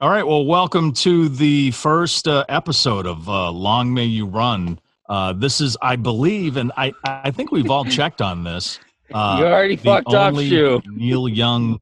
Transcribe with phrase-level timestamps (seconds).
[0.00, 0.26] All right.
[0.26, 4.78] Well, welcome to the first uh, episode of uh, Long May You Run.
[5.08, 8.78] Uh, this is, I believe, and I, I think we've all checked on this.
[9.12, 10.80] Uh, you already the fucked up, only Shu.
[10.86, 11.80] Neil Young.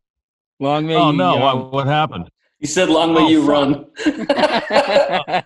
[0.58, 0.98] Long may You.
[0.98, 1.34] Oh no!
[1.34, 1.42] young.
[1.60, 2.28] What, what happened?
[2.58, 3.50] You said long may Oh, you fuck.
[3.50, 3.86] run.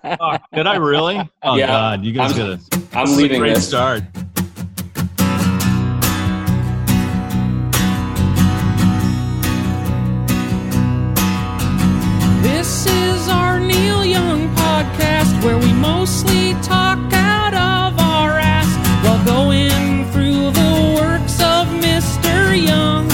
[0.20, 1.20] Oh, did I really?
[1.42, 1.66] Oh Yeah.
[1.66, 2.04] God!
[2.04, 3.68] You guys I'm- got a, I'm this is a leaving great this.
[3.68, 4.02] start.
[12.42, 18.66] This is our Neil Young podcast where we mostly talk out of our ass
[19.04, 22.60] while going through the works of Mr.
[22.60, 23.06] Young.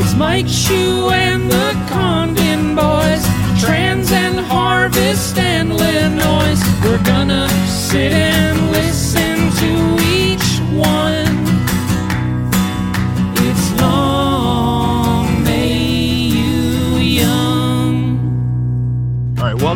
[0.00, 3.22] It's Mike Shue and the Condon Boys,
[3.62, 6.58] Trans and Harvest and Illinois.
[6.82, 8.75] We're gonna sit and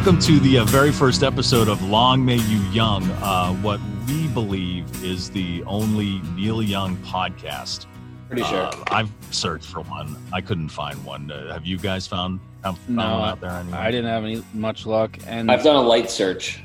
[0.01, 4.29] welcome to the uh, very first episode of Long May You Young, uh, what we
[4.29, 7.85] believe is the only Neil Young podcast.
[8.27, 8.63] Pretty sure.
[8.63, 10.17] Uh, I've searched for one.
[10.33, 11.31] I couldn't find one.
[11.31, 13.51] Uh, have you guys found, found No, one out there?
[13.51, 13.79] anywhere?
[13.79, 16.63] I didn't have any much luck, and I've done a light search.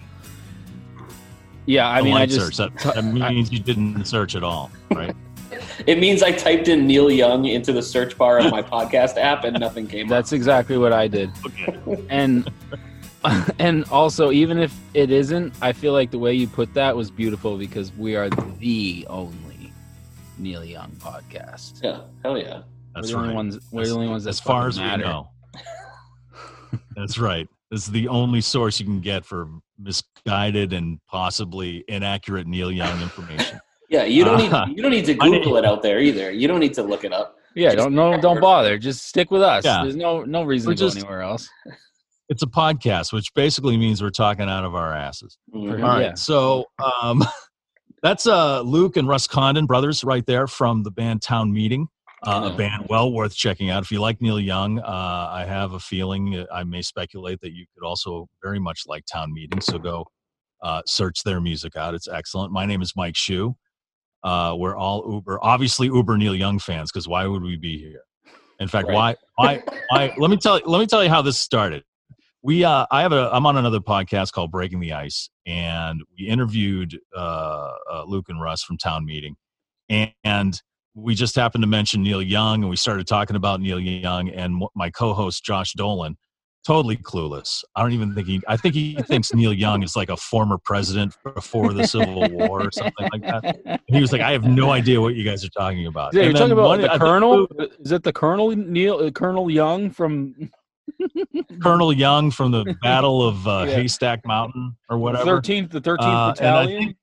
[1.66, 2.56] yeah, I A mean, I light just search.
[2.84, 5.14] That, that means you didn't search at all, right?
[5.88, 9.44] It means I typed in Neil Young into the search bar of my podcast app
[9.44, 12.06] and nothing came that's exactly what I did, Okay.
[12.10, 12.50] and
[13.60, 17.10] and also even if it isn't, I feel like the way you put that was
[17.12, 19.72] beautiful because we are the only
[20.38, 21.78] Neil Young podcast.
[21.78, 21.84] up.
[21.84, 22.62] Yeah, hell yeah.
[22.94, 23.36] That's we're the only right.
[23.36, 23.60] ones.
[23.72, 25.04] We're the only ones that as far as matter.
[25.04, 25.30] we know.
[26.96, 27.48] That's right.
[27.72, 29.48] This is the only source you can get for
[29.80, 33.60] misguided and possibly inaccurate Neil Young information.
[33.88, 36.00] Yeah, you don't Uh, need you don't need to I need- Google it out there
[36.00, 36.32] either.
[36.32, 37.38] You don't need to look it up.
[37.54, 38.80] Yeah, Just- don't no, don't bother.
[38.80, 39.64] Just stick with us.
[39.64, 39.84] Yeah.
[39.84, 41.48] There's no no reason We're to go anywhere else.
[42.30, 45.38] It's a podcast, which basically means we're talking out of our asses.
[45.54, 45.72] Mhm.
[45.84, 46.02] All right.
[46.02, 46.14] Yeah.
[46.16, 46.66] So
[47.02, 47.24] um,
[48.02, 51.88] that's uh, Luke and Russ Condon brothers right there from the band Town Meeting.
[52.24, 53.84] Uh, a band well worth checking out.
[53.84, 57.52] If you like Neil Young, uh, I have a feeling uh, I may speculate that
[57.54, 59.62] you could also very much like Town Meeting.
[59.62, 60.06] So go
[60.64, 61.94] uh, search their music out.
[61.94, 62.52] It's excellent.
[62.52, 63.56] My name is Mike Shue.
[64.24, 68.02] Uh, we're all Uber, obviously Uber Neil Young fans, because why would we be here?
[68.60, 69.16] In fact, Right.
[69.38, 69.60] why?
[69.60, 69.64] Why?
[69.90, 70.14] Why?
[70.18, 70.60] Let me tell.
[70.66, 71.84] Let me tell you how this started
[72.46, 76.28] we uh i have a i'm on another podcast called breaking the ice and we
[76.28, 79.36] interviewed uh, uh luke and russ from town meeting
[79.90, 80.62] and, and
[80.94, 84.64] we just happened to mention neil young and we started talking about neil young and
[84.76, 86.16] my co-host josh dolan
[86.66, 87.64] totally clueless.
[87.76, 90.58] I don't even think he i think he thinks neil young is like a former
[90.58, 93.56] president before the civil war or something like that.
[93.66, 96.14] And he was like i have no idea what you guys are talking about.
[96.14, 97.48] Yeah, you're talking about one- the Colonel.
[97.80, 100.50] Is it the Colonel Neil uh, Colonel Young from
[101.62, 103.76] colonel young from the battle of uh, Yeah.
[103.76, 106.84] haystack mountain or whatever Thirteenth, the thirteenth Uh, battalion?
[106.84, 106.98] think-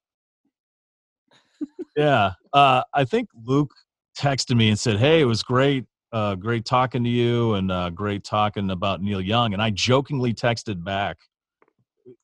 [1.97, 2.33] Yeah.
[2.53, 3.73] Uh, I think Luke
[4.19, 5.85] texted me and said, Hey, it was great.
[6.13, 9.55] Uh, great talking to you and uh, great talking about Neil Young.
[9.55, 11.17] And I jokingly texted back,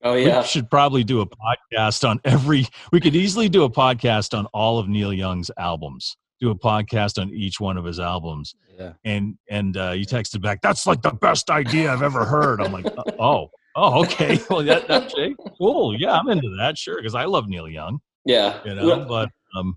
[0.02, 0.40] Oh yeah.
[0.40, 4.46] We should probably do a podcast on every, we could easily do a podcast on
[4.46, 8.54] all of Neil Young's albums, do a podcast on each one of his albums.
[8.78, 8.92] yeah.
[9.04, 12.60] And, and uh, you texted back, That's like the best idea I've ever heard.
[12.60, 12.86] I'm like,
[13.18, 14.38] Oh, oh, okay.
[14.50, 15.14] Well, that, that's
[15.58, 15.96] cool.
[15.98, 16.78] Yeah, I'm into that.
[16.78, 17.02] Sure.
[17.02, 18.60] Cause I love Neil Young, Yeah.
[18.64, 19.76] you know, but um,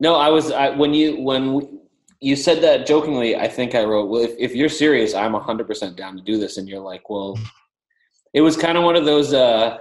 [0.00, 1.66] No, I was I, when you when we,
[2.20, 3.36] you said that jokingly.
[3.36, 6.36] I think I wrote, "Well, if, if you're serious, I'm 100 percent down to do
[6.36, 7.38] this." And you're like, "Well,"
[8.34, 9.32] it was kind of one of those.
[9.32, 9.78] uh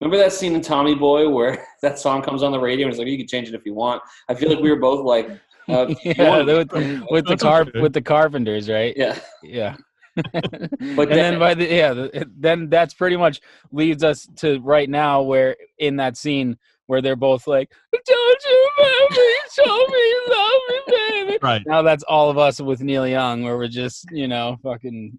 [0.00, 2.98] Remember that scene in Tommy Boy where that song comes on the radio and it's
[2.98, 5.30] like, "You can change it if you want." I feel like we were both like,
[5.68, 6.72] Uh, yeah, one- with,
[7.10, 7.80] with the That's car okay.
[7.80, 8.94] with the carpenters, right?
[8.96, 9.18] yeah.
[9.42, 9.76] Yeah.
[10.14, 10.34] But
[10.82, 14.88] and then- then by the yeah, the, then that's pretty much leads us to right
[14.90, 19.34] now where in that scene where they're both like, "Don't you love me?
[19.54, 20.80] Show me love me,
[21.26, 21.62] baby." Right.
[21.66, 25.18] Now that's all of us with Neil Young, where we're just you know fucking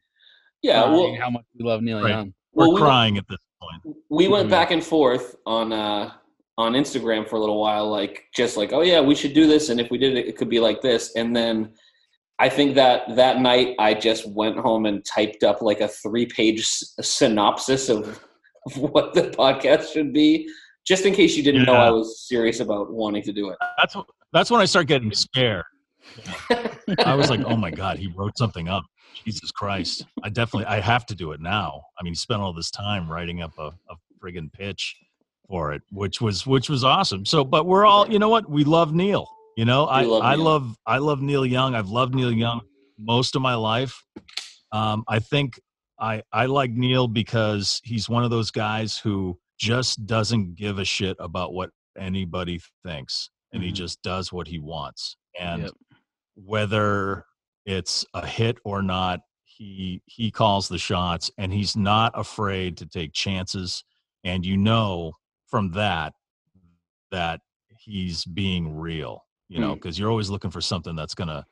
[0.61, 0.83] Yeah.
[0.91, 2.09] Well, how much we love Neil Right.
[2.11, 2.33] Young.
[2.53, 3.95] We're well, we- crying at this point.
[4.09, 4.51] we went Mhm.
[4.51, 6.11] back and forth on uh
[6.57, 9.69] on Instagram for a little while, like just like, oh yeah, we should do this,
[9.69, 11.15] and if we did it, it could be like this.
[11.15, 11.73] And then
[12.39, 16.25] I think that that night I just went home and typed up like a three
[16.25, 18.19] page s- synopsis of,
[18.65, 20.49] of what the podcast should be,
[20.85, 23.57] just in case you didn't know I was serious about wanting to do it.
[23.77, 23.95] That's
[24.31, 25.65] that's when I start getting scared.
[27.05, 28.83] I was like, oh my god, he wrote something up.
[29.25, 30.05] Jesus Christ!
[30.23, 31.81] I definitely I have to do it now.
[31.99, 34.95] I mean, he spent all this time writing up a, a friggin' pitch
[35.47, 37.25] for it, which was which was awesome.
[37.25, 39.27] So, but we're all you know what we love Neil.
[39.55, 40.45] You know, I love I Neil.
[40.45, 41.75] love I love Neil Young.
[41.75, 42.61] I've loved Neil Young
[42.97, 44.03] most of my life.
[44.71, 45.59] Um, I think
[45.99, 50.85] I I like Neil because he's one of those guys who just doesn't give a
[50.85, 53.75] shit about what anybody thinks, and he Mhm.
[53.75, 55.15] just does what he wants.
[55.39, 55.71] And Yep.
[56.35, 57.25] whether
[57.65, 62.85] it's a hit or not, he he calls the shots, and he's not afraid to
[62.87, 63.83] take chances.
[64.23, 65.13] And you know
[65.53, 66.13] from that
[67.11, 67.39] that
[67.77, 69.73] he's being real, you know, Hmm.
[69.75, 71.45] because you're always looking for something that's gonna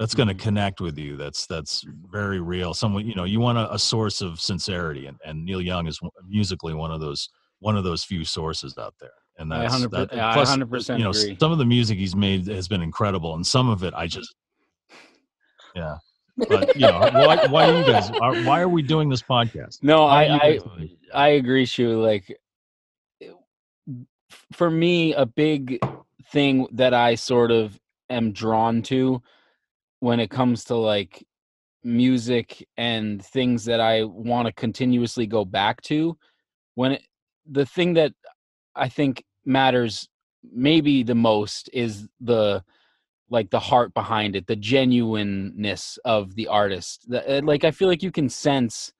[0.00, 0.40] that's gonna Mhm.
[0.40, 1.16] connect with you.
[1.16, 2.74] That's that's very real.
[2.74, 6.00] Someone you know you want a, a source of sincerity, and, and Neil Young is
[6.26, 7.28] musically one of those
[7.60, 9.12] one of those few sources out there.
[9.38, 11.36] And I that's 100 that, yeah, I plus, 100% you know, agree.
[11.38, 14.34] some of the music he's made has been incredible, and some of it I just
[15.76, 15.98] yeah.
[16.48, 19.80] But you know, why why are you guys are, why are we doing this podcast?
[19.84, 20.98] No, I I, guys doing it?
[21.14, 22.02] I agree, Shu.
[22.02, 22.36] Like
[24.52, 25.78] for me, a big
[26.32, 27.78] thing that I sort of
[28.10, 29.22] am drawn to
[30.00, 31.24] when it comes to like
[31.82, 36.16] music and things that I want to continuously go back to
[36.74, 37.02] when it,
[37.50, 38.12] the thing that
[38.74, 40.08] I think matters
[40.52, 42.62] maybe the most is the
[43.30, 47.08] like the heart behind it, the genuineness of the artist.
[47.08, 48.92] The- uh, Like I feel like you can sense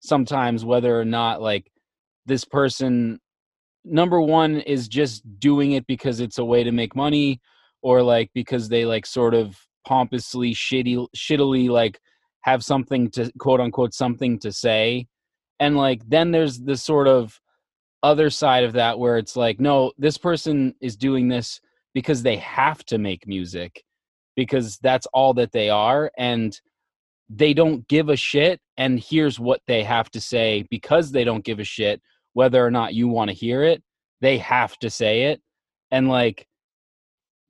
[0.00, 1.70] sometimes whether or not like
[2.26, 3.20] this person
[3.84, 7.40] number one is just doing it because it's a way to make money
[7.82, 12.00] or like because they like sort of pompously shitty shittily like
[12.42, 15.06] have something to quote unquote something to say.
[15.60, 17.40] And like then there's the sort of
[18.02, 21.60] other side of that where it's like no this person is doing this
[21.94, 23.84] because they have to make music
[24.34, 26.60] because that's all that they are and
[27.28, 31.44] they don't give a shit and here's what they have to say because they don't
[31.44, 32.02] give a shit
[32.34, 33.82] whether or not you want to hear it
[34.20, 35.40] they have to say it.
[35.90, 36.46] And like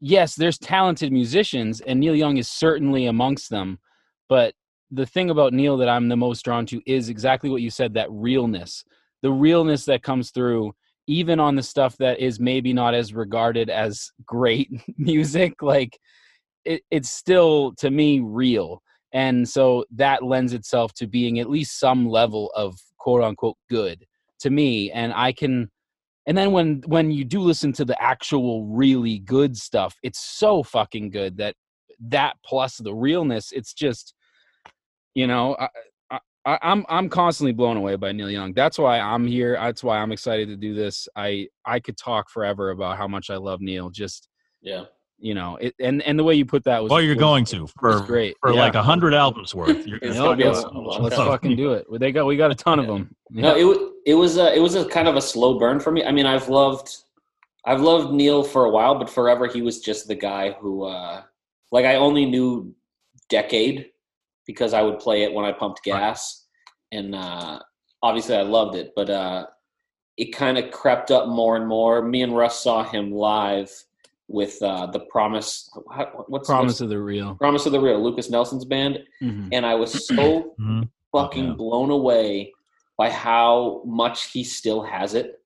[0.01, 3.79] yes there's talented musicians and neil young is certainly amongst them
[4.29, 4.53] but
[4.91, 7.95] the thing about neil that i'm the most drawn to is exactly what you said
[7.95, 8.83] that realness
[9.23, 10.73] the realness that comes through
[11.07, 14.69] even on the stuff that is maybe not as regarded as great
[14.99, 15.97] music like
[16.65, 18.83] it, it's still to me real.
[19.13, 24.05] And so that lends itself to being at least some level of quote unquote good
[24.43, 25.71] to me and i can
[26.27, 30.63] and then when when you do listen to the actual really good stuff it's so
[30.63, 31.55] fucking good that
[32.01, 34.15] that plus the realness it's just
[35.15, 35.69] you know I,
[36.45, 38.53] I, i'm i'm constantly blown away by neil young.
[38.53, 39.57] That's why i'm here.
[39.61, 41.09] That's why i'm excited to do this.
[41.17, 43.91] I i could talk forever about how much i love neil.
[43.91, 44.29] Just
[44.61, 44.85] Yeah.
[45.23, 47.45] You know it and and the way you put that was Well, you're was- going
[47.47, 48.61] to for great for Yeah.
[48.61, 49.87] like a hundred albums worth.
[49.87, 52.11] You're It's gonna gonna be a fucking- long- a long let's fucking do it they
[52.13, 53.65] got we got a ton of them No, it
[54.05, 56.05] it was a, it was a kind of a slow burn for me.
[56.05, 56.89] I mean, I've loved
[57.65, 61.23] I've loved Neil for a while, but forever he was just the guy who uh
[61.71, 62.75] like I only knew
[63.29, 63.91] Decade
[64.47, 66.47] because I would play it when I pumped gas
[66.91, 67.61] and uh
[68.03, 69.47] obviously I loved it, but uh
[70.17, 72.03] it kind of crept up more and more.
[72.03, 73.71] Me and Russ saw him live
[74.29, 75.71] with uh the Promise
[76.29, 77.35] what's promise what's, of the real.
[77.37, 79.49] Promise of the Real, Lukas Nelson's band, Mhm.
[79.53, 80.89] and I was so Mhm.
[81.13, 81.55] fucking Yeah.
[81.55, 82.53] blown away
[82.97, 85.41] by how much he still has it.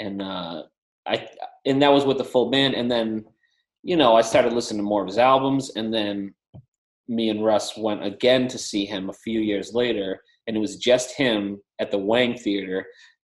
[0.00, 0.64] And uh
[1.06, 1.28] i
[1.64, 2.74] and that was with the full band.
[2.74, 3.24] And then
[3.82, 5.70] you know i started listening to more of his albums.
[5.76, 6.34] And then
[7.08, 10.20] me and russ went again to see him a few years later.
[10.46, 12.86] And it was just him at the wang theater.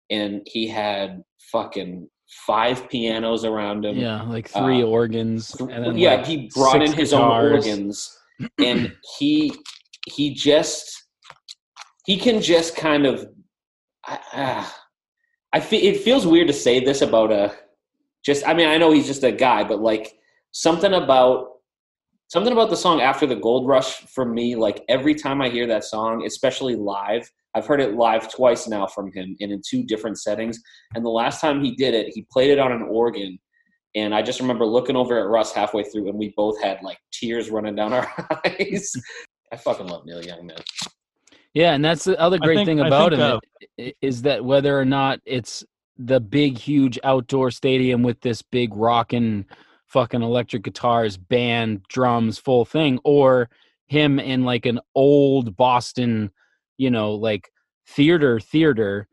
[0.09, 5.97] And he had fucking five pianos around him yeah like three uh, organs and then
[5.97, 7.65] yeah like he brought in his guitars.
[7.65, 8.17] own organs
[8.59, 9.51] and he
[10.07, 11.07] he just
[12.05, 13.25] he can just kind of
[14.05, 14.69] I, uh,
[15.53, 17.53] I feel it feels weird to say this about a
[18.23, 20.13] just I mean I know he's just a guy but like
[20.51, 21.47] something about
[22.29, 25.67] something about the song after the gold rush for me like every time i hear
[25.67, 29.83] that song especially live i've heard it live twice now from him and in two
[29.83, 30.59] different settings.
[30.95, 33.37] And the last time he did it he played it on an organ.
[33.95, 36.99] And i just remember looking over at russ halfway through and we both had like
[37.11, 38.07] tears running down our
[38.45, 38.93] eyes.
[39.51, 40.57] I fucking love neil young man.
[41.55, 43.39] Yeah, and that's the other great think- thing about think, him uh,
[43.79, 45.65] i- i- is that whether or not it's
[45.97, 49.45] the big, huge outdoor stadium with this big rockin'
[49.89, 53.49] fucking electric guitars, band, drums, full thing, or
[53.87, 56.31] him in like an old Boston,
[56.77, 57.51] you know, like
[57.87, 59.07] theater, theater,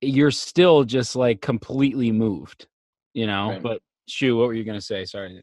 [0.00, 2.66] you're still just like completely moved,
[3.12, 3.50] you know.
[3.50, 3.62] Right.
[3.62, 5.04] But Shu, what were you gonna say?
[5.04, 5.40] Sorry.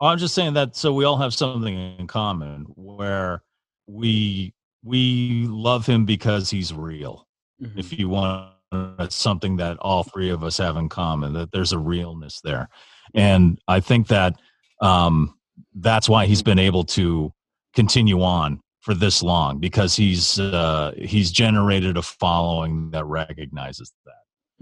[0.00, 3.42] I'm just saying that so we all have something in common where
[3.86, 4.54] we
[4.84, 7.26] we love him because he's real.
[7.60, 7.78] Mhm.
[7.78, 11.72] If you want that's something that all three of us have in common that there's
[11.72, 12.68] a realness there.
[13.14, 14.34] And I think that
[14.80, 15.34] um
[15.74, 17.32] that's why he's been able to
[17.74, 24.14] continue on for this long because he's uh he's generated a following that recognizes that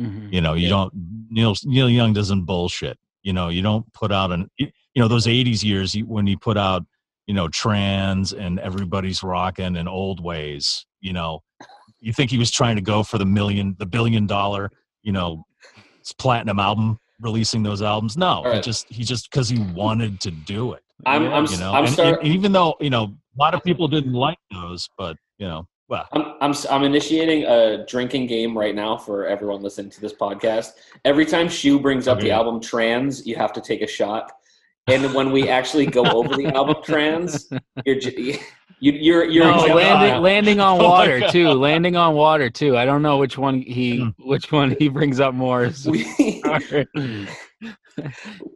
[0.03, 0.31] Mhm.
[0.33, 0.71] you know you Yeah.
[0.71, 0.93] don't
[1.31, 5.27] neil neil young doesn't bullshit you know you don't put out an you know those
[5.27, 6.85] 80s years when he put out
[7.27, 11.43] you know trans and everybody's rocking and old ways you know
[12.01, 14.71] you think he was trying to go for the million the billion dollar
[15.03, 15.45] you know
[16.19, 18.63] platinum album releasing those albums no he Right.
[18.63, 21.35] just he just because he wanted to do it i'm Yeah.
[21.37, 23.89] i'm you know i'm and, start, and even though you know a lot of people
[23.89, 28.75] didn't like those but you know well I'm, I'm I'm initiating a drinking game right
[28.75, 30.73] now for everyone listening to this podcast.
[31.05, 34.33] Every time Shu brings up the album Trans, you have to take a shot.
[34.89, 37.49] And when we actually go over the album Trans,
[37.85, 38.41] you're j-
[38.81, 41.31] you, you're you're No, landing, landing on Oh water God.
[41.31, 41.49] too.
[41.51, 42.77] Landing on water too.
[42.77, 44.09] I don't know which one he Hmm.
[44.19, 45.65] which one he brings up more.
[45.67, 45.85] is-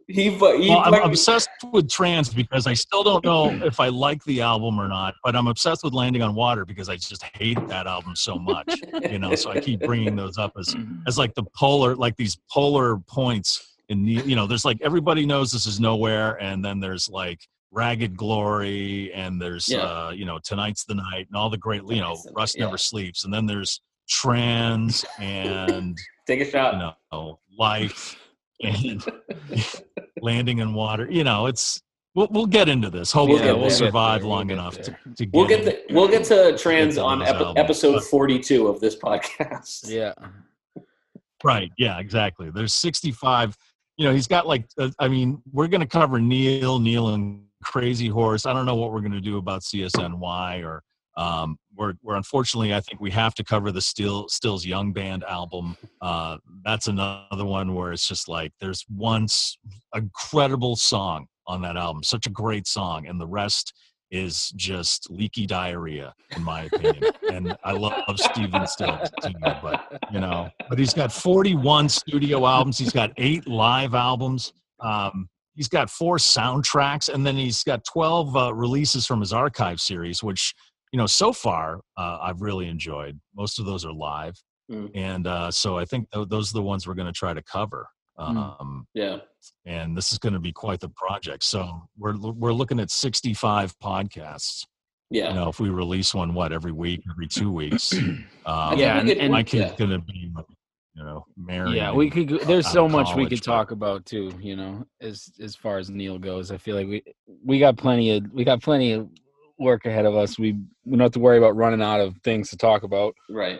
[0.07, 3.79] he but he Well, I'm fucking- obsessed with trans because I still don't know if
[3.79, 6.95] I like the album or not, but I'm obsessed with Landing on Water because I
[6.97, 9.33] just hate that album so much, you know.
[9.35, 10.75] So I keep bringing those up as
[11.07, 14.45] as like the polar, like these polar points in the, you know.
[14.45, 19.69] There's like everybody knows this is nowhere, and then there's like Ragged Glory, and there's
[19.69, 19.79] Yeah.
[19.79, 22.65] uh, you know Tonight's the Night, and all the great, you know, Rust yeah.
[22.65, 25.97] Never Sleeps, and then there's Trans and
[26.27, 26.73] take a shot.
[26.73, 28.17] you know life
[28.63, 29.03] and
[30.21, 31.81] landing in water you know it's
[32.15, 33.77] we'll, we'll get into this hopefully get we'll there.
[33.77, 36.95] survive We'll long get enough to, to We'll get, get the, we'll get to Trans
[36.95, 39.89] to on epi- episode 42 of this podcast.
[39.89, 40.13] yeah.
[41.43, 43.55] right yeah exactly there's 65
[43.97, 47.43] you know he's got like uh, i mean we're going to cover neil neil and
[47.63, 48.45] crazy horse.
[48.45, 50.83] I don't know what we're going to do about csny or
[51.17, 55.23] um we're, we're unfortunately i think we have to cover the still stills young band
[55.25, 55.75] album.
[56.01, 59.27] Uh that's another one where it's just like there's one
[59.93, 63.73] incredible song on that album such a great song and the rest
[64.09, 67.11] is just leaky diarrhea in my opinion.
[67.29, 69.09] And i love Stephen Stills
[69.61, 72.77] but you know but he's got 41 studio albums.
[72.77, 74.53] He's got eight live albums.
[74.79, 79.79] Um, he's got four soundtracks and then he's got 12 uh, releases from his archive
[79.79, 80.53] series which
[80.91, 84.35] you know so far uh, i've really enjoyed most of those are live
[84.71, 84.89] Mm.
[84.95, 87.41] and uh, so i think th- those are the ones we're going to try to
[87.41, 89.17] cover um, Yeah.
[89.65, 93.77] and this is going to be quite the project so we're we're looking at 65
[93.79, 94.63] podcasts
[95.09, 95.29] Yeah.
[95.29, 97.91] you know if we release one what every week every two weeks
[98.45, 99.77] um, Yeah, and- could- and- my kid's yeah.
[99.77, 100.31] gonna be
[100.93, 102.27] you know married Yeah, we could.
[102.27, 104.31] go- There's so of much we could but- talk about too.
[104.41, 107.03] You know, as as far as Neil goes, I feel like we
[107.45, 109.09] we got plenty of we got plenty of
[109.57, 110.37] work ahead of us.
[110.39, 110.53] We
[110.85, 113.13] we don't have to worry about running out of things to talk about.
[113.29, 113.59] Right.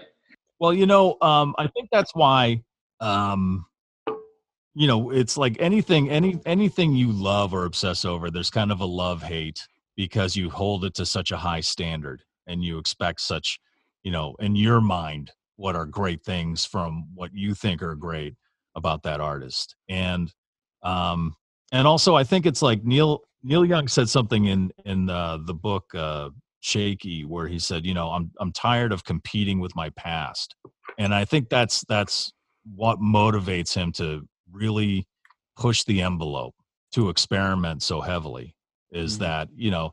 [0.60, 2.64] Well, you know, um, I think that's why,
[3.00, 3.66] um,
[4.76, 8.30] you know, it's like anything, any anything you love or obsess over.
[8.30, 12.24] There's kind of a love hate because you hold it to such a high standard
[12.48, 13.60] and you expect such,
[14.04, 18.36] you know, in your mind, what are great things from what you think are great
[18.76, 20.32] about that artist, and
[20.84, 21.36] um,
[21.72, 25.54] and also I think it's like Neil Neil Young said something in in uh, the
[25.54, 25.86] book.
[25.94, 26.30] Uh,
[26.64, 30.56] Shakey where he said you know i'm i'm tired of competing with my past
[31.00, 32.32] and i think that's that's
[32.76, 35.08] what motivates him to really
[35.58, 36.54] push the envelope
[36.92, 38.56] to experiment so heavily
[38.92, 39.20] is Mhm.
[39.22, 39.92] that you know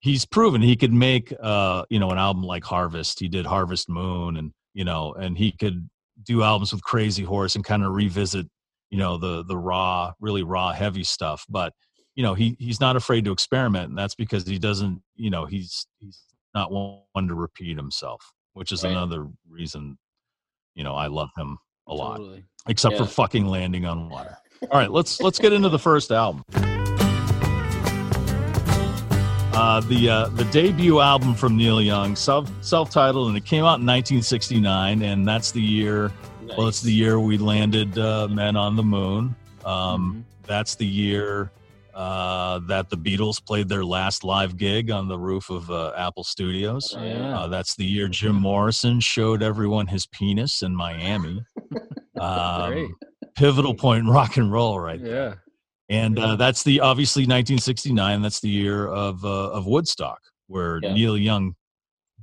[0.00, 3.88] he's proven he could make uh you know an album like harvest he did harvest
[3.88, 5.88] moon and you know and he could
[6.24, 8.46] do albums with crazy horse and kind of revisit
[8.90, 11.72] you know the the raw really raw heavy stuff but
[12.14, 15.46] you know he he's not afraid to experiment and that's because he doesn't you know
[15.46, 16.20] he's he's
[16.54, 18.20] not one to repeat himself
[18.52, 18.90] which is Right.
[18.92, 19.96] another reason
[20.74, 22.44] you know i love him a lot Totally.
[22.68, 24.36] except for fucking landing on water
[24.70, 26.44] all right let's let's get into the first album
[29.54, 33.64] Uh, the uh, the debut album from Neil Young, self self titled, and it came
[33.64, 36.10] out in 1969, and that's the year.
[36.56, 39.34] Well, it's the year we landed uh, Men on the Moon.
[39.64, 41.50] Um, That's the year
[41.94, 46.24] uh, that the Beatles played their last live gig on the roof of uh, Apple
[46.24, 46.96] Studios.
[46.98, 47.38] Yeah.
[47.38, 51.44] Uh, that's the year Jim Morrison showed everyone his penis in Miami.
[52.16, 52.16] Great.
[52.18, 52.96] Um,
[53.34, 55.42] pivotal point in rock and roll, right there.
[55.92, 58.22] And uh, that's the obviously 1969.
[58.22, 60.94] That's the year of uh, of Woodstock, where Yeah.
[60.94, 61.54] Neil Young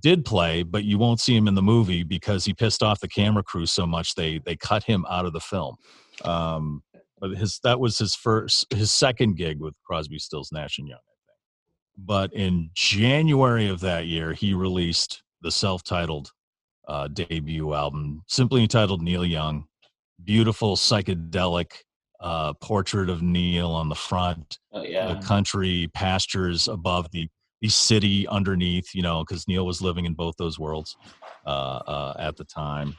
[0.02, 3.08] did play, but you won't see him in the movie because he pissed off the
[3.08, 5.76] camera crew so much they they cut him out of the film.
[6.24, 6.82] Um,
[7.20, 10.98] but his that was his first his second gig with Crosby, Stills, Nash and Young,
[10.98, 12.08] I think.
[12.08, 16.32] But in January of that year, he released the self-titled
[16.88, 19.66] uh, debut album, simply entitled Neil Young.
[20.24, 21.72] Beautiful psychedelic
[22.20, 25.14] uh, portrait of Neil on the front, Oh, yeah.
[25.14, 27.28] the country pastures above the
[27.62, 28.94] the city underneath.
[28.94, 30.96] You know, because Neil was living in both those worlds
[31.46, 32.96] uh, uh, at the time.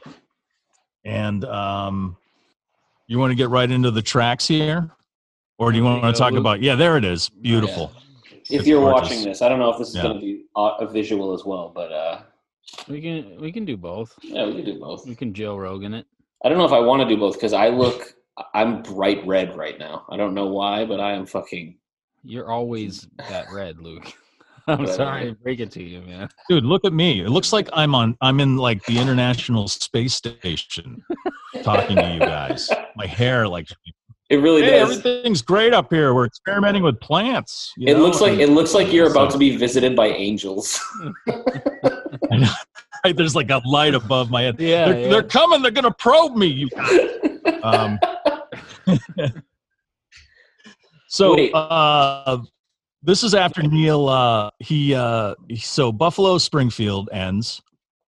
[1.03, 2.17] And um,
[3.07, 4.91] you want to get right into the tracks here,
[5.57, 6.61] or do you want to talk about?
[6.61, 7.29] Yeah, there it is.
[7.29, 7.91] Beautiful.
[8.49, 9.09] If you're gorgeous.
[9.09, 10.03] watching this, I don't know if this is Yeah.
[10.03, 12.21] going to be uh, a visual as well, but uh,
[12.87, 14.13] We can we can do both.
[14.21, 15.05] yeah, we can do both.
[15.07, 16.05] We can Joe Rogan it.
[16.43, 18.13] I don't know if I want to do both because I look,
[18.53, 20.05] I'm bright red right now.
[20.09, 21.77] I don't know why, but I am fucking.
[22.23, 24.11] You're always that red, Luke.
[24.67, 24.89] I'm Right.
[24.89, 26.29] sorry to break it to you, man.
[26.47, 27.21] Dude, look at me.
[27.21, 31.01] It looks like I'm on I'm in like the International Space Station
[31.63, 32.69] talking to you guys.
[32.95, 33.67] My hair like
[34.29, 34.97] It really hey, does.
[34.99, 36.13] everything's great up here.
[36.13, 37.73] We're experimenting with plants.
[37.75, 38.03] you It know?
[38.03, 40.79] looks like it looks like you're about to be visited by angels.
[43.03, 44.59] There's like a light above my head.
[44.59, 45.09] Yeah, they're, yeah.
[45.09, 45.61] they're coming.
[45.63, 46.47] They're gonna probe me.
[46.47, 46.69] You.
[47.63, 47.99] Um,
[51.07, 52.41] so uh,
[53.03, 54.07] this is after Neil.
[54.07, 57.61] Uh, he uh, so Buffalo Springfield ends,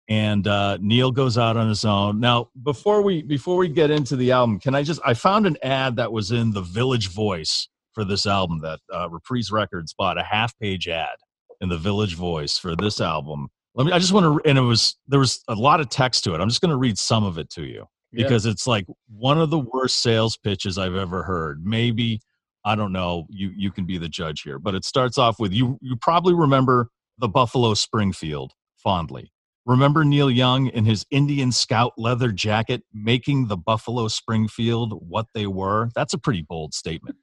[0.10, 2.20] and uh, Neil goes out on his own.
[2.20, 5.58] Now, before we before we get into the album, can I just I found an
[5.64, 10.18] ad that was in the Village Voice for this album that uh, Reprise Records bought
[10.18, 11.16] a half page ad
[11.62, 13.48] in the Village Voice for this album.
[13.76, 13.92] Let me.
[13.92, 16.42] I just want to, and it was there was a lot of text to it.
[16.42, 18.24] I'm just going to read some of it to you Yeah.
[18.24, 21.66] because it's like one of the worst sales pitches I've ever heard.
[21.66, 22.22] Maybe
[22.66, 23.26] I don't know.
[23.30, 25.78] You you can be the judge here, but it starts off with you.
[25.82, 29.32] You probably remember the Buffalo Springfield fondly.
[29.66, 35.48] Remember Neil Young in his Indian Scout leather jacket making the Buffalo Springfield what they
[35.48, 35.90] were?
[35.96, 37.16] That's a pretty bold statement,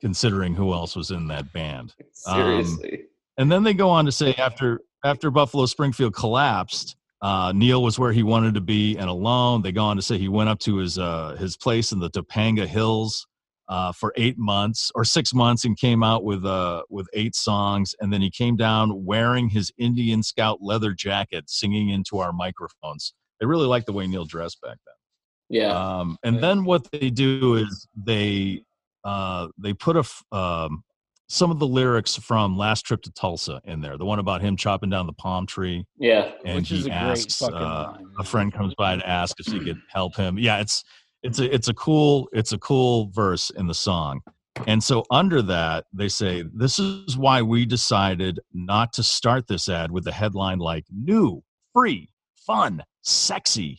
[0.00, 1.94] considering who else was in that band.
[2.26, 3.04] Um, Seriously.
[3.36, 7.98] And then they go on to say after after Buffalo Springfield collapsed, uh, Neil was
[7.98, 9.62] where he wanted to be and alone.
[9.62, 12.10] They go on to say he went up to his uh, his place in the
[12.10, 13.26] Topanga Hills
[13.68, 17.94] uh, for eight months or six months and came out with uh, with eight songs.
[18.00, 23.14] And then he came down wearing his Indian Scout leather jacket, singing into our microphones.
[23.40, 25.60] They really liked the way Neil dressed back then.
[25.60, 25.72] yeah.
[25.72, 28.62] Um, and then what they do is they
[29.04, 30.82] uh, they put a um,
[31.28, 33.98] some of the lyrics from Last Trip to Tulsa in there.
[33.98, 36.32] The one about him chopping down the palm tree, yeah.
[36.44, 39.08] and Which he is a great asks fucking uh, line, a friend comes by to
[39.08, 40.38] ask if he could help him.
[40.38, 40.84] Yeah, it's
[41.22, 44.20] it's a it's a cool it's a cool verse in the song.
[44.66, 49.68] And so under that, they say this is why we decided not to start this
[49.68, 51.42] ad with a headline like "new,
[51.74, 53.78] free, fun, sexy,"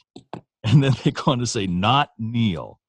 [0.63, 2.79] and then they go on to say "not Neil."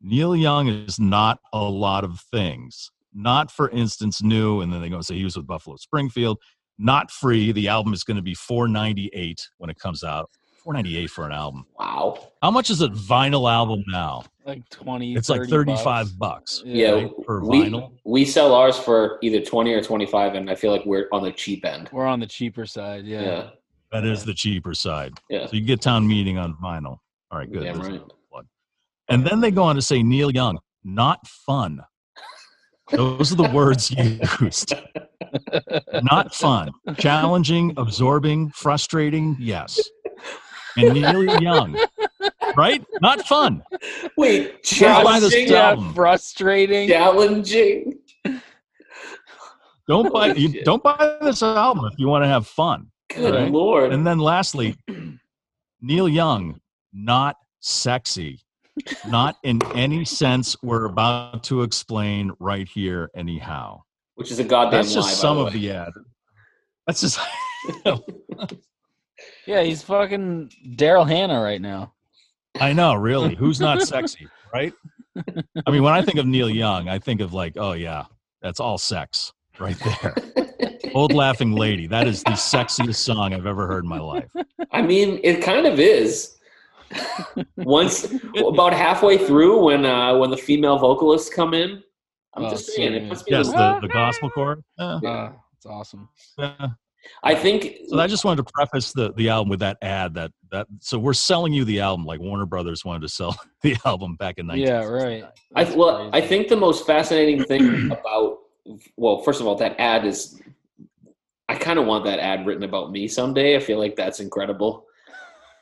[0.00, 2.90] Neil Young is not a lot of things.
[3.14, 6.38] Not, for instance, new, and then they go and say he was with Buffalo Springfield.
[6.78, 7.52] Not free.
[7.52, 10.28] The album is going to be four ninety eight when it comes out.
[10.62, 11.64] Four ninety eight for an album.
[11.78, 12.30] Wow.
[12.42, 14.24] How much is a vinyl album now?
[14.44, 16.10] Like 20 It's like 30 thirty bucks.
[16.10, 16.62] bucks.
[16.66, 16.90] Yeah.
[16.90, 17.92] right, for we, vinyl.
[18.04, 21.32] we sell ours for either 20 or 25, and I feel like we're on the
[21.32, 21.88] cheap end.
[21.92, 23.06] We're on the cheaper side.
[23.06, 23.22] Yeah.
[23.22, 23.50] Yeah.
[23.92, 25.14] That is the cheaper side.
[25.30, 25.46] Yeah.
[25.46, 26.98] So you get town meeting on vinyl.
[27.30, 27.62] All right, good.
[27.62, 28.02] Damn right.
[29.08, 31.80] And then they go on to say Neil Young, not fun.
[32.96, 34.74] Those are the words used.
[36.02, 36.70] not fun.
[36.98, 39.80] Challenging, absorbing, frustrating, yes.
[40.76, 41.78] And Neil Young,
[42.56, 42.84] right?
[43.00, 43.62] Not fun.
[44.16, 45.48] Wait, Can't buy this challenging?
[45.52, 46.88] Yeah, frustrating.
[46.88, 47.98] Challenging?
[49.86, 52.90] Don't buy Holy you, don't buy this album if you want to have fun.
[53.14, 53.52] Good Right.
[53.52, 53.92] lord.
[53.92, 54.76] And then lastly,
[55.82, 56.58] Neil Young,
[56.92, 58.40] not sexy.
[59.08, 63.82] Not in any sense we're about to explain right here, anyhow.
[64.16, 65.92] Which is a goddamn That's just lie, by some the of the ad.
[66.86, 67.20] That's just
[69.46, 71.92] Yeah, he's fucking Daryl Hannah right now.
[72.60, 73.34] I know, really.
[73.34, 74.72] Who's not sexy, right?
[75.66, 78.04] I mean, when I think of Neil Young, I think of like, oh yeah,
[78.42, 79.32] that's all sex.
[79.58, 80.14] right there.
[80.94, 81.86] Old Laughing Lady.
[81.86, 84.28] That is the sexiest song I've ever heard in my life.
[84.70, 86.33] I mean, it kind of is.
[87.56, 91.82] Once about halfway through, when uh, when the female vocalists come in,
[92.34, 93.08] I'm Oh, just so saying it good.
[93.10, 93.36] puts me.
[93.36, 94.62] Yes, the, the gospel chord.
[94.78, 96.08] Yeah, Uh, it's awesome.
[96.38, 96.68] yeah.
[97.22, 97.76] I think.
[97.88, 100.98] So I just wanted to preface the, the album with that ad that that so
[100.98, 104.46] we're selling you the album like Warner Brothers wanted to sell the album back in
[104.46, 104.66] 19.
[104.66, 105.22] Yeah, 1969.
[105.22, 105.32] right.
[105.54, 108.38] I, That's well, I think the most fascinating thing about,
[108.96, 110.40] well, first of all, that ad is,
[111.48, 113.54] I kind of want that ad written about me someday.
[113.56, 114.86] I feel like that's incredible.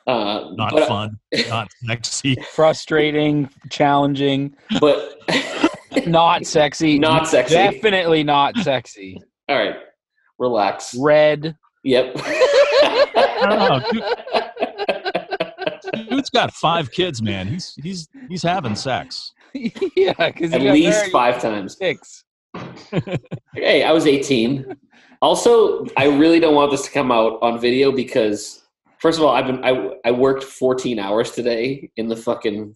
[0.06, 2.36] Uh, Not but, fun, not sexy.
[2.52, 5.16] frustrating, challenging, but
[6.06, 6.98] not sexy.
[6.98, 7.54] Not sexy.
[7.54, 9.20] Definitely not sexy.
[9.48, 9.76] all right,
[10.38, 10.94] relax.
[10.98, 11.56] Red.
[11.84, 12.14] Yep.
[16.08, 17.46] Dude's got five kids, man.
[17.48, 19.32] He's he's he's having sex.
[19.54, 21.76] yeah, because At least five times.
[21.76, 22.24] Six.
[23.54, 24.76] Hey, I was 18.
[25.20, 28.61] Also, I really don't want this to come out on video because,
[29.02, 32.74] first of all, I've been I I worked 14 hours today in the fucking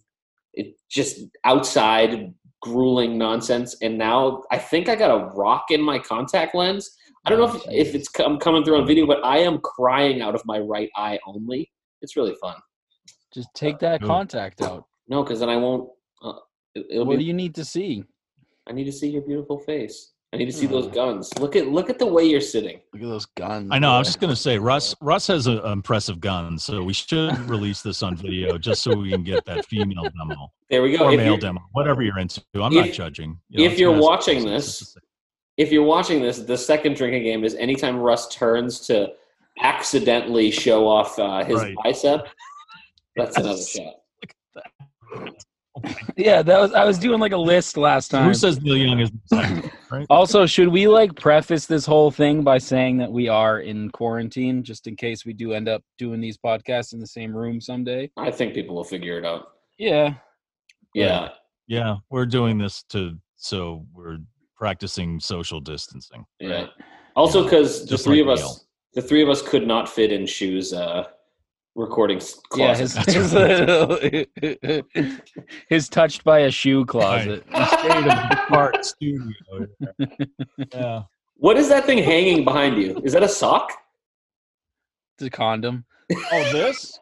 [0.53, 5.97] it just outside grueling nonsense, and now I think I got a rock in my
[5.97, 6.91] contact lens.
[7.25, 10.21] I don't know if, if it's come, coming through on video, but I am crying
[10.21, 11.69] out of my right eye only.
[12.01, 12.55] It's really fun.
[13.33, 14.07] Just take that Ooh.
[14.07, 14.85] contact out.
[15.09, 15.89] No, because then I won't.
[16.23, 16.33] Uh,
[16.73, 17.23] it, it'll What be.
[17.23, 18.03] do you need to see?
[18.67, 20.13] I need to see your beautiful face.
[20.33, 20.91] I need to see those Hmm.
[20.93, 21.39] guns.
[21.39, 22.81] Look at look at the way you're sitting.
[22.93, 23.69] Look at those guns.
[23.71, 23.91] I know.
[23.91, 24.93] I was just gonna say, Russ.
[24.99, 29.09] Russ has an impressive gun, so we should release this on video just so we
[29.09, 31.05] can get that female demo There we go.
[31.05, 32.41] or If male demo, whatever you're into.
[32.55, 33.39] I'm If- not judging.
[33.49, 34.97] You know, if you're watching this-
[35.55, 39.13] if you're watching this, the second drinking game is anytime Russ turns to
[39.59, 41.75] accidentally show off uh, his Right.
[41.83, 42.27] bicep.
[43.15, 43.69] That's another Yes.
[43.69, 43.93] shot.
[46.17, 46.73] Yeah, that was.
[46.73, 48.27] I was doing like a list last So time.
[48.27, 49.11] who says Neil Young is
[49.91, 50.05] right?
[50.09, 54.63] Also, should we like preface this whole thing by saying that we are in quarantine,
[54.63, 58.09] just in case we do end up doing these podcasts in the same room someday?
[58.17, 59.49] I think people will figure it out.
[59.77, 60.15] Yeah.
[60.95, 61.29] Yeah.
[61.67, 64.17] Yeah, we're doing this to so we're
[64.55, 66.25] practicing social distancing.
[66.39, 66.67] Yeah.
[67.15, 68.49] Also, because the Just three like of Neil.
[68.49, 70.73] us, the three of us could not fit in shoes.
[70.73, 71.03] Uh,
[71.77, 73.05] recording s- Yeah, closet.
[74.41, 75.13] his his,
[75.69, 77.45] his touched by a shoe closet.
[77.47, 79.31] State of art studio.
[80.73, 81.03] Yeah.
[81.37, 82.99] what is that thing hanging behind you?
[83.03, 83.71] Is that a sock?
[85.17, 85.85] It's a condom.
[86.11, 86.99] Oh, this?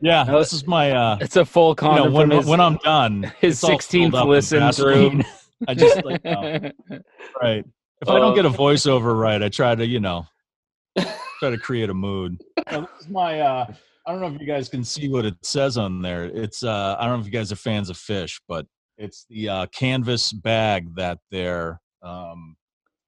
[0.00, 0.92] Yeah, this is my.
[0.92, 4.14] uh It's a full You condom know, when his, when I'm done, his 16th filled
[4.14, 5.20] up with listen through.
[5.66, 7.64] I just like right.
[8.00, 10.26] If I don't get a voiceover right, I try to you know
[11.40, 12.40] try to create a mood.
[12.70, 13.40] Now, this is my.
[13.40, 13.66] uh
[14.06, 16.24] I don't know if you guys can see what it says on there.
[16.24, 19.48] It's uh I don't know if you guys are fans of Phish, but it's the
[19.48, 22.56] uh canvas bag that their um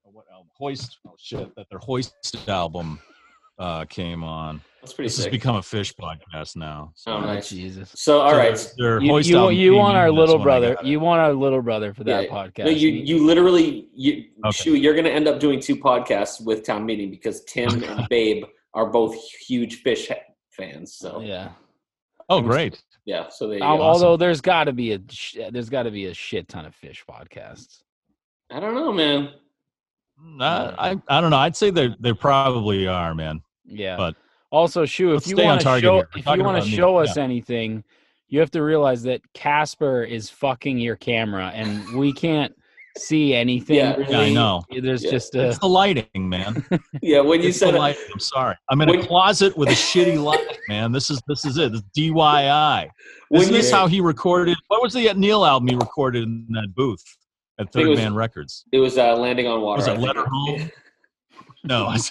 [0.03, 3.01] what album hoist oh shit that their hoist album
[3.61, 4.61] uh came on.
[4.81, 6.91] That's pretty This has become a Phish podcast now.
[6.95, 7.51] So, Oh, nice.
[7.51, 7.93] Jesus.
[7.95, 8.75] So, all so right.
[8.79, 10.75] their You, hoist you, album you want our little brother.
[10.83, 12.31] You want our little brother for that Yeah.
[12.31, 12.65] podcast.
[12.65, 14.51] No, you you literally you Okay.
[14.57, 14.75] shoot.
[14.77, 18.45] You're going to end up doing two podcasts with Town Meeting because Tim and Babe
[18.73, 19.15] are both
[19.47, 20.11] huge Phish
[20.51, 20.95] fans.
[20.95, 21.49] So yeah, yeah.
[22.31, 22.83] Oh, great.
[23.05, 23.29] Yeah.
[23.29, 23.61] So they.
[23.61, 23.83] Al- awesome.
[23.83, 26.75] Although there's got to be a sh- there's got to be a shit ton of
[26.75, 27.83] Phish podcasts.
[28.51, 29.35] I don't know, man.
[30.41, 31.37] I, I I don't know.
[31.37, 33.43] I'd say they they probably are, man.
[33.65, 33.97] Yeah.
[33.97, 34.17] But
[34.51, 36.77] also, Shu, if you want to show if you want about to me.
[36.77, 37.23] show us Yeah.
[37.25, 37.85] anything,
[38.29, 42.53] you have to realize that Casper is fucking your camera, and we can't
[42.99, 43.77] see anything.
[43.77, 43.95] Yeah.
[43.97, 44.11] really.
[44.13, 44.63] Yeah, I know.
[44.83, 45.11] There's Yeah.
[45.13, 46.65] just a It's the lighting, man.
[47.03, 48.03] Yeah, when you It's the said lighting.
[48.13, 48.57] I'm sorry.
[48.69, 50.91] I'm in When- a closet with a shitty light, man.
[50.93, 51.71] This is this is it.
[51.73, 52.89] This DIY.
[53.29, 54.57] When Isn't you- how he recorded?
[54.69, 57.05] What was the Neil album he recorded in that booth
[57.61, 58.65] at think Third was- Man Records?
[58.73, 59.79] it was uh, landing on water.
[59.79, 60.01] Was I it.
[60.01, 60.71] Letter Home?
[61.63, 62.11] No, it's,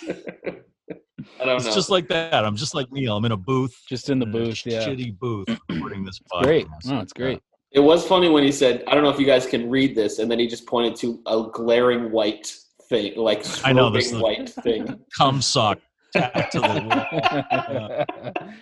[1.41, 1.73] I don't it's know.
[1.73, 2.45] just like that.
[2.45, 3.15] I'm just like Neil.
[3.17, 3.82] I'm in a booth.
[3.88, 4.65] just in the in a booth.
[4.65, 4.86] Yeah.
[4.86, 6.43] Shitty booth recording this podcast.
[6.43, 6.67] Great.
[6.86, 7.41] No, it's great.
[7.71, 10.19] It was funny when he said, "I don't know if you guys can read this,"
[10.19, 12.51] and then he just pointed to a glaring white
[12.89, 14.99] thing, like I know, this strobing is- white thing.
[15.17, 15.79] Cum sock
[16.15, 18.05] to the
[18.36, 18.53] wall.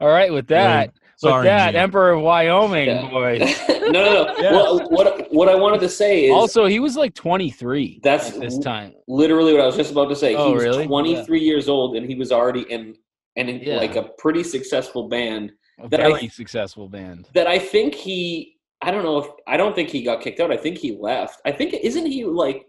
[0.00, 1.80] All right, with that, Sorry, with that, Gene.
[1.80, 3.10] Emperor of Wyoming, Yeah.
[3.10, 3.40] boys.
[3.68, 4.34] no, no, no.
[4.38, 4.52] Yeah.
[4.52, 8.40] What, what what I wanted to say is Also, he was like 23 That's at
[8.40, 8.94] this time.
[9.06, 10.34] literally what I was just about to say.
[10.34, 10.86] Oh, he was really?
[10.86, 12.94] 23 years old, and he was already in
[13.36, 13.76] and in Yeah.
[13.76, 15.52] like a pretty successful band.
[15.82, 17.28] A that I- very successful band.
[17.34, 18.56] That I think he.
[18.82, 20.50] I don't know if I don't think he got kicked out.
[20.50, 21.42] I think he left.
[21.44, 22.64] I think isn't he like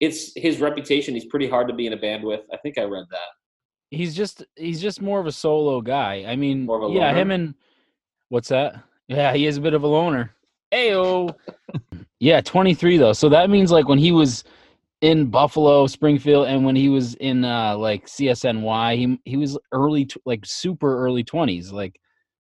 [0.00, 1.14] it's his reputation.
[1.14, 2.40] He's pretty hard to be in a band with.
[2.52, 3.30] I think I read that.
[3.90, 6.24] He's just he's just more of a solo guy.
[6.26, 7.18] I mean, More of a yeah, loner?
[7.20, 7.54] him and
[8.32, 8.82] what's that?
[9.08, 10.34] Yeah, he is a bit of a loner.
[10.72, 11.34] Ayo.
[12.18, 13.12] yeah, 23 though.
[13.12, 14.42] So that means like when he was
[15.02, 20.06] in Buffalo, Springfield, and when he was in uh like CSNY, he he was early
[20.06, 22.00] tw- like super early 20s, like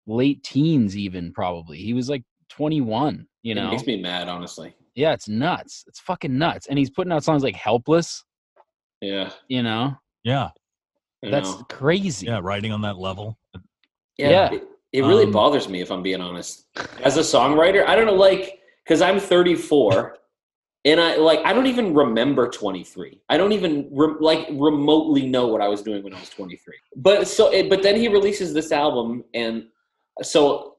[0.07, 1.79] late teens even probably.
[1.79, 3.61] He was like 21, you know.
[3.61, 3.71] it know.
[3.71, 4.73] makes me mad, honestly.
[4.95, 5.83] Yeah, it's nuts.
[5.87, 6.67] It's fucking nuts.
[6.67, 8.23] And he's putting out songs like Helpless,
[9.01, 9.97] Yeah, you know.
[10.23, 10.49] Yeah,
[11.25, 11.65] I That's know.
[11.69, 12.27] crazy.
[12.27, 13.37] yeah, writing on that level.
[14.17, 14.53] yeah.
[14.53, 14.63] It,
[14.93, 16.65] it really Um, bothers me if I'm being honest.
[17.03, 20.17] As a songwriter, I don't know, like, because I'm 34,
[20.86, 23.21] and I like I don't even remember 23.
[23.29, 26.75] I don't even re- like remotely know what I was doing when I was 23.
[26.95, 29.65] But so, it, but then he releases this album, and
[30.21, 30.75] so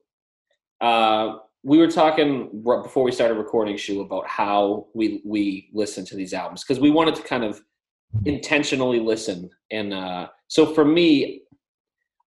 [0.79, 6.15] uh, we were talking before we started recording, Shu, about how we we listen to
[6.15, 7.61] these albums because we wanted to kind of
[8.25, 9.49] intentionally listen.
[9.71, 11.41] And uh, so for me,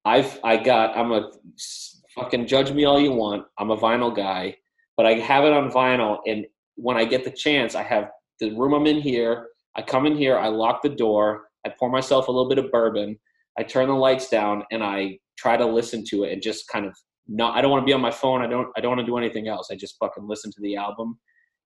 [0.08, 1.30] I've I got I'm a
[2.14, 3.44] fucking judge me all you want.
[3.58, 4.56] I'm a vinyl guy,
[4.96, 8.54] but I have it on vinyl, and when I get the chance, I have the
[8.56, 9.48] room I'm in here.
[9.76, 12.72] I come in here, I lock the door, I pour myself a little bit of
[12.72, 13.18] bourbon,
[13.58, 16.86] I turn the lights down, and I try to listen to it and just kind
[16.86, 16.96] of
[17.28, 17.56] not.
[17.56, 18.40] I don't want to be on my phone.
[18.40, 18.68] I don't.
[18.76, 19.68] I don't want to do anything else.
[19.70, 21.18] I just fucking listen to the album.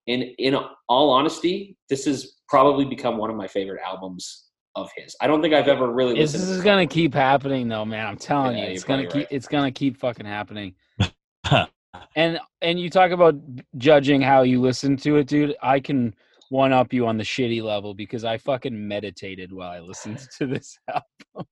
[0.09, 0.57] And in
[0.89, 5.15] all honesty, this has probably become one of my favorite albums of his.
[5.21, 6.51] I don't think I've ever really This listened.
[6.53, 8.07] is to gonna keep happening though, man.
[8.07, 9.27] I'm telling Yeah, you, it's gonna keep right.
[9.31, 10.75] it's gonna keep fucking happening.
[12.17, 13.35] and and you talk about
[13.77, 15.55] judging how you listen to it, dude.
[15.63, 16.15] I can
[16.49, 20.47] one up you on the shitty level because I fucking meditated while I listened to
[20.47, 21.47] this album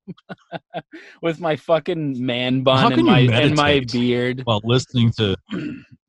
[1.22, 5.36] with my fucking man bun and my and my beard, While listening to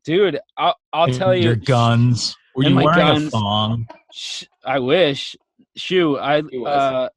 [0.06, 0.40] dude.
[0.58, 2.36] I'll I'll tell you, your guns.
[2.56, 3.28] Were you wearing guns.
[3.28, 3.88] a thong?
[4.12, 5.38] Sh- I wish.
[5.78, 7.10] Shoo, I uh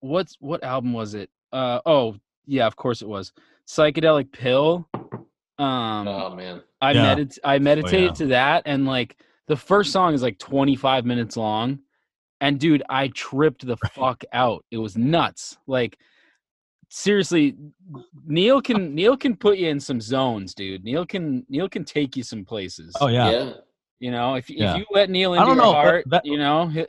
[0.00, 1.30] what's what album was it?
[1.52, 3.32] Uh oh, yeah, of course it was.
[3.68, 4.88] Psychedelic Pill.
[5.58, 7.14] Um oh man, I Yeah.
[7.14, 8.12] medit I meditated yeah.
[8.14, 11.80] to that and like the first song is like 25 minutes long
[12.40, 14.64] and dude, I tripped the fuck out.
[14.70, 15.58] It was nuts.
[15.66, 15.98] Like
[16.88, 17.56] seriously,
[18.26, 20.82] Neil can Neil can put you in some zones, dude.
[20.84, 22.94] Neil can Neil can take you some places.
[23.00, 23.30] Oh yeah.
[23.30, 23.52] yeah.
[23.98, 24.72] You know, if Yeah.
[24.72, 26.86] if you let Neil I into don't your know, heart, that- you know, he-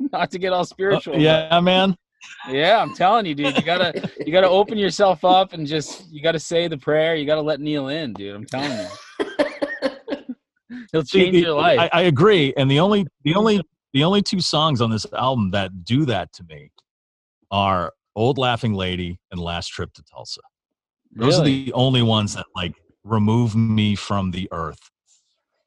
[0.12, 1.14] not to get all Uh, spiritual.
[1.14, 1.96] but- yeah, man.
[2.48, 3.56] yeah, I'm telling you, dude.
[3.56, 7.14] You gotta you gotta open yourself up and just you gotta say the prayer.
[7.14, 8.34] You gotta let Neil in, dude.
[8.34, 9.26] I'm telling you,
[10.92, 11.78] he'll See, change the- your life.
[11.78, 12.52] I, I agree.
[12.56, 13.60] And the only the only
[13.92, 16.70] the only two songs on this album that do that to me
[17.50, 20.40] are Old Laughing Lady and Last Trip to Tulsa.
[21.12, 24.78] Those are the only ones that like remove me from the earth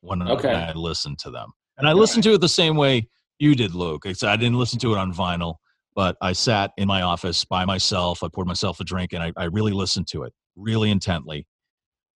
[0.01, 0.53] when Okay.
[0.53, 1.51] I listen to them.
[1.77, 3.09] And I listen to it the same way
[3.43, 4.05] you did, Luke.
[4.05, 5.55] I didn't listen to it on vinyl,
[5.95, 8.23] but I sat in my office by myself.
[8.23, 11.45] I poured myself a drink and I, I really listened to it really intently.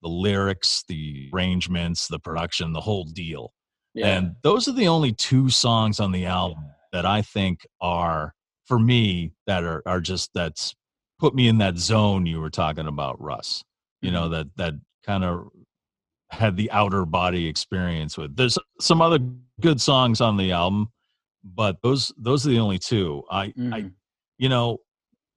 [0.01, 3.51] The lyrics, the arrangements, the production, the whole deal.
[3.93, 4.07] yeah.
[4.07, 6.63] And those are the only two songs on the album
[6.93, 8.33] that I think are
[8.65, 10.75] for me that are are just that's
[11.19, 13.63] put me in that zone you were talking about, Russ.
[14.01, 14.33] You know, mm-hmm.
[14.33, 14.73] that that
[15.05, 15.49] kind of
[16.29, 18.35] had the outer body experience with.
[18.35, 19.19] There's some other
[19.61, 20.89] good songs on the album,
[21.55, 23.23] but those those are the only two.
[23.29, 23.93] I I Mhm.
[24.37, 24.79] you know,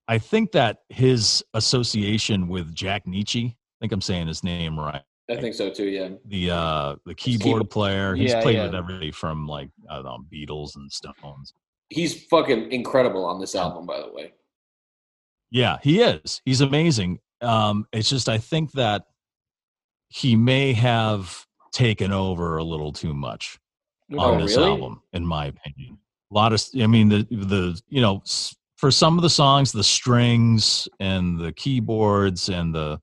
[0.09, 5.03] I think that his association with Jack Nitzsche, I think I'm saying his name right
[5.31, 5.85] I think so too.
[5.89, 6.09] Yeah.
[6.25, 8.15] the uh the keyboard keyboard- player.
[8.17, 8.65] He's Yeah, played yeah.
[8.67, 11.55] with everybody from like I don't know Beatles and Stones.
[11.89, 14.33] He's fucking incredible on this album, by the way.
[15.53, 16.41] Yeah, he is.
[16.45, 17.19] He's amazing.
[17.41, 19.05] Um, it's just I think that
[20.09, 23.60] he may have taken over a little too much
[24.13, 24.71] Oh, on this really?
[24.71, 25.99] album, in my opinion.
[26.31, 28.23] A lot of, I mean, the the you know,
[28.77, 33.01] for some of the songs, the strings and the keyboards and the,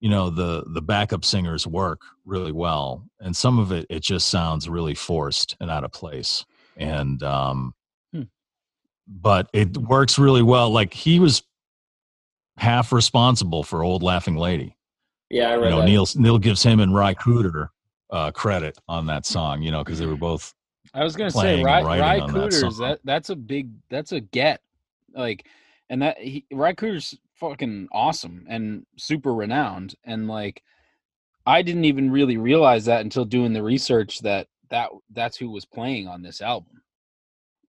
[0.00, 4.28] you know, the the backup singers work really well, and some of it it just
[4.28, 6.44] sounds really forced and out of place.
[6.76, 7.74] And um,
[8.14, 8.22] Hmm.
[9.06, 10.70] but it works really well.
[10.70, 11.42] Like he was
[12.56, 14.76] half responsible for "Old Laughing Lady."
[15.28, 15.84] Yeah, I read You know.
[15.84, 17.68] Neil Neil gives him and Ry Cooder
[18.10, 19.62] uh, credit on that song.
[19.62, 20.54] You know, because they were both
[20.94, 23.70] I was gonna say playing and Ry, writing Ry on that That that's a big
[23.88, 24.60] that's a get.
[25.14, 25.46] Like,
[25.88, 29.94] and that he, Ry Cooder's fucking awesome and super renowned.
[30.04, 30.62] And like,
[31.46, 35.64] I didn't even really realize that until doing the research that that that's who was
[35.64, 36.82] playing on this album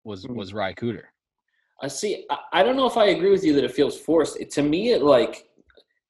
[0.05, 0.37] was Hmm.
[0.37, 1.05] was Ry Cooder.
[1.83, 2.27] I see.
[2.31, 4.39] I, I don't know if I agree with you that it feels forced.
[4.41, 5.49] It, to me, it like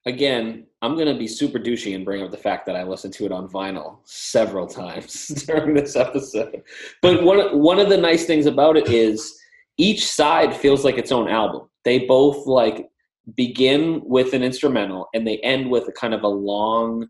[0.05, 3.25] again, I'm gonna be super douchey and bring up the fact that I listened to
[3.25, 6.61] it on vinyl several times during this episode.
[7.01, 9.37] But one one of the nice things about it is
[9.77, 11.69] each side feels like its own album.
[11.83, 12.89] They both like
[13.35, 17.07] begin with an instrumental and they end with a kind of a long,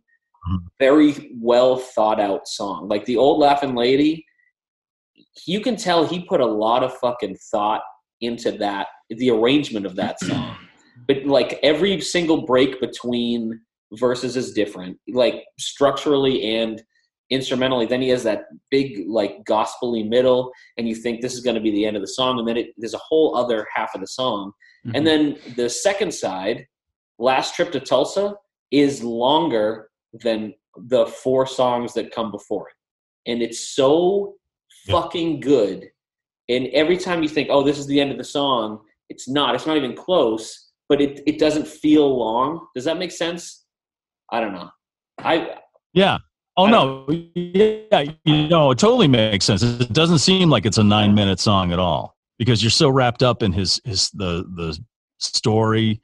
[0.80, 2.88] very well thought out song.
[2.88, 4.26] Like the old Laughing Lady,
[5.46, 7.82] you can tell he put a lot of fucking thought
[8.22, 10.58] into that, the arrangement of that song.
[11.08, 13.60] But like every single break between
[13.94, 16.82] verses is different, like structurally and
[17.30, 17.86] instrumentally.
[17.86, 21.62] Then he has that big like gospely middle, and you think this is going to
[21.62, 24.02] be the end of the song, and then it, there's a whole other half of
[24.02, 24.52] the song,
[24.86, 24.96] Mm-hmm.
[24.96, 26.66] and then the second side,
[27.20, 28.36] "Last Trip to Tulsa,"
[28.72, 34.36] is longer than the four songs that come before it, and it's so
[34.86, 34.94] Yeah.
[35.02, 35.90] fucking good.
[36.48, 38.80] And every time you think, "Oh, this is the end of the song,"
[39.10, 39.56] it's not.
[39.56, 40.67] It's not even close.
[40.90, 42.68] But it it doesn't feel long.
[42.76, 43.66] Does that make sense?
[44.32, 44.70] I don't know.
[45.20, 45.58] I
[45.94, 46.18] Yeah.
[46.56, 47.06] Oh I no.
[47.36, 48.06] Yeah.
[48.26, 49.64] You know, it totally makes sense.
[49.64, 53.24] It doesn't seem like it's a nine minute song at all because you're so wrapped
[53.24, 54.78] up in his his the the
[55.20, 56.02] story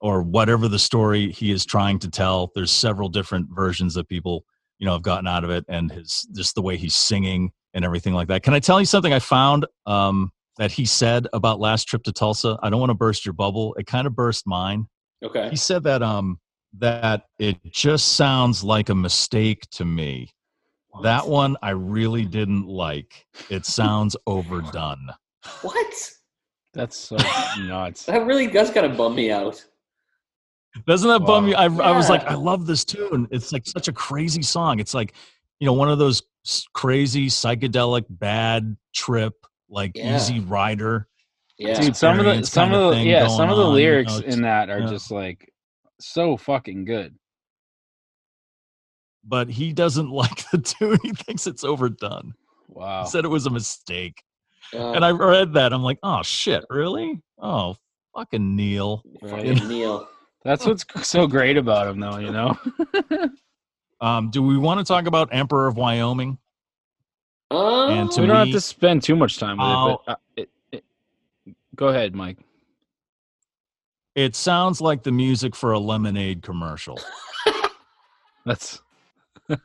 [0.00, 2.50] or whatever the story he is trying to tell.
[2.54, 4.44] There's several different versions that people
[4.78, 7.84] you know have gotten out of it, and his just the way he's singing and
[7.84, 8.42] everything like that.
[8.42, 12.12] Can I tell you something I found um, that he said about last trip to
[12.12, 12.56] Tulsa?
[12.62, 13.74] I don't want to burst your bubble.
[13.74, 14.86] It kind of burst mine
[15.24, 15.48] okay.
[15.50, 16.38] he said that um
[16.78, 20.30] that it just sounds like a mistake to me
[21.02, 25.08] that one i really didn't like it sounds overdone
[25.62, 26.10] What?
[26.72, 27.16] That's so
[27.58, 28.04] nuts.
[28.04, 29.64] That really does kind of bum me out.
[30.86, 31.50] doesn't that bum Wow.
[31.50, 34.78] you I, I was like i love this tune it's like such a crazy song
[34.78, 35.14] it's like
[35.58, 36.22] you know one of those
[36.72, 39.39] crazy psychedelic bad trip
[39.70, 40.16] like Yeah.
[40.16, 41.08] easy rider
[41.58, 41.80] Yeah.
[41.80, 43.92] Dude, some of the some of of the yeah, some of the on, you know,
[43.92, 44.88] lyrics in that are yeah.
[44.90, 45.50] just like
[46.00, 47.14] so fucking good.
[49.24, 52.34] but he doesn't like the tune he thinks it's overdone
[52.68, 53.02] Wow.
[53.04, 54.22] he said it was a mistake
[54.72, 57.76] Uh, and i read that i'm like oh shit really oh
[58.14, 60.08] fucking neil fucking Neil.
[60.44, 62.56] That's what's so great about him though, you know.
[64.00, 66.38] Um, do we want to talk about Emperor of Wyoming?
[67.50, 70.16] Um, And to we don't have to spend too much time with it, but uh,
[70.36, 70.84] it, it,
[71.74, 72.38] go ahead, Mike.
[74.14, 76.98] It sounds like the music for a lemonade commercial.
[78.44, 78.80] That's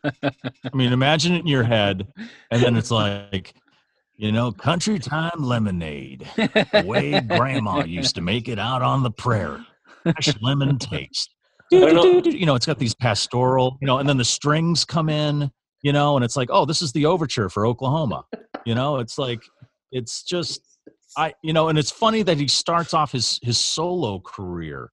[0.03, 2.07] I mean, imagine it in your head,
[2.51, 3.53] and then it's like,
[4.15, 9.11] you know, country time lemonade, the way grandma used to make it out on the
[9.11, 9.65] prairie.
[10.03, 11.29] Fresh lemon taste.
[11.73, 12.31] I don't know.
[12.31, 15.51] You know, it's got these pastoral, you know, and then the strings come in,
[15.85, 18.25] you know, and it's like, oh, this is the overture for Oklahoma.
[18.65, 19.39] You know, it's like,
[19.91, 20.59] it's just,
[21.17, 24.91] I, you know, and it's funny that he starts off his his solo career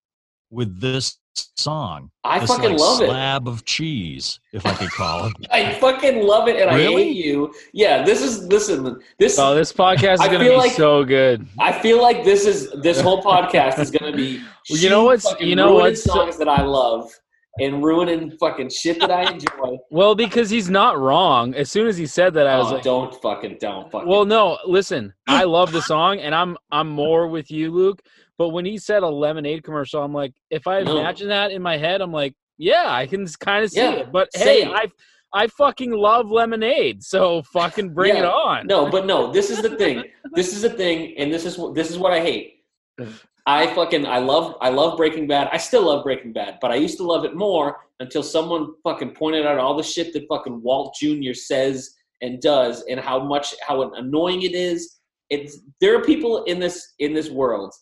[0.50, 1.16] with this
[1.56, 2.10] song.
[2.24, 3.06] I this, fucking like, love it.
[3.08, 5.32] slab of cheese, if I could call it.
[5.50, 7.04] I fucking love it, and I Really?
[7.04, 7.54] hate you.
[7.72, 9.00] Yeah, this is listen.
[9.18, 11.46] This oh, this podcast is gonna be like- so good.
[11.58, 14.42] I feel like this is this whole podcast is gonna be.
[14.68, 17.10] Well, you know what's- you know ruining what's- songs that I love
[17.60, 19.78] and ruining fucking shit that I enjoy.
[19.90, 21.54] Well, because he's not wrong.
[21.54, 24.08] As soon as he said that, I was oh, like, don't fucking don't fucking.
[24.08, 28.00] Well, no, listen, I love the song, and I'm I'm more with you, Luke.
[28.38, 30.98] But when he said a lemonade commercial, I'm like, if I No.
[30.98, 34.12] imagine that in my head, I'm like, yeah, I can kind of see Yeah, it.
[34.12, 34.64] But hey.
[34.64, 34.90] I
[35.34, 38.66] I fucking love lemonade, so fucking bring it on.
[38.66, 40.04] No, but no, this is the thing.
[40.34, 42.64] This is the thing, and this is what this is what I hate.
[43.46, 45.48] I fucking I love I love Breaking Bad.
[45.52, 49.10] I still love Breaking Bad, but I used to love it more until someone fucking
[49.14, 51.32] pointed out all the shit that fucking Walt Jr.
[51.34, 54.98] says and does, and how much how annoying it is.
[55.30, 57.72] It's there are people in this in this world.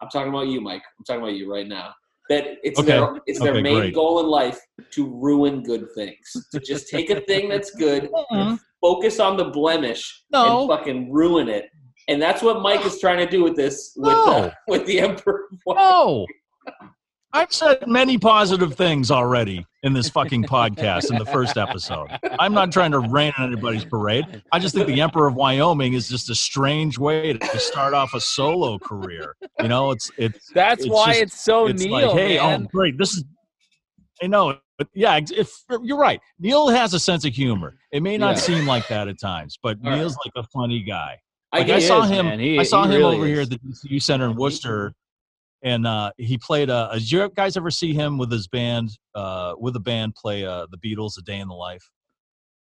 [0.00, 0.82] I'm talking about you, Mike.
[0.98, 1.92] I'm talking about you right now.
[2.30, 2.88] That it's Okay.
[2.92, 3.94] their it's their main great.
[3.94, 4.58] goal in life
[4.92, 6.16] to ruin good things.
[6.52, 8.58] To just take a thing that's good Mhm.
[8.80, 10.60] focus on the blemish No.
[10.60, 11.66] and fucking ruin it.
[12.10, 14.26] And that's what Mike is trying to do with this with No.
[14.26, 15.48] uh, with the Emperor.
[15.66, 16.26] No.
[17.32, 22.08] I've said many positive things already in this fucking podcast in the first episode.
[22.40, 24.42] I'm not trying to rain on anybody's parade.
[24.50, 28.14] I just think the Emperor of Wyoming is just a strange way to start off
[28.14, 29.36] a solo career.
[29.60, 32.64] You know, it's it's That's It's why just- it's so it's Neil, like, hey, man.
[32.64, 33.22] oh great, this is
[34.20, 35.52] I know, but yeah, if
[35.84, 36.20] you're right.
[36.40, 37.76] Neil has a sense of humor.
[37.92, 38.40] It may not Yeah.
[38.42, 39.98] seem like that at times, but All right.
[39.98, 41.16] Neil's like a funny guy.
[41.52, 42.38] I Like get I saw is, him.
[42.38, 44.92] He- I saw him really over here at the DCU Center in Worcester,
[45.62, 46.70] and uh, he played.
[46.70, 48.90] Uh, did you guys ever see him with his band?
[49.14, 51.88] Uh, with a band play uh, the Beatles, "A Day in the Life."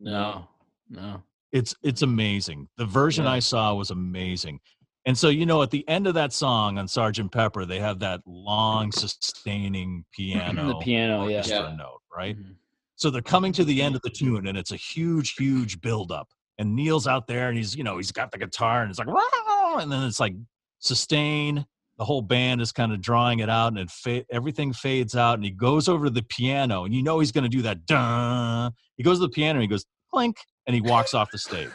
[0.01, 0.47] no,
[0.91, 1.23] no.
[1.53, 2.69] It's it's amazing.
[2.77, 3.33] The version Yeah.
[3.33, 4.61] I saw was amazing.
[5.07, 7.99] And so you know, at the end of that song on Sergeant Pepper, they have
[8.01, 11.43] that long, sustaining piano, the piano, yeah.
[11.47, 11.75] Yeah.
[11.77, 12.37] note, right?
[12.37, 12.55] Mhm.
[12.97, 16.29] So they're coming to the end of the tune, and it's a huge, huge buildup.
[16.59, 19.09] And Neil's out there, and he's, you know, he's got the guitar, and it's like,
[19.09, 20.35] and then it's like
[20.79, 21.67] sustain.
[21.99, 25.35] The whole band is kind of drawing it out, and it fa- everything fades out.
[25.35, 27.87] And he goes over to the piano, and you know he's going to do that.
[27.87, 28.73] Dun.
[28.97, 30.37] He goes to the piano, and he goes clink,
[30.67, 31.75] and he walks off the stage.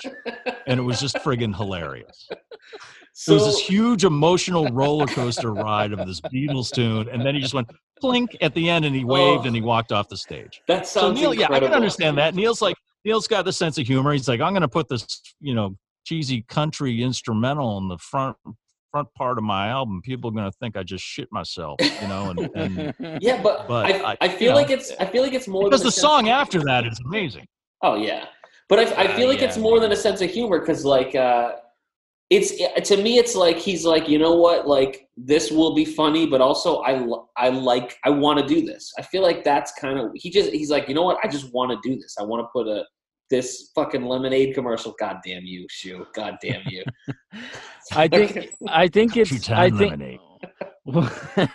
[0.68, 2.28] and it was just friggin' hilarious.
[3.14, 7.36] So it was this huge emotional roller coaster ride of this Beatles tune, and then
[7.36, 7.70] he just went
[8.00, 9.48] blink at the end, and he waved Oh.
[9.48, 10.62] and he walked off the stage.
[10.68, 12.36] that So sounds Neil, yeah, I can understand that.
[12.36, 12.76] Neil's like
[13.06, 14.12] Neil's got the sense of humor.
[14.14, 15.06] He's like, I'm going to put this,
[15.40, 15.76] you know,
[16.06, 18.38] cheesy country instrumental in the front
[18.92, 20.02] front part of my album.
[20.04, 23.68] People are going to think I just shit myself, you know, and, and Yeah, but,
[23.68, 25.92] But I, I- I feel know, like it's I feel like it's more because the
[25.92, 27.48] song after that is amazing.
[27.82, 28.26] Oh yeah,
[28.70, 30.84] but I, I Ah, feel like yeah, it's more than a sense of humor because
[30.86, 31.54] like uh,
[32.32, 32.54] it's
[32.88, 36.40] to me it's like he's like you know what like this will be funny, but
[36.40, 37.06] also I
[37.36, 38.92] I like I want to do this.
[38.98, 41.54] I feel like that's kind of he just he's like you know what I just
[41.54, 42.16] want to do this.
[42.18, 42.86] I want to put a
[43.30, 44.96] this fucking lemonade commercial.
[44.98, 46.06] God damn you, Shu.
[46.14, 46.84] God damn you.
[47.92, 50.20] I think I think it's I think lemonade.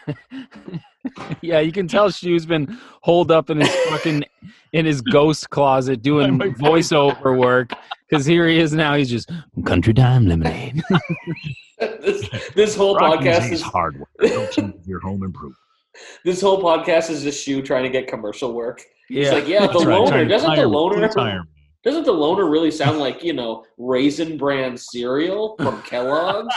[1.42, 4.24] yeah, you can tell Shu's been holed up in his fucking
[4.72, 7.70] in his ghost closet doing My- my- voiceover work
[8.08, 8.94] because here he is now.
[8.94, 9.30] He's just
[9.64, 10.82] country time lemonade.
[11.78, 14.08] this this whole Rock podcast is hard work.
[14.20, 15.56] Don't you your home improvement.
[16.24, 18.82] this whole podcast is just Shu trying to get commercial work.
[19.08, 21.42] He's yeah, like, yeah, the That's right, loner doesn't the tire- loner.
[21.84, 26.52] Doesn't the loner really sound like, you know, raisin bran cereal from Kellogg's?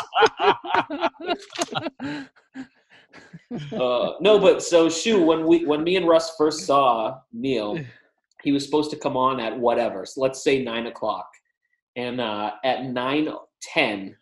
[3.73, 7.79] Uh, no, but so Shu, when we when me and Russ first saw Neil,
[8.43, 10.05] he was supposed to come on at whatever.
[10.05, 11.27] So let's say nine o'clock.
[11.95, 13.29] And uh, at nine
[13.61, 14.15] ten,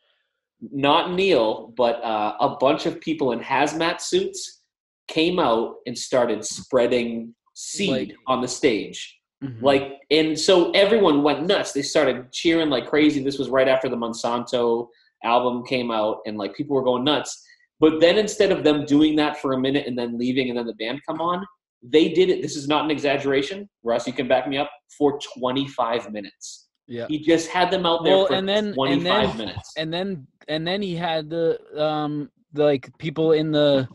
[0.71, 4.61] not Neil, but uh, a bunch of people in hazmat suits
[5.07, 9.13] came out and started spreading seed Like- on the stage.
[9.43, 9.61] Mhm.
[9.61, 11.71] Like, and so everyone went nuts.
[11.71, 13.21] They started cheering like crazy.
[13.23, 14.87] This was right after the Monsanto
[15.23, 17.43] album came out, and like people were going nuts.
[17.79, 20.65] But then instead of them doing that for a minute and then leaving and then
[20.65, 21.45] the band come on,
[21.83, 22.41] they did it.
[22.41, 23.69] This is not an exaggeration.
[23.83, 26.67] Russ, you can back me up for 25 minutes.
[26.87, 27.05] yeah.
[27.07, 29.73] He just had them out there Well, for and then- and 25 then- minutes.
[29.77, 33.87] and then and then he had the um the, like people in the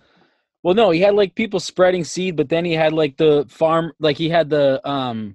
[0.63, 3.91] well no he had like people spreading seed but then he had like the farm
[3.99, 5.35] like he had the um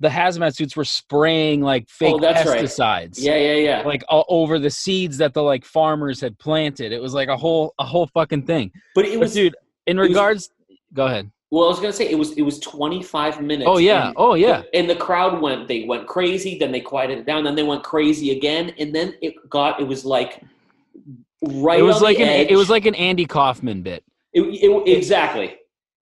[0.00, 2.64] the hazmat suits were spraying like oh, fake Oh, that's right.
[2.64, 3.82] pesticides yeah, yeah, yeah.
[3.82, 7.36] like all over the seeds that the like farmers had planted it was like a
[7.36, 9.54] whole a whole fucking thing but it but was dude
[9.86, 10.50] in was- regards
[10.94, 11.64] go ahead well.
[11.64, 13.68] I was gonna say it was it was 25 minutes.
[13.68, 17.18] oh yeah and- oh yeah And the crowd went, they went crazy, then they quieted
[17.18, 20.42] it down, then they went crazy again, and then it got, it was like
[21.42, 22.50] right it was on like the an edge.
[22.50, 25.56] it was like an andy kaufman bit It, it, exactly.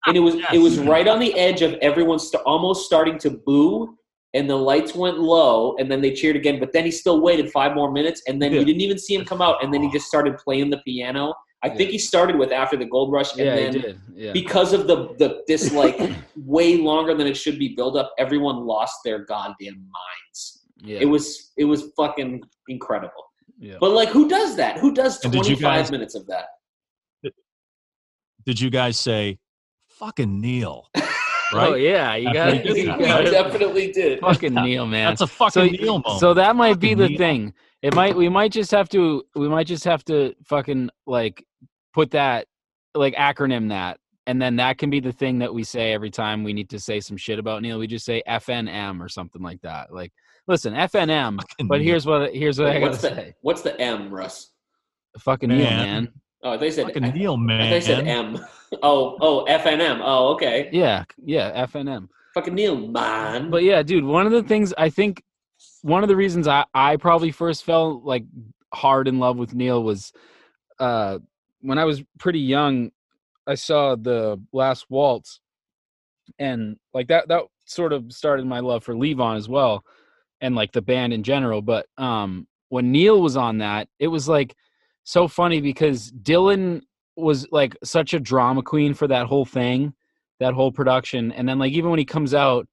[0.05, 3.17] And it was ah, it was right on the edge of everyone st- almost starting
[3.19, 3.97] to boo,
[4.33, 6.59] and the lights went low, and then they cheered again.
[6.59, 8.59] But then he still waited five more minutes, and then Yeah.
[8.59, 11.33] you didn't even see him come out, and then he just started playing the piano.
[11.63, 11.93] I think Yeah.
[11.93, 14.87] he started with after the gold rush, and yeah then he did yeah because of
[14.87, 15.97] the the this like
[16.37, 20.63] way longer than it should be build up, everyone lost their goddamn minds.
[20.83, 23.23] yeah It was it was fucking incredible.
[23.59, 24.77] yeah But like, who does that?
[24.77, 26.45] Who does And did you twenty five guys- minutes of that?
[28.45, 29.39] Did you guys say,
[29.99, 30.87] "Fucking Neil"?
[31.53, 31.69] Oh, right.
[31.69, 33.23] Oh yeah you got he did we that, you right?
[33.23, 34.19] got definitely did.
[34.19, 35.11] fucking Neil, man.
[35.11, 36.19] That's a fucking so, Neil moment.
[36.19, 37.17] So that might be the Neil.
[37.17, 37.53] thing.
[37.81, 41.45] It might we might just have to we might just have to fucking like
[41.93, 42.47] put that
[42.95, 46.43] like acronym that and then that can be the thing that we say every time
[46.43, 47.79] we need to say some shit about Neil.
[47.79, 49.93] We just say FNM or something like that.
[49.93, 50.11] Like
[50.49, 51.85] listen, FNM, Fucking but Neil.
[51.87, 53.35] here's what here's what I gotta what's the say.
[53.41, 54.51] what's the M, Russ?
[55.19, 56.09] Fucking Neil, Man.
[56.43, 57.69] Oh, they said fucking Neil, man.
[57.69, 58.39] they said M.
[58.83, 60.01] Oh, oh, FNM.
[60.03, 60.69] Oh, okay.
[60.73, 62.09] Yeah, yeah, FNM.
[62.33, 63.49] Fucking Neil, man.
[63.49, 65.23] But yeah, dude, one of the things I think
[65.83, 68.25] one of the reasons I, I probably first fell like
[68.73, 70.11] hard in love with Neil was
[70.79, 71.19] uh
[71.61, 72.91] when I was pretty young,
[73.47, 75.39] I saw the last waltz
[76.37, 79.83] and like that that sort of started my love for Levon as well
[80.41, 81.61] and like the band in general.
[81.61, 84.55] But um when Neil was on that, it was like
[85.07, 86.81] so funny because Dylan
[87.15, 89.93] was like such a drama queen for that whole thing,
[90.41, 91.31] that whole production.
[91.31, 92.67] And then like even when he comes out,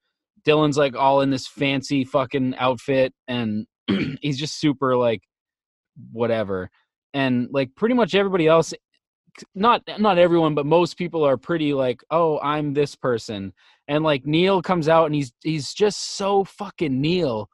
[0.45, 3.69] Dylan's like all in this fancy fucking outfit and
[4.21, 5.23] he's just super like
[6.11, 6.71] whatever.
[7.15, 8.75] And like pretty much everybody else
[9.57, 13.53] not not everyone but most people are pretty like oh i'm this person
[13.89, 17.51] and like neil comes out and he's he's just so fucking neil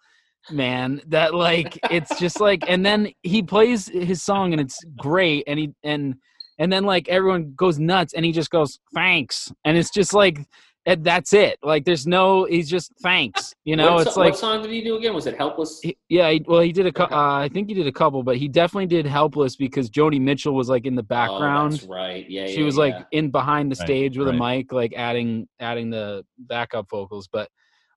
[0.51, 5.45] man that like it's just like and then he plays his song and it's great
[5.47, 6.15] and he and
[6.59, 10.39] and then like everyone goes nuts and he just goes thanks and it's just like
[10.87, 14.33] and that's it like there's no he's just thanks you know what, it's so- like
[14.33, 15.15] what song did he do again?
[15.15, 15.79] Was it Helpless?
[15.83, 16.93] he- yeah, he, well, he did a.
[16.93, 17.15] cou- Okay.
[17.15, 20.55] Uh, I think he did a couple, but he definitely did "Helpless" because Joni Mitchell
[20.55, 21.73] was like in the Oh, background.
[21.75, 22.29] that's right.
[22.29, 25.47] Yeah, she yeah, was like in behind the Right, stage with a mic, like adding
[25.61, 27.29] adding the backup vocals.
[27.31, 27.49] But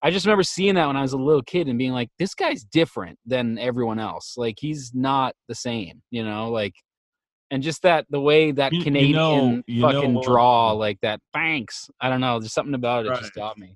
[0.05, 2.35] I just remember seeing that when I was a little kid and being like, this
[2.35, 4.33] guy's different than everyone else.
[4.35, 6.73] Like he's not the same, you know, like
[7.51, 10.99] and just that the way that You- you Canadian know- you fucking what- draw, like
[11.01, 11.89] that thanks.
[12.01, 12.39] I don't know.
[12.39, 13.75] There's something about it that just got me.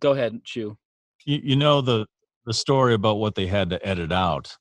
[0.00, 0.76] Go ahead, Shu.
[1.24, 2.06] You, you know the
[2.46, 4.56] the story about what they had to edit out.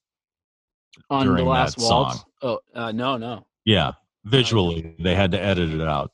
[1.10, 2.18] On the last waltz.
[2.20, 2.26] song.
[2.44, 3.46] Oh uh, no, no.
[3.66, 3.94] Yeah,
[4.26, 6.12] visually they had to edit it out.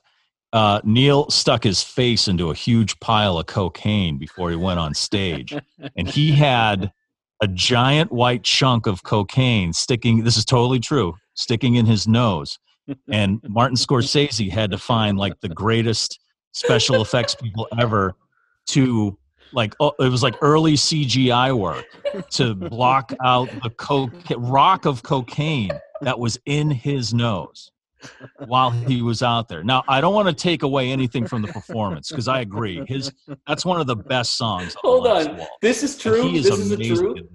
[0.52, 4.94] Uh, Neil stuck his face into a huge pile of cocaine before he went on
[4.94, 5.56] stage,
[5.96, 6.92] and he had
[7.42, 10.24] a giant white chunk of cocaine sticking.
[10.24, 12.58] This is totally true, sticking in his nose.
[13.12, 16.20] And Martin Scorsese had to find like the greatest
[16.52, 18.16] special effects people ever
[18.68, 19.18] to
[19.54, 21.86] like oh, it was like early CGI work
[22.32, 25.72] to block out the coke rock of cocaine
[26.02, 27.72] that was in his nose
[28.46, 29.64] while he was out there.
[29.64, 32.84] Now, I don't want to take away anything from the performance because I agree.
[32.88, 33.12] His
[33.48, 34.76] that's one of the best songs.
[34.76, 35.38] on Hold the Last on.
[35.38, 35.52] Waltz.
[35.62, 36.30] This is And true.
[36.30, 37.16] He is This is a amazing true.
[37.16, 37.28] in.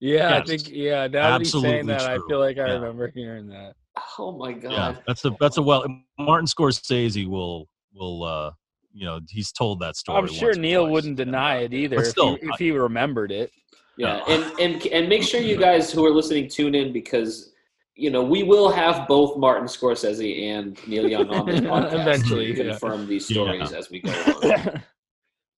[0.00, 0.42] Yeah, Yes.
[0.42, 2.72] I think yeah, now that he's saying Absolutely that, I feel like I Yeah.
[2.74, 3.74] remember hearing that.
[4.18, 4.72] Oh my god.
[4.72, 5.84] Yeah, that's a that's a well.
[6.18, 8.50] Martin Scorsese will will uh
[8.92, 10.18] you know he's told that story.
[10.18, 10.92] I'm sure Neil twice.
[10.92, 13.50] wouldn't deny it either But if, he, if he remembered it.
[13.96, 17.54] Yeah, and and and make sure you guys who are listening tune in because
[17.96, 22.54] you know we will have both Martin Scorsese and Neil Young on this podcast Eventually,
[22.54, 22.70] to yeah.
[22.70, 23.34] confirm these Yeah.
[23.34, 24.10] stories as we go
[24.42, 24.82] along.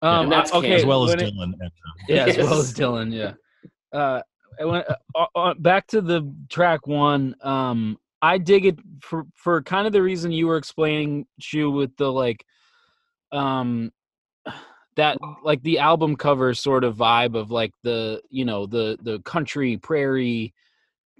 [0.02, 1.42] um, And that's okay, as well as when it- Dylan.
[1.44, 1.68] and, uh,
[2.08, 3.12] yeah, as well as Dylan.
[3.12, 3.32] Yeah.
[3.98, 4.20] Uh,
[4.60, 7.34] I went, uh, uh, back to the track one.
[7.42, 11.94] Um, I dig it for for kind of the reason you were explaining, Shu, with
[11.96, 12.44] the like,
[13.32, 13.92] um,
[14.96, 19.20] that like the album cover sort of vibe of like the you know the the
[19.20, 20.54] country prairie,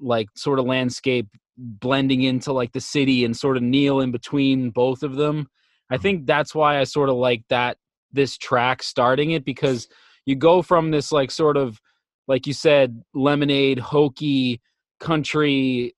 [0.01, 4.71] like sort of landscape blending into like the city and sort of Neil in between
[4.71, 5.49] both of them.
[5.91, 6.03] I mm-hmm.
[6.03, 7.79] think that's why I sort of like that
[8.13, 9.89] this track starting it because
[10.25, 11.81] you go from this like sort of
[12.29, 14.61] like you said lemonade hokey
[15.01, 15.95] country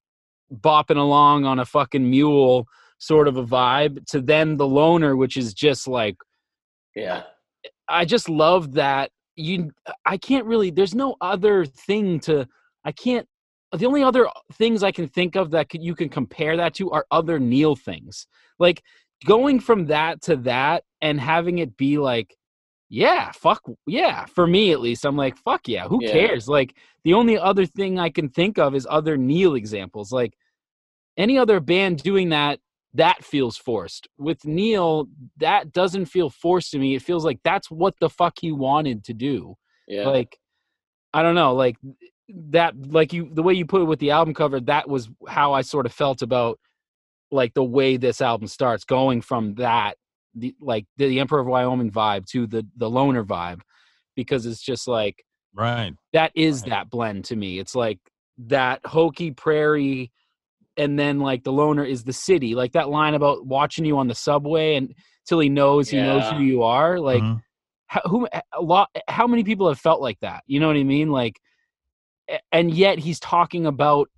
[0.53, 2.67] bopping along on a fucking mule
[2.99, 6.17] sort of a vibe to then the loner which is just like
[6.95, 7.23] Yeah,
[7.89, 9.71] i just love that you
[10.05, 12.47] i can't really there's no other thing to
[12.85, 13.29] i can't
[13.77, 16.91] the only other things i can think of that could, you can compare that to
[16.91, 18.27] are other neil things.
[18.59, 18.83] Like
[19.27, 22.35] going from that to that and having it be like
[22.89, 26.13] yeah fuck yeah for me at least i'm like fuck yeah who Yeah.
[26.13, 26.49] cares?
[26.49, 30.35] Like the only other thing i can think of is other neil examples like
[31.17, 32.61] any other band doing that
[32.95, 34.09] that feels forced.
[34.17, 38.35] With neil that doesn't feel forced to me it feels like that's what the fuck
[38.41, 39.57] he wanted to do.
[39.87, 40.39] Yeah, like
[41.13, 41.77] i don't know like
[42.29, 45.53] that like you the way you put it with the album cover that was how
[45.53, 46.59] i sort of felt about
[47.31, 49.97] like the way this album starts going from that
[50.35, 53.61] the like the emperor of wyoming vibe to the the loner vibe
[54.15, 55.25] because it's just like
[55.55, 55.93] right.
[56.13, 56.71] that is Right.
[56.71, 57.99] that blend to me it's like
[58.39, 60.13] that hokey prairie
[60.77, 64.07] and then like the loner is the city like that line about watching you on
[64.07, 64.95] the subway and
[65.27, 67.41] till he knows he knows who you are like Mhm.
[67.87, 70.85] how, who a lot how many people have felt like that you know what i
[70.85, 71.48] mean like a-
[72.53, 74.09] and yet he's talking about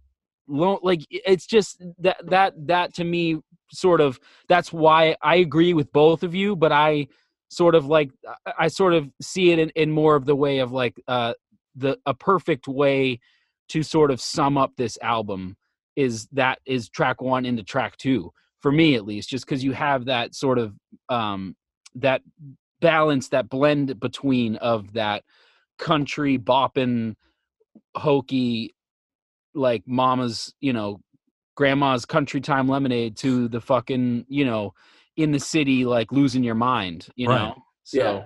[0.49, 3.39] like it's just that that that to me
[3.73, 7.07] sort of that's why i agree with both of you but i
[7.49, 8.11] sort of like
[8.59, 11.33] i sort of see it in, in more of the way of like uh
[11.77, 13.19] the a perfect way
[13.69, 15.57] to sort of sum up this album
[15.95, 19.73] is that is track one into track two for me at least just because you
[19.73, 20.75] have that sort of
[21.09, 21.55] um
[21.95, 22.23] that
[22.81, 25.23] balance that blend between of that
[25.79, 27.15] country bopping
[27.97, 28.75] hokey
[29.55, 31.01] like mama's you know
[31.57, 34.73] grandma's country time lemonade to the fucking you know
[35.16, 37.39] in the city like losing your mind you Right.
[37.39, 37.55] know
[37.85, 38.25] so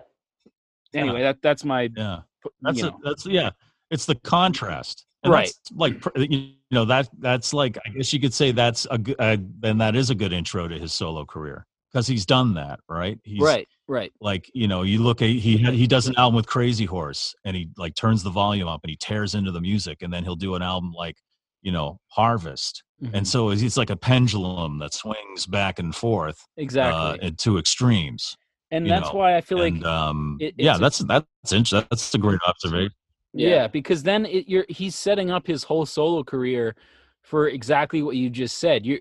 [0.94, 2.20] anyway that that's my Yeah.
[2.60, 3.00] That's a, know.
[3.02, 3.50] that's yeah.
[3.90, 5.06] It's the contrast.
[5.22, 5.46] And Right.
[5.46, 9.16] That's like you know that that's like I guess you could say that's a good
[9.18, 12.80] uh, then that is a good intro to his solo career because he's done that
[12.88, 13.18] right.
[13.22, 16.46] He's, right right like you know you look at he he does an album with
[16.46, 20.02] crazy horse and he like turns the volume up and he tears into the music
[20.02, 21.16] and then he'll do an album like
[21.62, 23.10] you know harvest Mhm.
[23.12, 27.58] and so it's, it's like a pendulum that swings back and forth exactly uh, to
[27.58, 28.36] extremes
[28.70, 32.18] and that's know, why i feel like um it- yeah that's that's interesting that's a
[32.18, 32.94] great observation
[33.34, 36.76] Yeah, because then it, you're he's setting up his whole solo career
[37.22, 38.86] for exactly what you just said.
[38.86, 39.00] You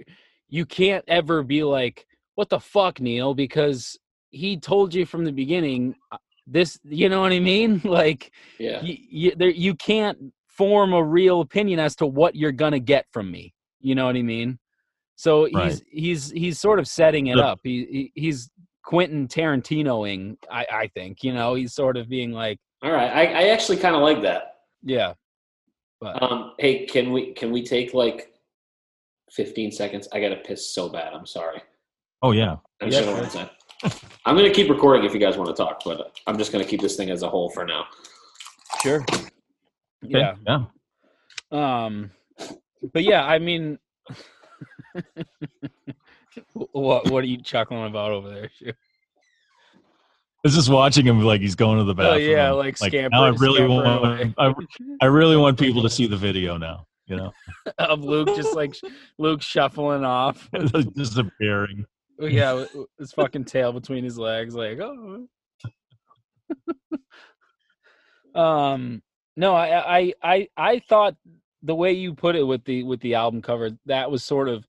[0.50, 2.06] you can't ever be like,
[2.36, 3.98] "What the fuck, Neil?" Because
[4.32, 6.18] he told you from the beginning uh,
[6.48, 6.80] this.
[6.84, 7.82] You know what I mean?
[7.86, 10.18] Like yeah, you you, there, you can't
[10.48, 13.54] form a real opinion as to what you're gonna get from me.
[13.80, 14.60] You know what I mean?
[15.16, 15.82] So he's Right.
[15.92, 17.60] he's he's sort of setting it The- up.
[17.64, 18.50] He, he he's
[18.84, 20.38] Quentin Tarantinoing.
[20.52, 23.78] I I think you know he's sort of being like, All right, I, I actually
[23.78, 24.56] kind of like that.
[24.84, 25.14] yeah,
[26.02, 28.34] but Um, hey, can we can we take like
[29.32, 30.08] fifteen seconds?
[30.14, 31.14] I gotta piss so bad.
[31.14, 31.62] I'm sorry.
[32.24, 32.56] Oh yeah.
[32.82, 33.52] I'm Yeah, just gonna.
[34.26, 36.80] I'm gonna keep recording if you guys want to talk, but I'm just gonna keep
[36.82, 37.86] this thing as a whole for now.
[38.82, 39.28] sure, Okay,
[40.06, 40.36] yeah.
[40.48, 40.64] Yeah.
[41.52, 42.12] Um,
[42.94, 43.78] but yeah, I mean,
[46.54, 48.50] what what are you chuckling about over there?
[48.58, 48.70] Shu?
[48.70, 48.74] I
[50.48, 52.14] was just watching him like he's going to the bathroom.
[52.14, 52.32] Oh bathroom.
[52.32, 54.34] yeah, like now I really scampering want.
[54.38, 54.54] I,
[55.02, 56.88] I really want people to see the video now.
[57.08, 57.32] You know,
[57.80, 58.74] of Luke just like
[59.18, 60.50] Luke shuffling off.
[60.96, 61.86] disappearing.
[62.20, 65.28] Yeah, with- with his fucking tail between his legs, like oh.
[68.36, 69.02] um,
[69.36, 71.16] no, I, I, I, I thought
[71.64, 74.68] the way you put it with the with the album cover, that was sort of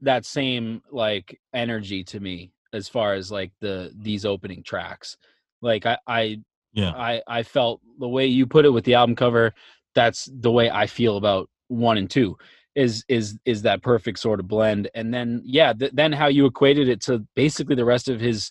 [0.00, 5.16] that same like energy to me as far as like the these opening tracks.
[5.62, 6.40] Like I, I,
[6.72, 6.90] Yeah.
[6.90, 9.54] I, I felt the way you put it with the album cover.
[9.94, 12.36] That's the way I feel about one and two
[12.74, 14.90] is is is that perfect sort of blend.
[14.94, 18.50] And then yeah th- then how you equated it to basically the rest of his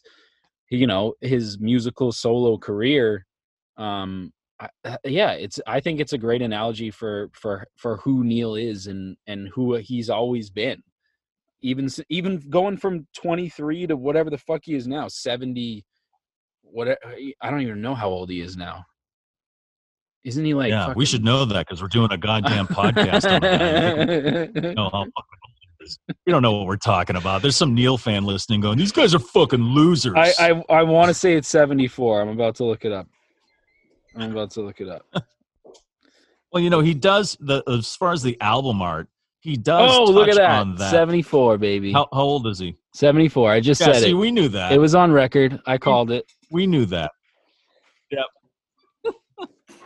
[0.70, 3.26] you know his musical solo career
[3.78, 8.24] um I, uh, yeah it's i think it's a great analogy for for for who
[8.24, 10.82] neil is and and who he's always been.
[11.62, 15.86] Even even going from 23 to whatever the fuck he is now 70
[16.62, 16.98] what
[17.42, 18.84] i don't even know how old he is now
[20.26, 24.64] isn't he like yeah, we should know that because we're doing a goddamn podcast on.
[24.64, 26.00] You know how fucking old it is.
[26.26, 27.42] We don't know what we're talking about.
[27.42, 30.14] There's some Neil fan listening going, these guys are fucking losers.
[30.16, 32.22] I I, I want to say it's 74.
[32.22, 33.08] I'm about to look it up.
[34.16, 35.06] I'm about to look it up.
[36.52, 39.08] well, you know, he does the as far as the album art,
[39.42, 39.92] he does.
[39.94, 40.62] Oh, look at that.
[40.62, 40.90] On that.
[40.90, 41.92] 74, baby.
[41.92, 42.78] How, how old is he?
[42.94, 43.52] 74.
[43.52, 44.14] I just Yeah, said see, it.
[44.14, 44.72] we knew that.
[44.72, 45.60] It was on record.
[45.66, 46.26] I called it.
[46.50, 47.12] we knew that.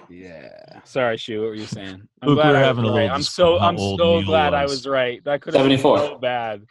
[0.09, 0.79] Yeah.
[0.83, 1.41] Sorry, Shu.
[1.41, 2.07] What were you saying?
[2.21, 3.01] I'm Luke, glad we're I having was a right.
[3.03, 4.71] little I'm so I'm so Neil glad I was.
[4.71, 5.23] was right.
[5.23, 5.97] That could have been 74.
[5.99, 6.65] so bad.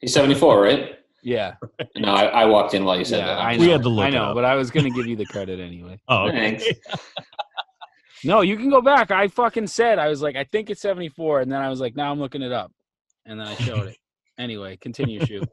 [0.00, 0.98] He's 74, right?
[1.22, 1.54] Yeah.
[1.96, 3.38] No, I, I walked in while you said yeah that.
[3.40, 3.62] I know.
[3.64, 4.34] We had to look I know, up.
[4.34, 5.98] but I was gonna give you the credit anyway.
[6.08, 6.56] Oh, okay.
[6.58, 7.00] Thanks.
[8.24, 9.10] No, you can go back.
[9.10, 11.94] I fucking said I was like, I think it's 74, and then I was like,
[11.96, 12.72] now I'm looking it up,
[13.26, 13.96] and then I showed it.
[14.38, 15.42] Anyway, continue, Shu.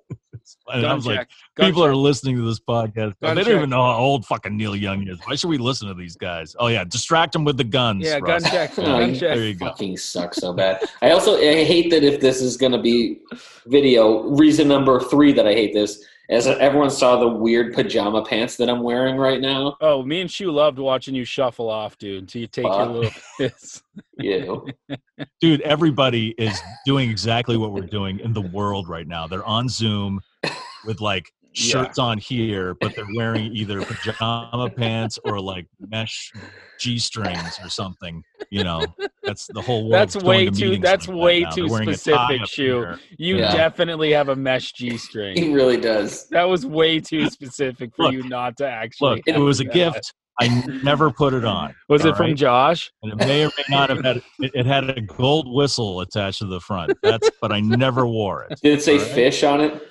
[0.68, 1.28] And I Gun was like.
[1.56, 1.90] Gun people check.
[1.90, 3.14] are listening to this podcast.
[3.20, 3.46] Gun they check.
[3.46, 5.18] don't even know how old fucking Neil Young is.
[5.26, 6.56] Why should we listen to these guys?
[6.60, 8.06] Oh yeah, distract them with the guns.
[8.06, 8.52] Yeah, gun Russ.
[8.52, 8.76] check.
[8.76, 9.20] Gun check.
[9.36, 9.66] There you go.
[9.66, 10.84] fucking suck so bad.
[11.02, 13.22] I also I hate that if this is gonna be
[13.66, 18.23] video, reason number three that I hate this is that everyone saw the weird pajama
[18.26, 19.78] pants that I'm wearing right now.
[19.82, 23.11] Oh, me and Shu loved watching you shuffle off, dude, until you take your little
[23.38, 23.84] piss.
[24.19, 24.67] Ew.
[25.41, 29.28] Dude, everybody is doing exactly what we're doing in the world right now.
[29.28, 30.21] They're on Zoom
[30.86, 31.72] with like Yeah.
[31.84, 36.32] shirts on here, but they're wearing either pajama pants or like mesh
[36.80, 38.22] G strings or something.
[38.49, 38.86] You know,
[39.24, 39.93] that's the whole world.
[39.93, 42.64] That's way too- that's way They're too specific, tie up Shu.
[42.64, 42.99] here.
[43.18, 43.56] You Yeah.
[43.56, 45.38] definitely have a mesh G string.
[45.38, 46.28] He really does.
[46.30, 49.16] That was way too specific for Look, you not to actually.
[49.18, 50.14] Look, it was a gift.
[50.41, 50.49] I
[50.84, 51.74] never put it on.
[51.88, 52.36] Was all it from right?
[52.36, 52.91] Josh?
[53.01, 56.39] And it may or may not have had it, it had a gold whistle attached
[56.39, 56.91] to the front.
[57.01, 58.60] That's but I never wore it.
[58.62, 59.12] Did it say Alright.
[59.16, 59.82] Phish on it?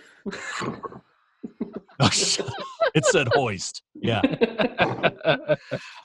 [2.00, 3.82] It said hoist.
[3.94, 4.20] Yeah.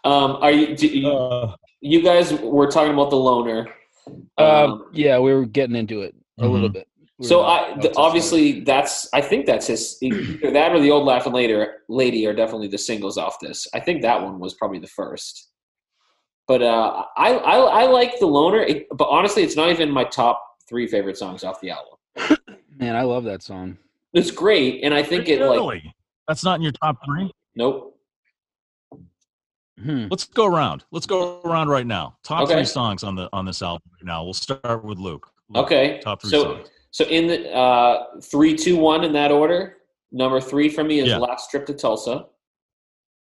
[0.04, 1.10] um, are you, do you?
[1.12, 3.68] Uh, You guys were talking about the loner.
[4.38, 6.74] Um, Um, yeah, we were getting into it a little Mhm.
[6.74, 6.88] bit.
[7.20, 10.90] We so I the, to obviously that's I think that's his either that or the
[10.90, 13.68] old laughing later lady are definitely the singles off this.
[13.74, 15.50] I think that one was probably the first.
[16.48, 20.06] But uh, I, I I like the loner, it, but honestly, it's not even my
[20.06, 22.38] top three favorite songs off the album.
[22.80, 23.78] Man, I love that song.
[24.14, 25.94] It's great, and I think it like really?
[26.28, 27.32] That's not in your top three.
[27.56, 27.96] nope.
[29.82, 30.08] Hmm.
[30.10, 30.84] Let's go around.
[30.92, 32.18] Let's go around right now.
[32.24, 32.54] Top Okay.
[32.56, 33.82] three songs on the on this album.
[33.94, 35.32] Right now, we'll start with Luke.
[35.50, 36.70] Luke, Okay, Top three so songs.
[36.92, 39.78] so in the uh, three, two, one in that order.
[40.12, 41.18] Number three for me is Yeah.
[41.18, 42.26] Last Trip to Tulsa.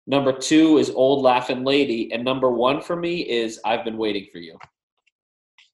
[0.05, 4.27] Number two is Old Laughing Lady, and number one for me is I've Been Waiting
[4.31, 4.57] for You.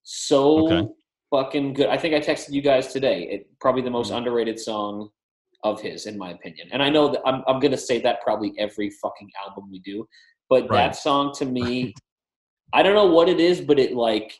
[0.03, 0.87] So Okay.
[1.31, 1.87] Fucking good.
[1.87, 3.23] I think I texted you guys today.
[3.23, 5.09] It probably the most underrated song
[5.63, 6.69] of his, in my opinion.
[6.71, 10.07] And I know that I'm I'm gonna say that probably every fucking album we do,
[10.49, 10.85] but Right.
[10.87, 11.93] that song to me,
[12.73, 14.39] I don't know what it is, but it like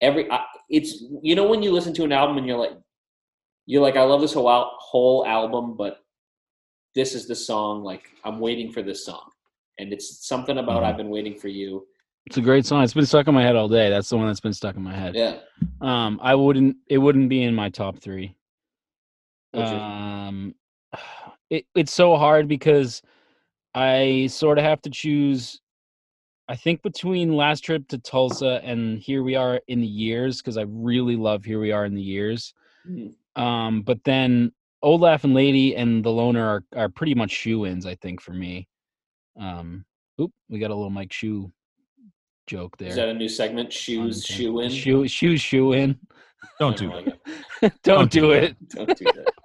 [0.00, 2.76] every I, it's you know when you listen to an album and you're like
[3.66, 5.98] you're like I love this whole al- whole album, but
[6.94, 9.30] this is the song like I'm waiting for this song,
[9.78, 10.86] and it's something about Mhm.
[10.86, 11.86] I've been waiting for you.
[12.28, 12.84] It's a great song.
[12.84, 13.88] It's been stuck in my head all day.
[13.88, 15.14] That's the one that's been stuck in my head.
[15.14, 15.38] Yeah,
[15.80, 16.76] Um, I wouldn't.
[16.86, 18.36] It wouldn't be in my top three.
[19.52, 20.54] What's Um,
[21.48, 23.00] it, it's so hard because
[23.74, 25.62] I sort of have to choose.
[26.48, 30.58] I think between last trip to Tulsa and here we are in the years because
[30.58, 32.52] I really love here we are in the years.
[32.86, 33.14] Mhm.
[33.36, 34.52] Um, but then
[34.82, 37.86] Old Laughing Lady and The Loner are are pretty much shoe ins.
[37.86, 38.68] I think for me.
[39.40, 39.86] Um,
[40.20, 41.50] oop, we got a little Mike Shoe
[42.48, 42.88] joke there.
[42.88, 43.72] Is that a new segment?
[43.72, 44.38] Shoes, Content.
[44.38, 44.70] shoe in.
[44.70, 45.98] Shoe, shoes, shoe in.
[46.58, 47.04] Don't do it.
[47.04, 47.62] that.
[47.62, 47.72] mind.
[47.84, 48.56] Don't, do do it.
[48.70, 49.26] Don't do that.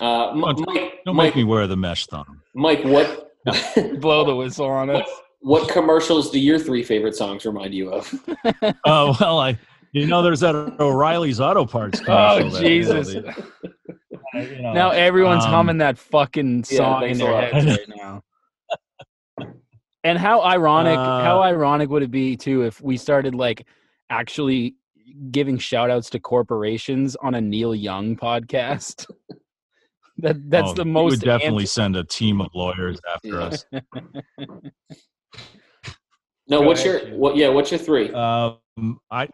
[0.00, 2.42] Uh, Don't- Mike, Don't Mike, make me wear the mesh thumb.
[2.56, 3.30] Mike, what
[4.00, 5.08] Blow the whistle on what us.
[5.38, 8.12] what commercials do your three favorite songs remind you of?
[8.84, 9.56] Oh well, I
[9.92, 12.00] you know there's that O'Reilly's Auto Parts.
[12.08, 13.14] Oh commercial that, you know, Jesus!
[13.14, 17.88] they- you know, Now everyone's um, humming that fucking Yeah, song in their heads right
[17.96, 18.24] now.
[20.06, 23.66] And how ironic, how Uh, ironic would it be too if we started like
[24.08, 24.76] actually
[25.32, 29.10] giving shout outs to corporations on a Neil Young podcast?
[30.18, 33.40] that that's oh, the he most would definitely anti- send a team of lawyers after
[33.40, 33.64] us.
[36.48, 37.36] No, what's your what?
[37.36, 38.12] Yeah, what's your three?
[38.12, 39.28] Um, I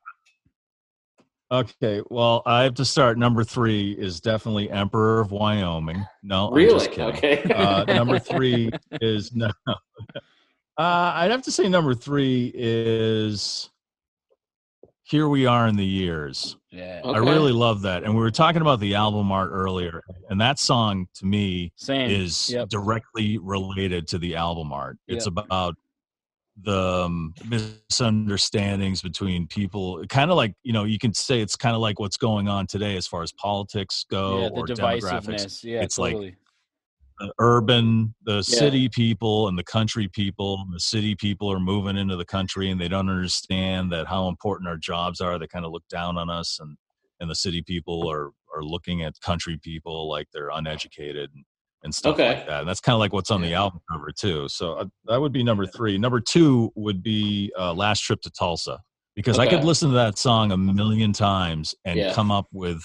[1.51, 2.01] okay.
[2.09, 3.19] Well, I have to start.
[3.19, 6.07] Number three is definitely Emperor of Wyoming.
[6.23, 6.73] No, I'm really?
[6.73, 7.15] just kidding.
[7.15, 7.43] Okay.
[7.53, 8.71] uh, number three
[9.03, 9.51] is no.
[10.79, 13.69] Uh, I'd have to say number three is
[15.03, 17.03] "Here We Are in the Years." yeah.
[17.05, 20.59] I really love that, and we were talking about the album art earlier, and that
[20.59, 22.11] song to me Same.
[22.11, 22.71] is Yep.
[22.71, 24.97] directly related to the album art.
[25.07, 25.45] It's Yep.
[25.45, 25.77] about
[26.63, 30.03] the um, misunderstandings between people.
[30.09, 32.67] Kind of like you know, you can say it's kind of like what's going on
[32.67, 35.03] today as far as politics go yeah, or the demographics.
[35.27, 35.65] divisiveness.
[35.65, 36.37] Yeah, It's like- totally.
[37.23, 38.43] The urban, the Yeah.
[38.43, 40.67] city people, and the country people.
[40.73, 44.69] The city people are moving into the country, and they don't understand that how important
[44.69, 45.39] our jobs are.
[45.39, 46.77] They kind of look down on us, and
[47.21, 51.45] and the city people are are looking at country people like they're uneducated and,
[51.85, 52.29] and stuff Okay.
[52.29, 52.61] like that.
[52.61, 54.49] And that's kind of like what's on the album cover too.
[54.49, 55.99] So uh, that would be number three.
[55.99, 58.81] Number two would be uh, "Last Trip to Tulsa"
[59.17, 62.15] because I could listen to that song a million times and Yeah.
[62.15, 62.83] come up with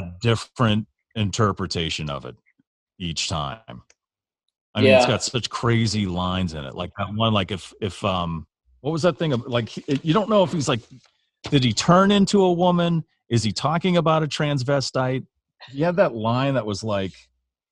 [0.00, 0.86] a different
[1.16, 2.36] interpretation of it
[2.98, 3.60] each time.
[4.74, 6.74] I mean, it's got such crazy lines in it.
[6.74, 8.46] Like that one, like if if um,
[8.80, 9.32] what was that thing?
[9.32, 10.80] of- Like you don't know if he's like,
[11.50, 13.04] did he turn into a woman?
[13.28, 15.26] Is he talking about a transvestite?
[15.70, 17.12] He had that line that was like,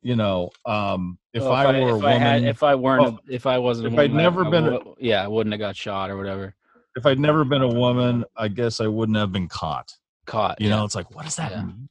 [0.02, 3.02] you know, um, if Oh, I were a if I had, woman, if I weren't,
[3.02, 5.28] well, if I wasn't, a if I'd woman, I- never I been a- yeah, I
[5.28, 6.54] wouldn't have got shot or whatever.
[6.96, 9.92] if I'd never been a woman, I guess I wouldn't have been caught.
[10.26, 10.60] Caught.
[10.60, 10.76] You yeah.
[10.76, 11.62] know, it's like, what does that Yeah.
[11.64, 11.88] mean?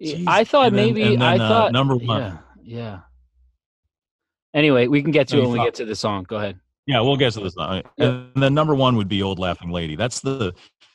[0.00, 0.24] Yeah, Jeez.
[0.26, 2.20] I thought And then- maybe I uh, thought number one.
[2.20, 3.00] Yeah, yeah.
[4.54, 6.24] Anyway, we can get to No, it when we get to the song.
[6.24, 6.58] Go ahead.
[6.86, 7.56] Yeah, we'll get to this.
[7.56, 7.82] now.
[7.98, 10.52] And then number one would be "Old Laughing Lady." That's the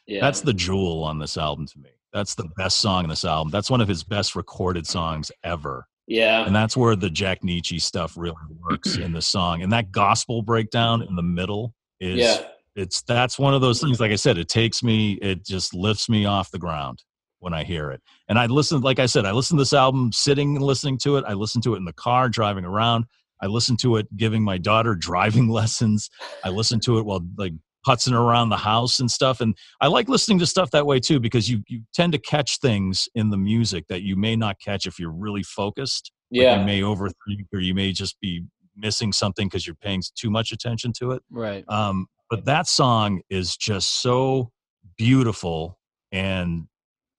[0.08, 0.20] yeah.
[0.22, 1.90] that's the jewel on this album to me.
[2.12, 3.52] That's the best song in this album.
[3.52, 5.86] That's one of his best recorded songs ever.
[6.08, 6.46] yeah.
[6.46, 8.36] And that's where the Jack Nitzsche stuff really
[8.70, 9.62] works in the song.
[9.62, 12.42] And that gospel breakdown in the middle is Yeah.
[12.76, 16.10] it's that's one of those things like I said it takes me it just lifts
[16.10, 17.02] me off the ground
[17.46, 18.02] when I hear it.
[18.28, 21.16] And I listen like I said I listen to this album sitting and listening to
[21.18, 21.24] it.
[21.28, 23.06] I listen to it in the car driving around.
[23.40, 26.10] I listen to it giving my daughter driving lessons.
[26.44, 27.54] I listen to it while like
[27.88, 31.20] putzing around the house and stuff and I like listening to stuff that way too
[31.20, 34.88] because you you tend to catch things in the music that you may not catch
[34.88, 36.12] if you're really focused.
[36.32, 36.60] Like, Yeah.
[36.60, 38.44] you may overthink or you may just be
[38.76, 41.22] missing something because you're paying too much attention to it.
[41.30, 41.64] Right.
[41.70, 44.50] Um, but that song is just so
[44.98, 45.78] beautiful
[46.12, 46.68] and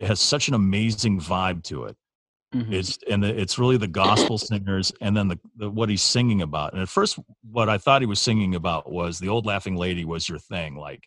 [0.00, 1.96] it has such an amazing vibe to it.
[2.54, 2.72] Mhm.
[2.72, 6.42] It's and the, it's really the gospel singers and then the, the what he's singing
[6.42, 6.72] about.
[6.72, 7.18] And at first,
[7.50, 10.76] what I thought he was singing about was the old laughing lady was your thing.
[10.76, 11.02] Like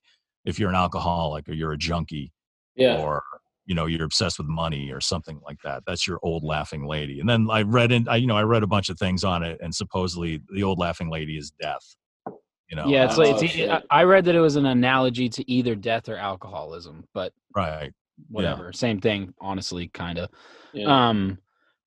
[0.45, 2.31] if you're an alcoholic or you're a junkie
[2.75, 2.97] Yeah.
[2.97, 3.23] or
[3.65, 7.19] you know you're obsessed with money or something like that that's your old laughing lady
[7.19, 9.43] and then i read in I, you know i read a bunch of things on
[9.43, 11.83] it and supposedly the old laughing lady is death
[12.25, 15.51] you know yeah, it's like Oh, it's, I read that it was an analogy to
[15.51, 17.91] either death or alcoholism, but right
[18.29, 19.33] whatever, same thing.
[19.39, 20.29] Honestly, kind of.
[20.73, 21.09] yeah.
[21.09, 21.37] Um,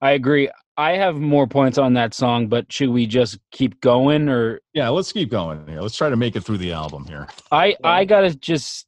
[0.00, 0.50] I agree.
[0.76, 4.88] I have more points on that song, but should we just keep going or yeah
[4.88, 8.04] let's keep going here let's try to make it through the album here I I
[8.04, 8.86] gotta just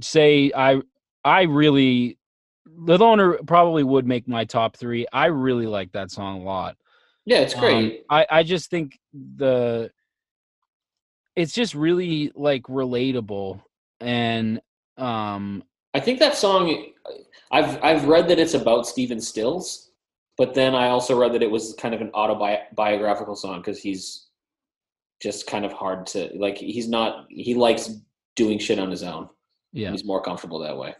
[0.00, 0.80] say I
[1.24, 2.18] I really
[2.66, 5.06] the loner probably would make my top three.
[5.12, 6.76] I really like that song a lot.
[7.24, 8.04] yeah, it's Um, great.
[8.10, 9.90] I I just think the
[11.36, 13.62] it's just really like relatable
[14.00, 14.60] and
[14.96, 15.62] um
[15.94, 16.86] I think that song.
[17.50, 19.90] I've I've read that it's about Stephen Stills,
[20.36, 24.26] but then I also read that it was kind of an autobiographical song because he's
[25.20, 26.58] just kind of hard to like.
[26.58, 27.26] He's not.
[27.30, 27.90] He likes
[28.36, 29.28] doing shit on his own.
[29.72, 29.90] yeah.
[29.90, 30.94] He's more comfortable that way.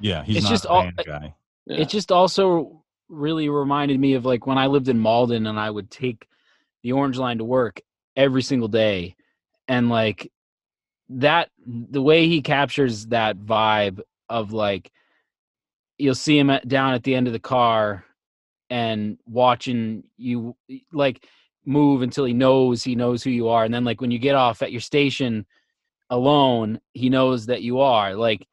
[0.00, 1.34] yeah he's It's not just a all- guy
[1.66, 1.76] Yeah.
[1.82, 5.68] It just also really reminded me of like when I lived in Malden and I
[5.70, 6.26] would take
[6.82, 7.82] the Orange Line to work
[8.16, 9.16] every single day,
[9.68, 10.32] and like
[11.10, 14.00] that the way he captures that vibe
[14.32, 14.90] of like
[15.98, 18.04] you'll see him at, down at the end of the car
[18.70, 20.56] and watching you
[20.92, 21.26] like
[21.64, 24.34] move until he knows he knows who you are and then like when you get
[24.34, 25.46] off at your station
[26.10, 28.46] alone he knows that you are like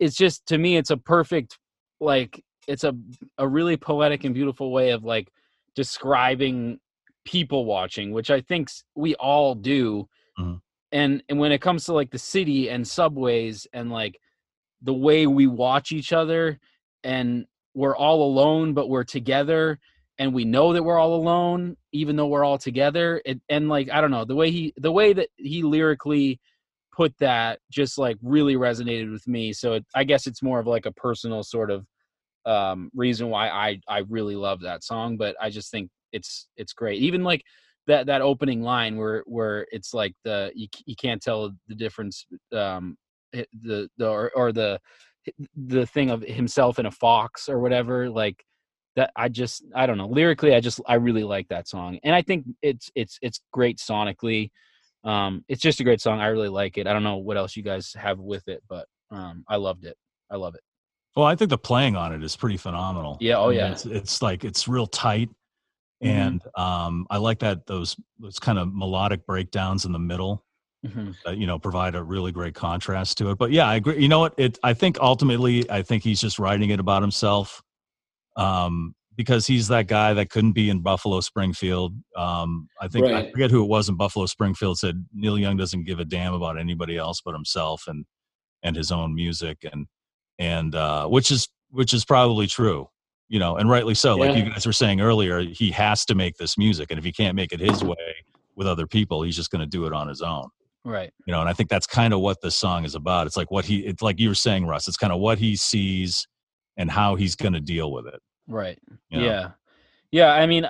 [0.00, 1.58] it's just to me it's a perfect
[2.00, 2.94] like it's a
[3.38, 5.28] a really poetic and beautiful way of like
[5.76, 6.78] describing
[7.24, 10.08] people watching which i think we all do
[10.38, 10.60] Mhm.
[10.90, 14.18] and and when it comes to like the city and subways and like
[14.82, 16.58] the way we watch each other
[17.04, 19.78] and we're all alone but we're together
[20.18, 23.90] and we know that we're all alone even though we're all together it, and like
[23.90, 26.38] i don't know the way he the way that he lyrically
[26.94, 30.66] put that just like really resonated with me so it, i guess it's more of
[30.66, 31.86] like a personal sort of
[32.44, 36.72] um reason why i i really love that song but i just think it's it's
[36.72, 37.02] great.
[37.02, 37.42] Even like
[37.86, 42.26] that that opening line where where it's like the you, you can't tell the difference
[42.52, 42.96] um
[43.32, 44.78] the the or, or the
[45.56, 48.44] the thing of himself in a fox or whatever like
[48.96, 52.14] that i just i don't know lyrically i just i really like that song and
[52.14, 54.50] i think it's it's it's great sonically
[55.04, 57.56] um it's just a great song i really like it i don't know what else
[57.56, 59.96] you guys have with it but um i loved it
[60.30, 60.60] i love it
[61.14, 63.18] Well, I think the playing on it is pretty phenomenal.
[63.20, 63.72] Yeah, oh, I mean, yeah.
[63.72, 65.28] It's, it's like it's real tight,
[66.02, 66.08] Mhm.
[66.08, 70.42] and um, I like that those those kind of melodic breakdowns in the middle.
[70.84, 71.14] Mhm.
[71.24, 73.38] That, you know, provide a really great contrast to it.
[73.38, 74.00] But yeah, I agree.
[74.00, 74.34] You know what?
[74.36, 74.58] It.
[74.64, 77.62] I think ultimately, I think he's just writing it about himself,
[78.36, 81.94] um, because he's that guy that couldn't be in Buffalo Springfield.
[82.16, 85.84] Um, I think I forget who it was in Buffalo Springfield said Neil Young doesn't
[85.84, 88.04] give a damn about anybody else but himself and
[88.64, 89.86] and his own music and
[90.38, 92.88] and uh, which is which is probably true,
[93.28, 94.16] you know, and rightly so.
[94.16, 97.12] Like you guys were saying earlier, he has to make this music, and if he
[97.12, 98.16] can't make it his way
[98.56, 100.48] with other people, he's just going to do it on his own
[100.84, 101.12] right.
[101.26, 103.26] You know and i think that's kind of what this song is about.
[103.26, 105.56] It's like what he it's like you were saying russ it's kind of what he
[105.56, 106.26] sees
[106.76, 108.78] and how he's going to deal with it right.
[109.10, 109.24] you know?
[109.26, 109.50] yeah.
[110.10, 110.68] Yeah i mean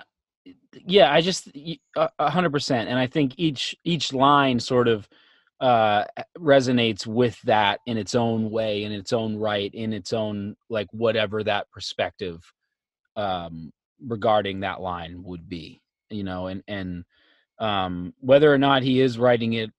[0.86, 1.50] yeah i just
[1.96, 5.08] a hundred percent and i think each each line sort of
[5.60, 6.04] uh
[6.38, 10.88] resonates with that in its own way in its own right in its own like
[10.92, 12.40] whatever that perspective
[13.16, 13.70] um
[14.04, 17.04] regarding that line would be you know and and
[17.58, 19.70] um whether or not he is writing it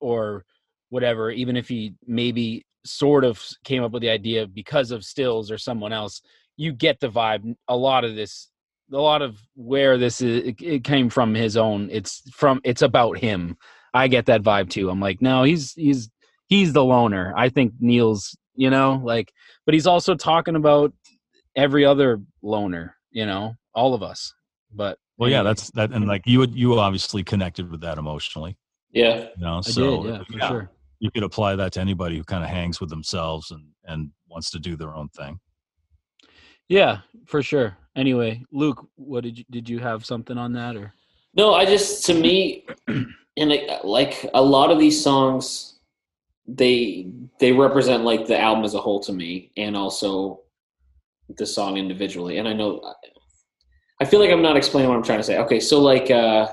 [0.00, 0.44] or
[0.90, 5.50] whatever even if he maybe sort of came up with the idea because of stills
[5.50, 6.20] or someone else
[6.56, 8.50] you get the vibe a lot of this
[8.92, 12.82] a lot of where this is it, it came from his own it's from it's
[12.82, 13.56] about him.
[13.92, 14.90] I get that vibe too.
[14.90, 16.10] I'm like no he's he's
[16.48, 17.32] he's the loner.
[17.36, 19.32] I think neil's you know like
[19.66, 20.92] but he's also talking about
[21.56, 24.32] every other loner you know all of us
[24.72, 26.10] but well yeah that's that and hmm.
[26.10, 28.56] like you would you obviously connected with that emotionally
[28.94, 29.28] Yeah.
[29.36, 30.70] you know i so did yeah for sure
[31.00, 34.50] you could apply that to anybody who kind of hangs with themselves and and wants
[34.52, 35.38] to do their own thing
[36.68, 40.94] yeah for sure anyway luke what did you did you have something on that or
[41.36, 45.80] No, I just to me, and like, like a lot of these songs,
[46.46, 50.42] they they represent like the album as a whole to me, and also
[51.36, 52.38] the song individually.
[52.38, 52.80] And I know,
[54.00, 55.38] I feel like I'm not explaining what I'm trying to say.
[55.38, 56.52] Okay, so like, uh,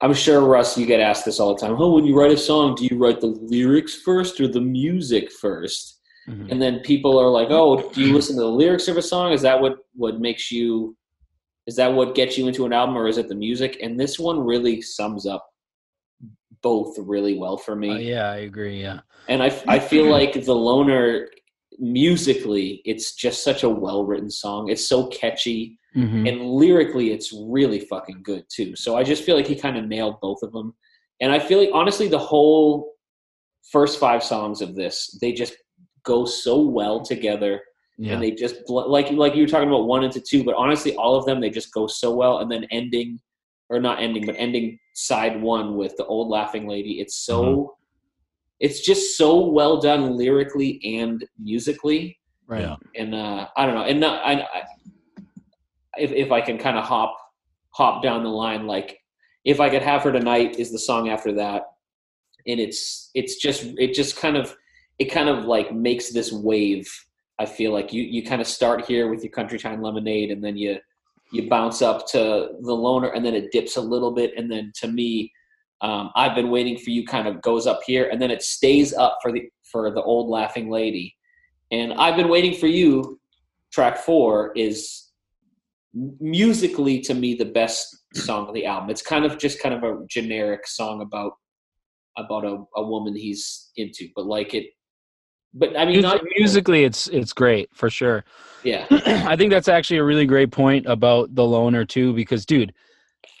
[0.00, 1.76] I'm sure Russ, you get asked this all the time.
[1.78, 5.32] Oh, when you write a song, do you write the lyrics first or the music
[5.32, 6.00] first?
[6.26, 6.50] Mhm.
[6.50, 9.32] and then people are like, "Oh, do you listen to the lyrics of a song?
[9.32, 10.96] Is that what what makes you?
[11.66, 14.18] Is that what gets you into an album, or is it the music?" And this
[14.18, 15.46] one really sums up
[16.62, 17.90] both really well for me.
[17.90, 21.28] Uh, yeah i agree yeah And I I feel like the loner
[21.78, 24.68] musically, it's just such a well written song.
[24.70, 26.28] It's so catchy, Mhm.
[26.28, 28.74] and lyrically, it's really fucking good too.
[28.76, 30.74] So I just feel like he kind of nailed both of them.
[31.20, 32.92] And I feel like honestly, the whole
[33.70, 35.54] first five songs of this, they just
[36.04, 37.62] go so well together
[37.96, 40.94] yeah and they just like like you were talking about one into two but honestly
[40.96, 43.18] all of them they just go so well and then ending
[43.70, 47.68] or not ending but ending side one with the old laughing lady it's so Mhm.
[48.64, 52.18] It's just so well done lyrically and musically.
[52.46, 52.60] Right.
[52.60, 52.76] Yeah.
[52.94, 54.62] and uh i don't know and not, I, I
[55.96, 57.16] if, if i can kind of hop
[57.70, 58.98] hop down the line like
[59.46, 61.62] if i could have her tonight is the song after that.
[62.46, 64.54] And it's it's just it just kind of
[64.98, 66.86] it kind of like makes this wave
[67.38, 67.92] i feel like.
[67.94, 70.76] You you kind of start here with your country time lemonade and then you
[71.32, 72.20] you bounce up to
[72.60, 75.32] the loner and then it dips a little bit and then to me
[75.84, 78.92] um, i've been waiting for you kind of goes up here and then it stays
[78.94, 81.14] up for the for the old laughing lady
[81.70, 83.18] and i've been waiting for you
[83.72, 85.04] track four is
[86.20, 88.90] musically to me the best song of the album.
[88.90, 91.32] It's kind of just kind of a generic song about
[92.16, 94.66] about a, a woman he's into, but like it.
[95.52, 98.24] But I mean, not Music, musically, it's it's great for sure.
[98.64, 102.72] Yeah, I think that's actually a really great point about the loner too, because dude,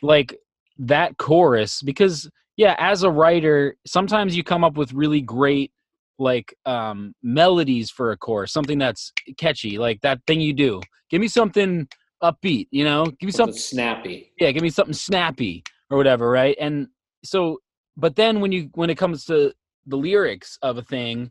[0.02, 0.36] like
[0.78, 5.72] that chorus, because yeah, as a writer, sometimes you come up with really great
[6.18, 10.80] like um melodies for a chorus, something that's catchy, like that thing you do.
[11.10, 11.88] Give me something
[12.22, 13.04] upbeat, you know?
[13.06, 14.32] Give me something something snappy.
[14.40, 16.88] yeah give me something snappy or whatever right and
[17.24, 17.58] so
[17.96, 19.52] but then when you when it comes to
[19.86, 21.30] the lyrics of a thing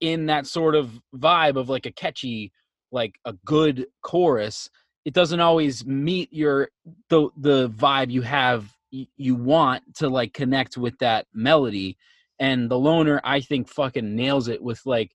[0.00, 2.52] in that sort of vibe of like a catchy
[2.92, 4.68] like a good chorus
[5.04, 6.68] it doesn't always meet your
[7.08, 8.75] the the vibe you have
[9.16, 11.96] you want to like connect with that melody
[12.38, 15.10] and the loner i think fucking nails it with like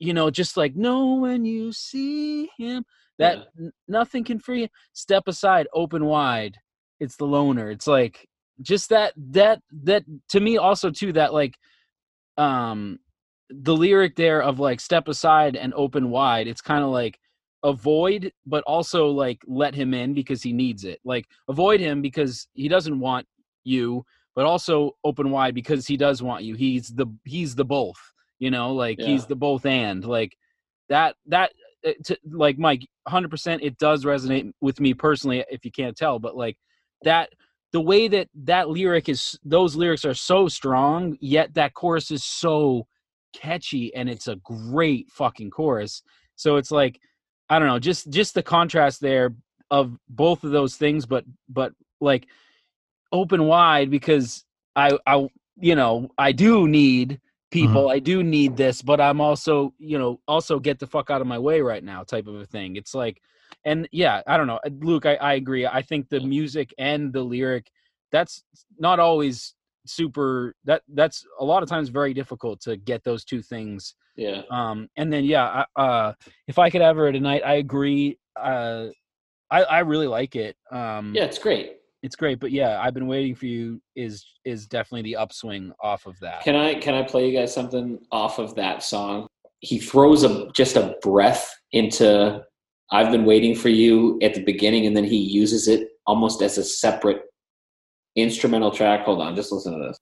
[0.00, 2.84] you know just like no when you see him.
[3.18, 3.66] That Yeah.
[3.66, 6.56] n- nothing can free you step aside open wide.
[6.98, 7.70] It's the loner.
[7.70, 8.26] It's like
[8.62, 11.54] just that that that to me also too that like
[12.38, 12.98] um
[13.50, 17.18] the lyric there of like step aside and open wide it's kind of like
[17.62, 21.00] avoid but also like let him in because he needs it.
[21.04, 23.26] Like avoid him because he doesn't want
[23.64, 24.04] you
[24.34, 26.54] but also open wide because he does want you.
[26.54, 28.00] He's the he's the both
[28.38, 28.72] you know?
[28.72, 30.04] Like he's the both and.
[30.04, 30.36] Like
[30.88, 31.52] that that
[31.86, 36.18] uh, to, like mike 100% it does resonate with me personally if you can't tell
[36.18, 36.58] but like
[37.04, 37.30] that
[37.72, 42.22] the way that that lyric is those lyrics are so strong yet that chorus is
[42.22, 42.86] so
[43.32, 46.02] catchy and it's a great fucking chorus.
[46.36, 47.00] So it's like
[47.50, 49.34] i don't know just just the contrast there
[49.70, 52.26] of both of those things but but like
[53.12, 54.44] open wide because
[54.76, 55.28] i i
[55.58, 57.20] you know i do need mm-hmm.
[57.50, 61.20] people i do need this but i'm also you know also get the fuck out
[61.20, 62.76] of my way right now type of a thing.
[62.76, 63.20] It's like
[63.64, 65.66] and yeah i don't know luke i, I agree.
[65.66, 67.70] I think the music and the lyric
[68.10, 68.42] that's
[68.78, 69.54] not always
[69.86, 74.42] super that that's a lot of times very difficult to get those two things Yeah,
[74.50, 76.12] um and then yeah I, uh
[76.48, 78.86] if i could ever tonight i agree uh
[79.50, 81.76] i i really like it um yeah, it's great.
[82.02, 86.06] it's great but yeah i've been waiting for you is is definitely the upswing off
[86.06, 89.26] of that Can I can I play you guys something off of that song?
[89.60, 92.42] He throws a just a breath into
[92.92, 96.56] "I've been waiting for you" at the beginning, and then he uses it almost as
[96.58, 97.20] a separate
[98.16, 99.04] instrumental track.
[99.04, 100.00] Hold on, just listen to this.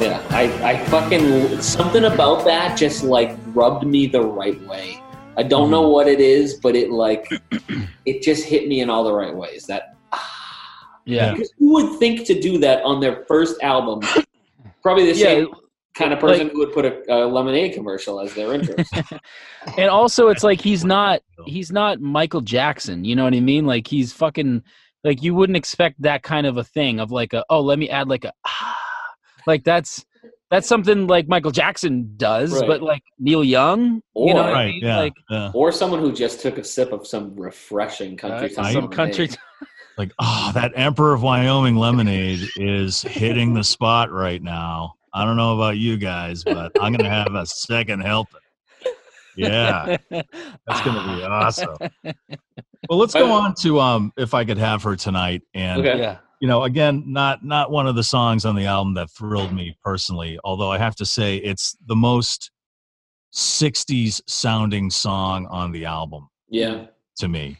[0.00, 5.02] Yeah, I, I fucking something about that just like rubbed me the right way.
[5.36, 5.92] I don't know mm-hmm.
[5.92, 7.28] what it is, but it like
[8.06, 9.66] it just hit me in all the right ways.
[9.66, 9.97] That
[11.08, 14.00] yeah because who would think to do that on their first album?
[14.82, 15.48] Probably the yeah same
[15.96, 18.76] kind of person like- who would put a, a lemonade commercial as their intro.
[19.78, 23.66] and also it's like he's not he's not michael jackson you know what i mean
[23.66, 24.62] like he's fucking
[25.02, 27.88] like you wouldn't expect that kind of a thing of like a oh let me
[27.90, 28.76] add like a ah.
[29.48, 30.04] like that's
[30.50, 32.66] that's something like michael jackson does Right.
[32.68, 34.68] but like neil young you know Or- what I Right.
[34.74, 34.80] mean?
[34.84, 34.98] Yeah.
[34.98, 35.50] like yeah.
[35.52, 38.96] or someone who just took a sip of some refreshing country uh, time some lemonade.
[38.96, 39.28] country
[39.98, 44.94] Like, oh, that Emperor of Wyoming lemonade is hitting the spot right now.
[45.12, 48.40] I don't know about you guys, but I'm gonna have a second helping.
[49.36, 51.76] Yeah, that's gonna be awesome.
[52.88, 55.98] Well, let's go on to um, if I could have her tonight, and Okay.
[55.98, 59.52] yeah you know, again, not not one of the songs on the album that thrilled
[59.52, 60.38] me personally.
[60.44, 62.50] Although I have to say, it's the most
[63.34, 66.86] '60s sounding song on the album Yeah,
[67.18, 67.58] to me.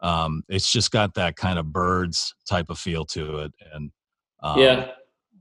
[0.00, 3.90] Um, it's just got that kind of Byrds type of feel to it, and
[4.42, 4.88] um, yeah,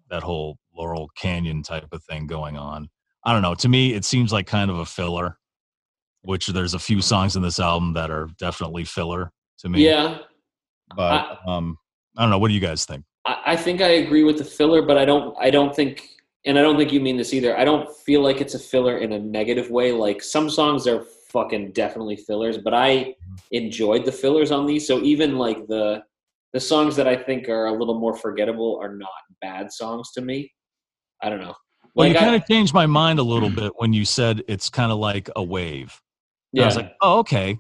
[0.09, 2.89] that whole Laurel Canyon type of thing going on.
[3.23, 3.55] I don't know.
[3.55, 5.37] To me, it seems like kind of a filler.
[6.23, 9.85] Which there's a few songs in this album that are definitely filler to me.
[9.85, 10.17] yeah.
[10.95, 11.77] but um,
[12.17, 12.39] I don't know.
[12.39, 13.05] What do you guys think?
[13.25, 15.37] I, I think I agree with the filler, but I don't.
[15.39, 16.09] I don't think,
[16.45, 17.57] and I don't think you mean this either.
[17.57, 19.91] I don't feel like it's a filler in a negative way.
[19.91, 23.15] Like some songs are fucking definitely fillers, but I
[23.51, 24.88] enjoyed the fillers on these.
[24.88, 26.03] So even like the
[26.53, 29.09] the songs that I think are a little more forgettable are not
[29.41, 30.51] bad songs to me.
[31.21, 31.55] I don't know.
[31.93, 34.69] Well, Like you kind of changed my mind a little bit when you said it's
[34.69, 35.99] kind of like a wave.
[36.55, 37.59] And I yeah, was like, oh, okay.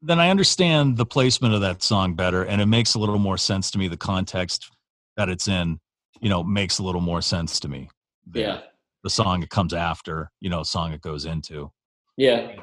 [0.00, 3.36] Then I understand the placement of that song better, and it makes a little more
[3.36, 3.86] sense to me.
[3.86, 4.70] The context
[5.16, 5.78] that it's in,
[6.20, 7.88] you know, makes a little more sense to me.
[8.34, 8.60] yeah,
[9.04, 11.70] The song it comes after, you know, song it goes into.
[12.16, 12.56] yeah.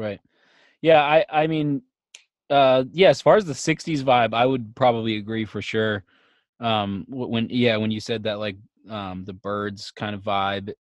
[0.00, 0.20] Right.
[0.80, 1.82] Yeah, I I mean,
[2.50, 3.10] uh, yeah.
[3.10, 6.04] As far as the '60s vibe, I would probably agree for sure.
[6.60, 8.56] Um, when yeah, when you said that like
[8.88, 10.72] um the Byrds kind of vibe,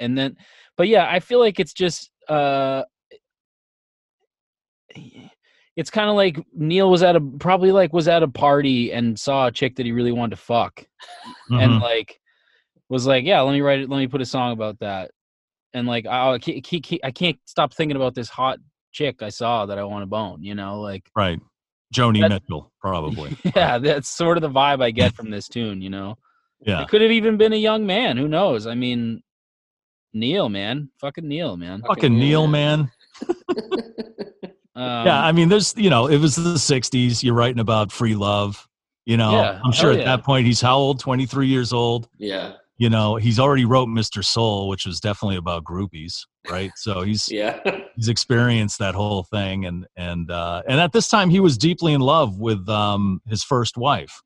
[0.00, 0.36] and then,
[0.76, 2.84] but yeah, I feel like it's just uh,
[5.76, 9.18] it's kind of like Neil was at a probably like was at a party and
[9.18, 10.84] saw a chick that he really wanted to fuck,
[11.60, 11.80] and Mhm.
[11.80, 12.20] like
[12.88, 15.10] was like, yeah, let me write it, let me put a song about that,
[15.76, 18.58] and like I I can't, can't- I can't stop thinking about this hot
[18.92, 21.38] chick I saw that I want to bone, you know, like right.
[21.94, 23.36] Joni Mitchell, probably.
[23.54, 26.16] yeah, that's sort of the vibe I get from this tune, you know.
[26.60, 26.82] Yeah.
[26.82, 28.66] It could have even been a young man, who knows?
[28.66, 29.22] I mean,
[30.14, 31.82] Neil, man, fucking Neil, man.
[31.86, 32.90] Fucking Neil, man.
[34.74, 37.22] Um, yeah, I mean, there's, you know, it was the 60s.
[37.22, 38.68] You're writing about free love.
[39.06, 40.04] You know, Yeah, I'm sure at yeah.
[40.16, 41.00] that point he's how old?
[41.00, 42.08] 23 years old.
[42.18, 42.54] Yeah.
[42.78, 44.24] You know, he's already wrote Mr.
[44.24, 46.70] Soul, which was definitely about groupies, right?
[46.76, 47.58] So he's Yeah.
[47.96, 51.94] he's experienced that whole thing, and and uh, and at this time he was deeply
[51.94, 54.22] in love with um, his first wife.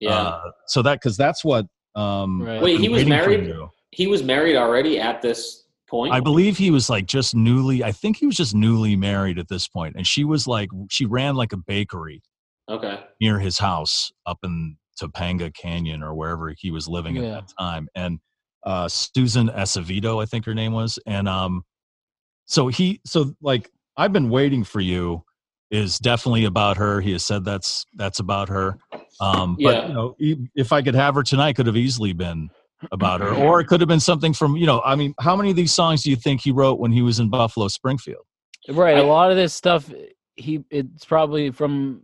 [0.00, 0.10] yeah.
[0.10, 1.66] Uh, so that because that's what.
[1.94, 2.62] Um, Right.
[2.62, 3.52] Wait, he was married?
[3.90, 6.14] he was married already at this point.
[6.14, 7.84] I believe he was like just newly.
[7.84, 11.04] I think he was just newly married at this point, and she was like she
[11.04, 12.22] ran like a bakery
[12.68, 13.00] okay.
[13.20, 17.88] near his house up in Topanga Canyon or wherever he was living at that time.
[17.94, 18.18] And
[18.64, 20.98] uh, Susan Acevedo, I think her name was.
[21.06, 21.62] And um,
[22.46, 25.22] so he, so like, I've been waiting for you
[25.70, 27.00] is definitely about her.
[27.00, 28.76] He has said that's that's about her.
[29.20, 29.72] Um, Yeah.
[29.72, 32.50] But you know, if I could have her tonight, could have easily been
[32.90, 34.82] about her, or it could have been something from you know.
[34.84, 37.20] I mean, how many of these songs do you think he wrote when he was
[37.20, 38.24] in Buffalo Springfield?
[38.68, 38.96] right.
[38.96, 39.90] I- A lot of this stuff,
[40.36, 42.02] he it's probably from,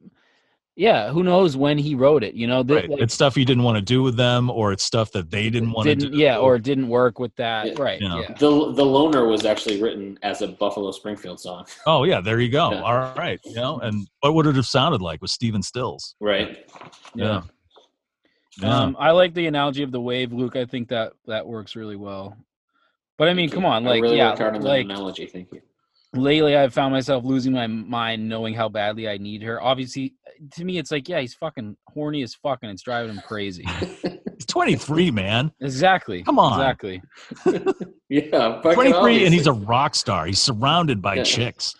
[0.78, 1.10] yeah.
[1.10, 2.34] Who knows when he wrote it?
[2.34, 2.90] You know, th- Right.
[2.90, 5.50] like, it's stuff he didn't want to do with them, or it's stuff that they
[5.50, 6.18] didn't want to didn't, do.
[6.18, 7.66] yeah, or it didn't work with that.
[7.66, 7.82] Yeah.
[7.82, 8.00] Right.
[8.00, 8.20] Yeah.
[8.20, 8.32] Yeah.
[8.34, 11.66] The the loner was actually written as a Buffalo Springfield song.
[11.86, 12.70] Oh yeah, there you go.
[12.72, 12.80] Yeah.
[12.82, 16.14] All right, you know, and what would it have sounded like with Stephen Stills?
[16.20, 16.66] Right.
[17.14, 17.42] Yeah,
[18.62, 18.78] yeah.
[18.78, 20.56] Um, I like the analogy of the wave, Luke.
[20.56, 22.36] I think that that works really well.
[23.18, 25.26] But I mean, come on, like, really yeah, worked hard on that like analogy.
[25.26, 25.60] Thank you.
[26.14, 29.62] Lately I've found myself losing my mind knowing how badly I need her.
[29.62, 30.14] Obviously,
[30.54, 32.68] to me, it's like, yeah, he's fucking horny as fucking.
[32.70, 33.64] it's driving him crazy.
[34.36, 35.52] he's 23, man.
[35.60, 36.22] exactly.
[36.22, 36.60] Come on.
[36.60, 37.02] Exactly.
[38.08, 38.60] yeah.
[38.62, 40.26] fucking 23, and he's a rock star.
[40.26, 41.22] He's surrounded by Yeah.
[41.24, 41.74] chicks.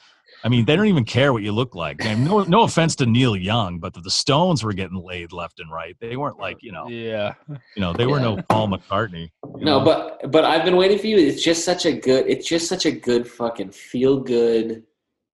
[0.44, 2.04] I mean, they don't even care what you look like.
[2.04, 5.32] I mean, no, no offense to Neil Young, but the, the Stones were getting laid
[5.32, 5.96] left and right.
[6.00, 7.34] They weren't like you know, Yeah.
[7.48, 9.30] you know, they were no Paul McCartney.
[9.56, 9.84] No, know?
[9.84, 11.18] but but I've been waiting for you.
[11.18, 12.26] It's just such a good.
[12.28, 14.84] It's just such a good fucking feel good.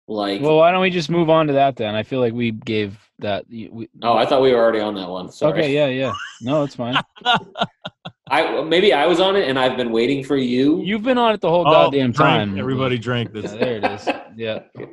[0.07, 1.93] Like Well, why don't we just move on to that then?
[1.93, 3.45] I feel like we gave that.
[3.47, 5.31] We, oh, I thought we were already on that one.
[5.31, 5.53] Sorry.
[5.53, 5.73] okay.
[5.73, 5.87] Yeah.
[5.87, 6.13] Yeah.
[6.41, 6.95] No, it's fine.
[8.31, 10.81] I maybe I was on it, and I've been waiting for you.
[10.83, 12.17] You've been on it the whole Oh, goddamn drink.
[12.17, 12.59] time.
[12.59, 13.51] Everybody drank Yeah, this.
[13.53, 14.09] there it is.
[14.35, 14.59] Yeah.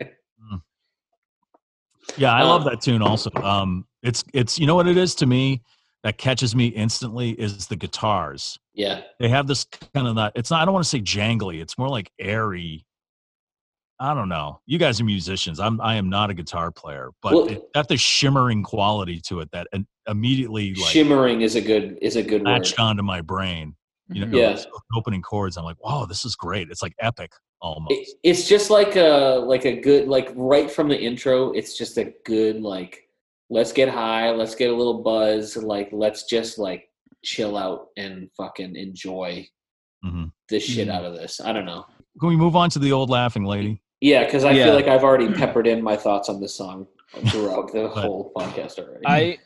[2.16, 3.30] Yeah, I love Um, that tune also.
[3.34, 5.62] Um, it's it's you know what it is to me
[6.04, 8.58] that catches me instantly is the guitars.
[8.74, 9.02] Yeah.
[9.18, 10.32] They have this kind of not.
[10.36, 10.62] It's not.
[10.62, 11.60] I don't want to say jangly.
[11.60, 12.85] It's more like airy.
[13.98, 14.60] I don't know.
[14.66, 15.58] You guys are musicians.
[15.58, 15.80] I'm.
[15.80, 19.50] I am not a guitar player, but Well- it got this shimmering quality to it
[19.52, 22.50] that and immediately like Shimmering is a good is a good word.
[22.52, 23.74] latched onto my brain.
[24.08, 24.50] You know, Yeah.
[24.50, 25.56] those opening chords.
[25.56, 26.68] I'm like, wow, this is great.
[26.70, 27.90] It's like epic almost.
[27.92, 31.52] It, it's just like a like a good like right from the intro.
[31.52, 33.08] It's just a good like
[33.48, 36.88] let's get high, let's get a little buzz, like let's just like
[37.24, 39.48] chill out and fucking enjoy
[40.04, 40.30] Mhm.
[40.50, 40.92] the shit Mhm.
[40.92, 41.40] out of this.
[41.40, 41.86] I don't know.
[42.20, 43.80] Can we move on to the old laughing lady?
[44.00, 44.66] Yeah, because I Yeah.
[44.66, 46.86] feel like I've already peppered in my thoughts on this song
[47.28, 49.06] throughout the whole podcast already.
[49.06, 49.38] I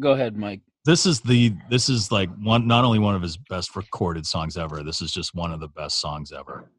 [0.00, 0.60] go ahead, Mike.
[0.86, 4.56] this is the this is like one not only one of his best recorded songs
[4.56, 6.70] ever this is just one of the best songs ever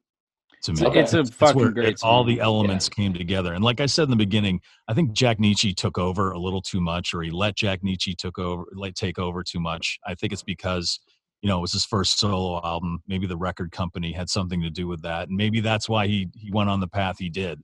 [0.63, 1.01] to me Okay.
[1.01, 3.85] It's a It's fucking where great it- all the elements came together and like i
[3.85, 7.21] said in the beginning i think jack nitzsche took over a little too much or
[7.21, 10.99] he let jack nitzsche took over let take over too much i think it's because
[11.41, 14.69] you know it was his first solo album maybe the record company had something to
[14.69, 17.59] do with that and maybe that's why he he went on the path he did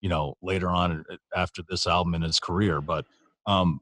[0.00, 3.04] you know later on uh, after this album in his career but
[3.46, 3.80] um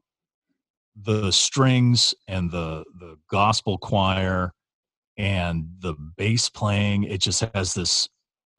[1.03, 4.53] the strings and the the gospel choir
[5.17, 8.09] and the bass playing it just has this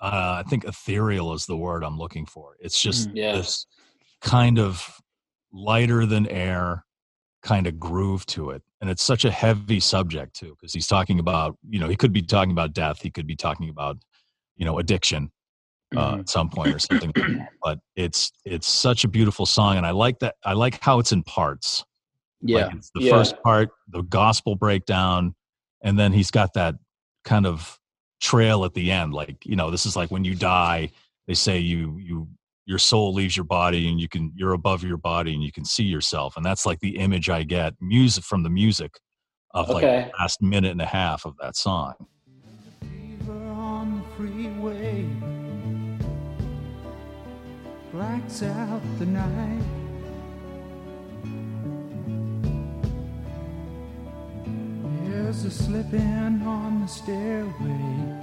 [0.01, 3.17] uh, i think ethereal is the word i'm looking for it's just Mhm.
[3.17, 3.33] Yeah.
[3.33, 3.67] this
[4.23, 5.01] kind of
[5.53, 6.86] lighter than air
[7.47, 11.19] kind of groove to it and it's such a heavy subject too because he's talking
[11.21, 13.97] about you know he could be talking about death he could be talking about
[14.57, 15.31] you know addiction
[15.97, 16.21] uh, Mhm.
[16.21, 17.13] at some point or something
[17.63, 21.13] but it's it's such a beautiful song and i like that i like how it's
[21.13, 21.85] in parts
[22.43, 22.65] Yeah.
[22.67, 23.11] like it's the Yeah.
[23.11, 25.35] first part, the gospel breakdown,
[25.83, 26.75] and then he's got that
[27.25, 27.79] kind of
[28.21, 29.15] trail at the end.
[29.15, 30.91] Like, you know, this is like when you die,
[31.27, 32.29] they say you you
[32.67, 35.65] your soul leaves your body and you can you're above your body and you can
[35.65, 38.99] see yourself and that's like the image i get music from the music
[39.55, 40.11] of like Okay.
[40.11, 41.95] the last minute and a half of that song
[42.81, 45.07] Fever on the freeway
[47.93, 49.63] blacks out the night.
[55.05, 58.17] There's a slipping on the stairway.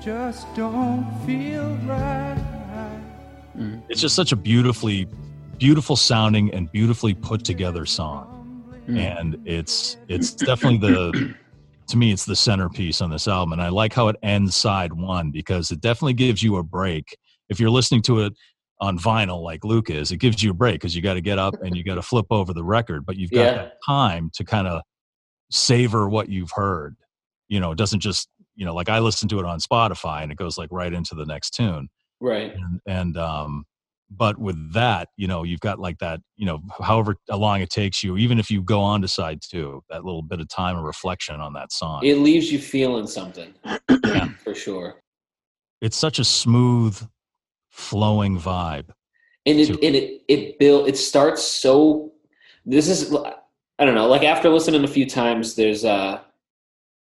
[0.00, 2.57] Just don't feel right.
[3.58, 3.80] Mm-hmm.
[3.88, 5.06] it's just such a beautifully
[5.58, 8.34] beautiful sounding and beautifully put together song.
[8.88, 8.98] Mm.
[8.98, 11.34] And it's it's definitely the
[11.88, 13.52] to me it's the centerpiece on this album.
[13.54, 17.16] And i like how it ends side one because it definitely gives you a break.
[17.48, 18.32] If you're listening to it
[18.80, 21.36] on vinyl like luke is it gives you a break because you got to get
[21.36, 23.68] up and you got to flip over the record but you've got Yeah.
[23.84, 24.82] time to kind of
[25.50, 26.94] savor what you've heard.
[27.48, 30.30] You know it doesn't just you know like i listen to it on spotify and
[30.30, 31.88] it goes like right into the next tune
[32.20, 32.54] Right.
[32.54, 33.64] and, and um
[34.10, 38.02] but with that you know you've got like that you know however long it takes
[38.02, 40.84] you even if you go on to side two that little bit of time of
[40.84, 43.54] reflection on that song It leaves you feeling something
[44.04, 44.28] yeah.
[44.44, 44.96] for sure.
[45.80, 47.00] it's such a smooth
[47.70, 48.88] flowing vibe
[49.46, 52.12] and it to- and it it build it starts so
[52.64, 53.14] this is
[53.78, 56.18] i don't know like after listening a few times there's uh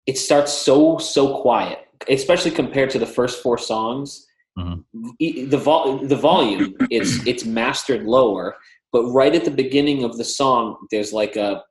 [0.05, 4.27] it starts so so quiet especially compared to the first four songs
[4.57, 4.84] Mhm.
[5.19, 8.56] E- the vol- the volume it's it's mastered lower
[8.91, 11.64] but right at the beginning of the song there's like a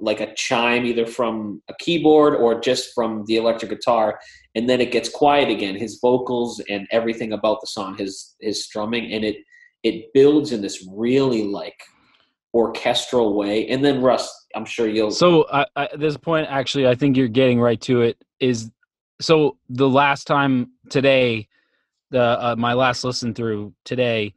[0.00, 4.18] like a chime either from a keyboard or just from the electric guitar
[4.56, 8.64] and then it gets quiet again his vocals and everything about the song his his
[8.64, 9.36] strumming and it
[9.84, 11.80] it builds in this really like
[12.54, 16.88] orchestral way and then russ i'm sure you'll So I, I, at this point, actually,
[16.88, 18.16] I think you're getting right to it.
[18.40, 18.68] Is
[19.20, 21.46] so the last time today,
[22.10, 24.34] the uh, my last listen through today,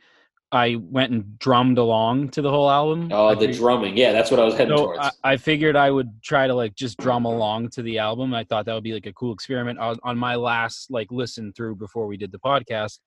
[0.52, 3.10] I went and drummed along to the whole album.
[3.12, 5.76] oh I the drumming yeah that's what i was heading So towards I, I figured
[5.76, 8.34] I would try to like just drum along to the album.
[8.34, 11.52] I thought that would be like a cool experiment on, on my last like listen
[11.54, 13.00] through before we did the podcast.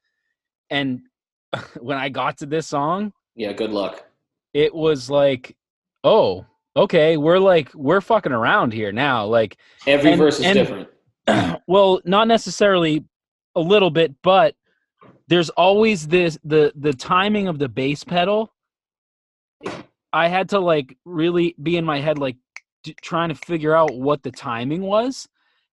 [0.71, 1.01] And
[1.81, 4.05] when I got to this song, yeah good luck
[4.55, 5.55] it was like,
[6.03, 9.27] oh, okay, we're like we're fucking around here now.
[9.27, 10.89] Like, every And- verse is and- different
[11.69, 13.05] well, not necessarily
[13.57, 14.55] a little bit, but
[15.29, 18.53] there's always this the the timing of the bass pedal.
[20.13, 22.37] I had to like really be in my head, like
[22.85, 25.29] d- trying to figure out what the timing was,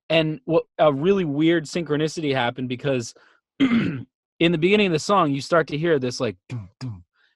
[0.09, 3.13] and what a really weird synchronicity happened because
[3.59, 4.05] in
[4.39, 6.37] the beginning of the song you start to hear this like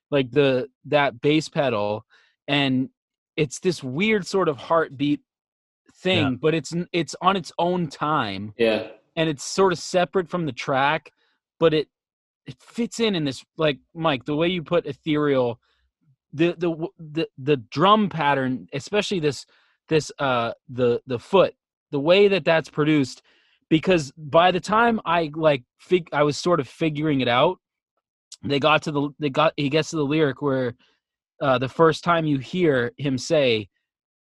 [0.10, 2.06] like the that bass pedal,
[2.48, 2.90] and
[3.36, 5.22] it's this weird sort of heartbeat
[6.02, 6.38] thing, Yeah.
[6.42, 8.88] but it's it's on its own time yeah
[9.18, 11.12] and it's sort of separate from the track,
[11.60, 11.90] but it
[12.46, 15.60] it fits in in this like Mike the way you put ethereal,
[16.32, 19.46] the the the the drum pattern, especially this
[19.90, 21.56] this uh the the foot,
[21.92, 23.24] the way that that's produced,
[23.70, 27.58] because by the time I like fig I was sort of figuring it out,
[28.44, 30.76] they got to the they got he gets to the lyric where
[31.42, 33.68] uh the first time you hear him say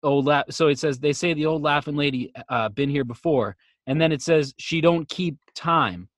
[0.02, 3.56] old la- so it says they say the old laughing lady uh been here before
[3.88, 6.08] and then it says she don't keep time.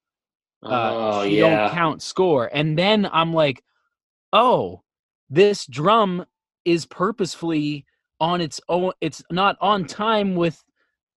[0.63, 1.69] Uh oh she yeah.
[1.69, 2.51] don't count score.
[2.53, 3.63] And then i'm like
[4.35, 4.83] oh
[5.31, 6.27] this drum
[6.67, 7.87] is purposefully
[8.21, 10.63] on its own it's not on time with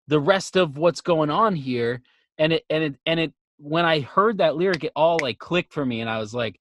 [0.06, 2.02] the rest of what's going on here.
[2.38, 5.72] And it and it and it when i heard that lyric it all like clicked
[5.72, 6.58] for me and i was like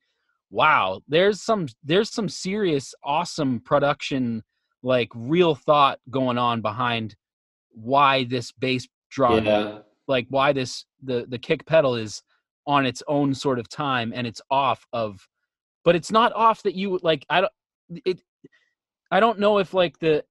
[0.52, 4.44] wow there's some there's some serious awesome production
[4.84, 7.16] like real thought going on behind
[7.72, 9.80] why this bass drum yeah.
[10.08, 12.24] like why this the the kick pedal is
[12.66, 15.28] on its own sort of time and it's off of
[15.84, 17.52] but it's not off that you like i don't
[18.06, 18.22] it
[19.12, 20.24] i don't know if like the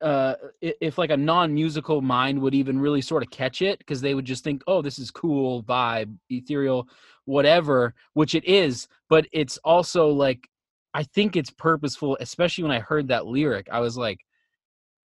[0.00, 4.14] uh if like a non-musical mind would even really sort of catch it because they
[4.14, 6.86] would just think oh this is cool vibe ethereal
[7.24, 10.48] whatever which it is but it's also like
[10.94, 14.20] i think it's purposeful especially when i heard that lyric i was like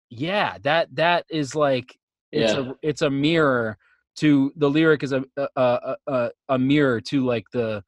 [0.10, 1.98] yeah that that is like
[2.32, 2.60] it's Yeah.
[2.72, 3.78] a it's a mirror
[4.18, 7.84] to the lyric is a a, a a a mirror to like the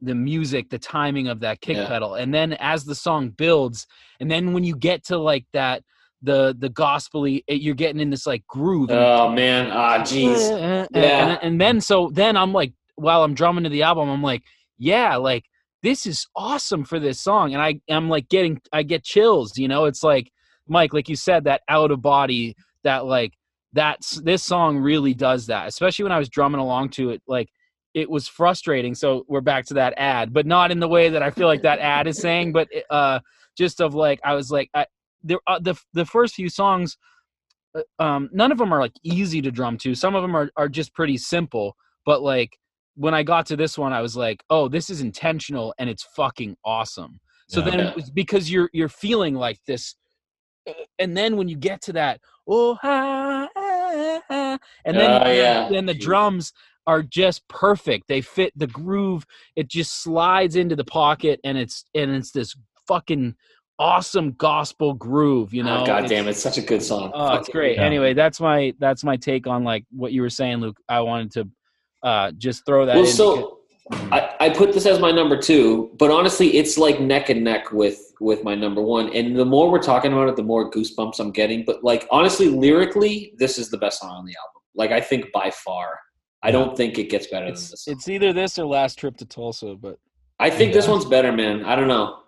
[0.00, 1.86] the music the timing of that kick Yeah.
[1.86, 3.86] pedal and then as the song builds
[4.20, 5.82] and then when you get to like that
[6.22, 10.88] the the gospely it, you're getting in this like groove and oh man ah jeez
[10.94, 11.28] Yeah.
[11.30, 14.42] and, and then so then i'm like while i'm drumming to the album i'm like
[14.78, 15.44] yeah like
[15.82, 19.68] this is awesome for this song and i i'm like getting i get chills you
[19.68, 20.30] know it's like
[20.68, 22.54] mike like you said that out of body
[22.84, 23.32] that like
[23.72, 27.48] that's this song really does that especially when i was drumming along to it like
[27.94, 28.94] it was frustrating.
[28.94, 31.62] So we're back to that ad, but not in the way that I feel like
[31.62, 33.20] that ad is saying, but uh,
[33.56, 34.86] just of like I was like I,
[35.22, 36.96] there uh, the the first few songs,
[37.74, 39.94] uh, um, none of them are like easy to drum to.
[39.94, 41.76] Some of them are are just pretty simple,
[42.06, 42.56] but like
[42.94, 46.06] when I got to this one, I was like, oh, this is intentional and it's
[46.16, 47.20] fucking awesome.
[47.48, 47.70] So Yeah.
[47.70, 49.96] then it was because you're you're feeling like this,
[50.66, 53.61] uh, and then when you get to that, oh, ha, ah,
[54.84, 55.68] and then Oh, yeah.
[55.70, 56.52] then the drums
[56.86, 58.08] are just perfect.
[58.08, 59.24] They fit the groove.
[59.56, 62.56] It just slides into the pocket, and it's and it's this
[62.88, 63.34] fucking
[63.78, 65.54] awesome gospel groove.
[65.54, 67.10] You know, oh, God It's- damn, it's such a good song.
[67.14, 67.76] Oh, it's great.
[67.76, 67.84] Yeah.
[67.84, 70.78] Anyway, that's my that's my take on like what you were saying, Luke.
[70.88, 71.48] I wanted to
[72.02, 73.10] uh just throw that Well, in.
[73.12, 73.58] so
[73.90, 77.72] I, I put this as my number two, but honestly, it's like neck and neck
[77.72, 79.12] with with my number one.
[79.14, 81.64] And the more we're talking about it, the more goosebumps I'm getting.
[81.64, 84.62] But like honestly, lyrically, this is the best song on the album.
[84.74, 85.98] Like I think by far.
[86.44, 87.84] I don't think it gets better than it's this.
[87.84, 87.94] Song.
[87.94, 89.98] it's either this or last trip to Tulsa, but
[90.40, 91.64] I think this one's better, man.
[91.64, 92.18] I don't know.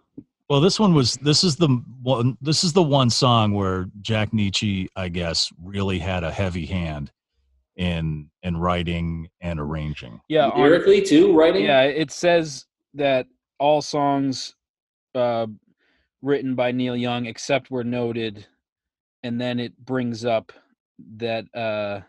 [0.49, 1.17] Well, this one was.
[1.17, 1.69] This is the
[2.03, 2.37] one.
[2.41, 7.11] This is the one song where Jack Nitzsche, I guess, really had a heavy hand
[7.77, 10.21] in in writing and arranging.
[10.29, 11.65] yeah, Lyrically too, writing.
[11.65, 13.27] yeah, it says that
[13.59, 14.55] all songs
[15.15, 15.47] uh
[16.23, 18.47] written by Neil Young except were noted,
[19.23, 20.53] and then it brings up
[21.17, 22.01] that uh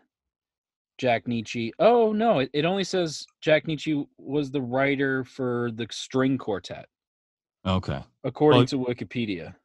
[0.98, 1.72] Jack Nitzsche.
[1.80, 6.86] Oh no, it, it only says Jack Nitzsche was the writer for the string quartet,
[7.66, 8.02] Okay.
[8.24, 9.56] according Well- to Wikipedia.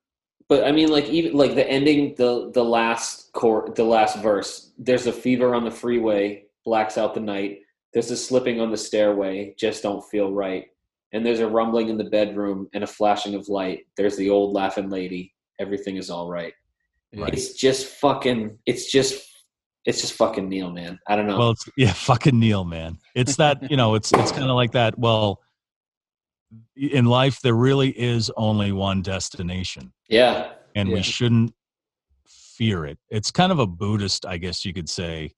[0.51, 4.73] But I mean, like even like the ending, the the last chord, the last verse.
[4.77, 7.61] There's a fever on the freeway, blacks out the night.
[7.95, 10.67] There's a slipping on the stairway, just don't feel right.
[11.13, 13.87] And there's a rumbling in the bedroom and a flashing of light.
[13.97, 15.33] There's the old laughing lady.
[15.61, 16.53] Everything is all right.
[17.17, 17.33] Right.
[17.33, 18.59] It's just fucking.
[18.67, 19.29] It's just.
[19.87, 20.99] It's just fucking Neil, man.
[21.09, 21.39] I don't know.
[21.39, 22.99] Well, it's, yeah, fucking Neil, man.
[23.15, 24.99] It's that you know, it's it's kind of like that.
[24.99, 25.41] Well,
[26.77, 30.97] in life, there really is only one destination, yeah, and Yeah.
[30.97, 31.55] we shouldn't
[32.27, 32.99] fear it.
[33.09, 35.33] It's kind of a Buddhist, I guess you could say,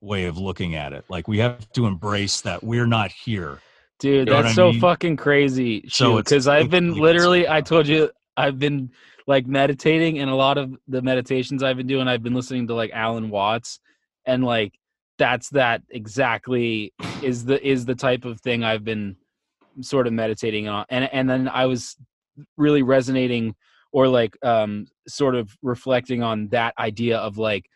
[0.00, 1.04] way of looking at it.
[1.08, 3.60] Like we have to embrace that we're not here.
[3.98, 4.80] Dude, You know that's so mean?
[4.80, 5.84] fucking crazy.
[5.88, 8.90] So because I've been literally, I told you, I've been
[9.26, 12.74] like meditating, and a lot of the meditations I've been doing, I've been listening to
[12.74, 13.80] like Alan Watts,
[14.26, 14.78] and like
[15.18, 16.92] that's that exactly
[17.22, 19.16] is the is the type of thing I've been
[19.80, 21.96] sort of meditating on, and and then I was
[22.56, 23.54] really resonating
[23.92, 27.66] or like um sort of reflecting on that idea of like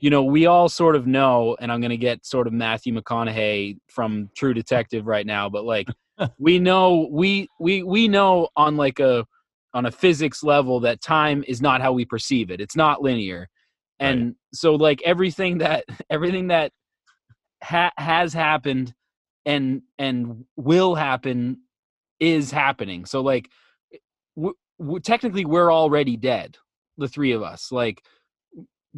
[0.00, 2.94] you know, we all sort of know, and I'm going to get sort of Matthew
[2.94, 5.88] McConaughey from True Detective right now, but like
[6.38, 9.26] we know, we we we know on like a
[9.74, 12.60] on a physics level that time is not how we perceive it.
[12.60, 13.48] It's not linear,
[14.00, 16.72] and so like everything that everything that
[17.62, 18.94] ha- has happened
[19.46, 21.60] and and will happen
[22.18, 23.04] is happening.
[23.06, 23.48] So like,
[23.92, 23.98] eh,
[24.36, 26.58] w- w- technically, we're already dead,
[26.98, 27.72] the three of us.
[27.72, 28.02] Like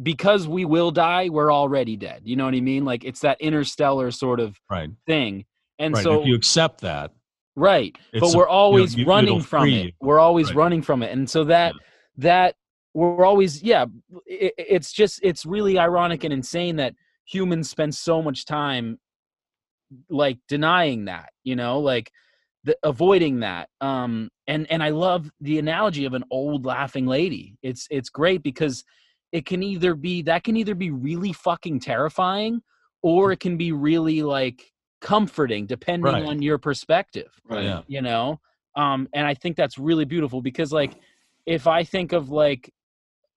[0.01, 2.21] because we will die, we're already dead.
[2.25, 2.83] You know what I mean?
[2.83, 4.89] Like it's that interstellar sort of Right.
[5.05, 5.45] thing.
[5.77, 6.03] And right.
[6.03, 7.11] so if you accept that,
[7.55, 9.95] right, but we're you know, always you- running from free it.
[10.01, 10.55] We're always Right.
[10.55, 11.11] running from it.
[11.11, 11.73] And so that
[12.17, 12.55] that
[12.95, 13.85] we're always yeah,
[14.25, 16.95] it, it's just it's really ironic and insane that
[17.25, 18.99] humans spend so much time
[20.09, 22.11] like denying that, you know, like
[22.63, 23.69] the, avoiding that.
[23.81, 27.57] Um and and I love the analogy of an old laughing lady.
[27.61, 28.83] It's it's great because
[29.31, 32.61] it can either be that can either be really fucking terrifying
[33.01, 34.71] or it can be really like
[35.01, 36.23] comforting depending Right.
[36.25, 37.65] on your perspective right.
[37.65, 37.81] Yeah.
[37.87, 38.39] you know
[38.77, 40.93] um and i think that's really beautiful because like
[41.45, 42.71] if i think of like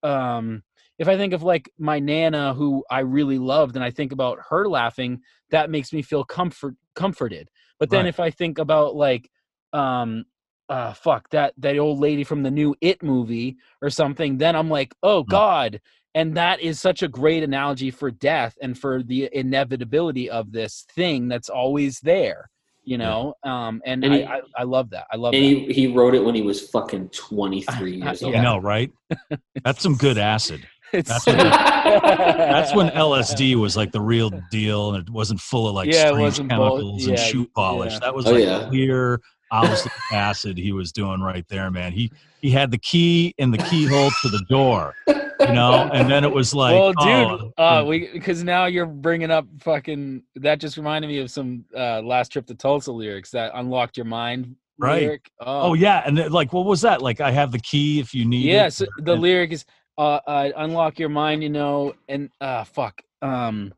[0.05, 0.63] um
[0.99, 4.39] if i think of like my nana who i really loved and i think about
[4.49, 5.21] her laughing
[5.51, 8.09] that makes me feel comfort comforted but then Right.
[8.09, 9.31] if i think about like
[9.73, 10.25] um
[10.69, 14.71] uh fuck that that old lady from the new it movie or something then i'm
[14.71, 15.81] like oh god
[16.15, 20.87] and that is such a great analogy for death and for the inevitability of this
[20.95, 22.49] thing that's always there
[22.85, 25.49] you know um and, And I, he- I i love that i love And that
[25.49, 28.35] he, he wrote it when he was fucking 23 years old.
[28.35, 28.91] I know, right?
[29.65, 30.67] That's some good acid.
[30.93, 31.37] It's That's when-
[31.97, 35.93] That's when LSD was like the real deal, and it wasn't full of like Yeah,
[35.93, 37.93] it strange wasn't chemicals and yeah, shoe polish.
[37.95, 37.99] yeah.
[38.01, 38.67] That was Oh, like yeah.
[38.69, 39.21] clear
[39.53, 41.93] owsley acid he was doing right there, man.
[41.93, 42.11] He
[42.41, 45.15] he had the key in the keyhole to the door, you
[45.53, 49.31] know, and then it was like, well, dude, oh, uh, we because now you're bringing
[49.31, 50.23] up fucking.
[50.37, 54.07] That just reminded me of some uh, last trip to Tulsa lyrics that unlocked your
[54.07, 54.55] mind.
[54.79, 55.03] Right.
[55.03, 55.31] Lyric.
[55.41, 57.01] oh yeah, and like what was that?
[57.03, 58.67] Like I have the key if you need yeah.
[58.67, 58.73] it.
[58.73, 59.65] So the And- lyric is
[59.99, 63.03] uh, uh, unlock your mind, you know, and uh, fuck.
[63.23, 63.73] Um,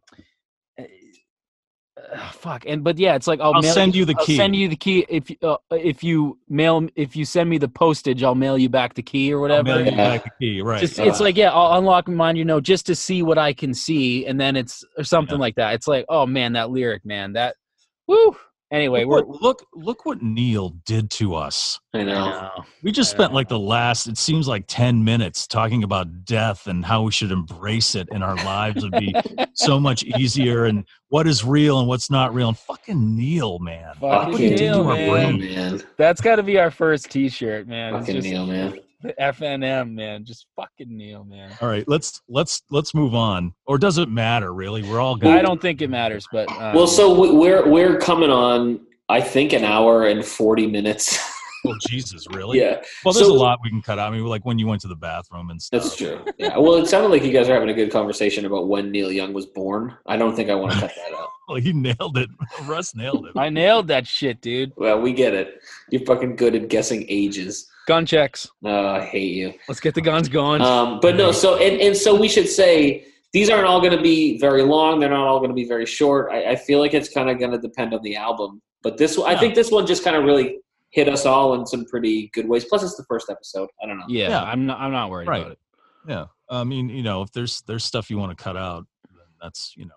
[0.78, 2.64] uh, fuck.
[2.66, 4.36] And but yeah, it's like I'll, I'll mail send you the I'll key.
[4.36, 7.68] send you the key if you- uh, if you mail if you send me the
[7.68, 9.64] postage, I'll mail you back the key or I'll whatever.
[9.64, 10.12] mail you Yeah.
[10.14, 10.80] back the key, right?
[10.80, 13.52] Just Uh, it's like yeah, I'll unlock mine, you know, just to see what I
[13.52, 15.40] can see, and then it's or something Yeah.
[15.40, 15.74] like that.
[15.74, 17.56] It's like oh man, that lyric, man, that
[18.06, 18.36] woo.
[18.70, 21.80] Anyway, look, we're what, look look what Neil did to us.
[21.94, 22.30] I I know.
[22.30, 22.50] know.
[22.82, 23.36] We just I spent know.
[23.36, 27.30] like the last, it seems like 10 minutes talking about death and how we should
[27.30, 29.14] embrace it and our lives would be
[29.54, 32.48] so much easier and what is real and what's not real.
[32.48, 33.94] And fucking Neil, man.
[34.00, 35.10] Fucking what he did Neil, to our man.
[35.38, 35.54] brain.
[35.54, 35.82] man.
[35.96, 37.94] That's got to be our first T-shirt, man.
[37.94, 38.78] It's Fucking just Neil, man.
[39.02, 40.24] the FNM, man.
[40.24, 41.52] Just fucking Neil, man.
[41.60, 43.52] All right, let's let's let's move on.
[43.66, 44.82] Or does it matter really?
[44.82, 45.30] We're all good.
[45.34, 48.80] I don't think it matters, but um, Well, so we- we're we're coming on.
[49.10, 51.18] I think an hour and forty minutes.
[51.66, 52.60] Oh Jesus, really?
[52.60, 54.12] yeah, Well, there's So- a lot we can cut out.
[54.12, 55.82] I mean, like when you went to the bathroom and stuff.
[55.82, 56.24] that's true.
[56.38, 56.56] Yeah.
[56.56, 59.32] Well, it sounded like you guys are having a good conversation about when Neil Young
[59.32, 59.96] was born.
[60.06, 61.28] I don't think I want to cut that out.
[61.48, 62.28] Well, he nailed it.
[62.64, 63.32] Russ nailed it.
[63.36, 64.72] I nailed that shit, dude.
[64.76, 65.60] Well, we get it.
[65.90, 67.66] You're fucking good at guessing ages.
[67.88, 68.46] Gun checks.
[68.64, 69.54] Oh, I hate you.
[69.66, 70.60] Let's get the guns going.
[70.60, 74.02] Um, but no, so and, and so we should say these aren't all going to
[74.02, 75.00] be very long.
[75.00, 76.30] They're not all going to be very short.
[76.30, 78.60] I, I feel like it's kind of going to depend on the album.
[78.82, 80.58] But this, I think this one just kind of really
[80.90, 82.66] hit us all in some pretty good ways.
[82.66, 83.70] Plus, it's the first episode.
[83.82, 84.04] I don't know.
[84.08, 84.42] yeah, yeah.
[84.42, 84.78] I'm not.
[84.80, 85.40] I'm not worried Right.
[85.40, 85.58] about it.
[86.06, 86.24] Yeah.
[86.50, 89.72] I mean, you know, if there's there's stuff you want to cut out, then that's
[89.78, 89.94] you know.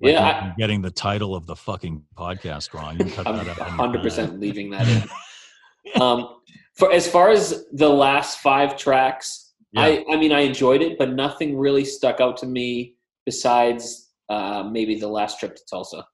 [0.00, 2.94] Like Yeah, I- getting the title of the fucking podcast wrong.
[2.98, 3.68] You can cut I'm that out.
[3.68, 4.88] Hundred percent leaving that
[5.94, 6.02] in.
[6.02, 6.28] um,
[6.76, 11.12] for as far as the last five tracks, I I mean I enjoyed it, but
[11.12, 12.94] nothing really stuck out to me
[13.26, 16.06] besides uh, maybe the last trip to Tulsa.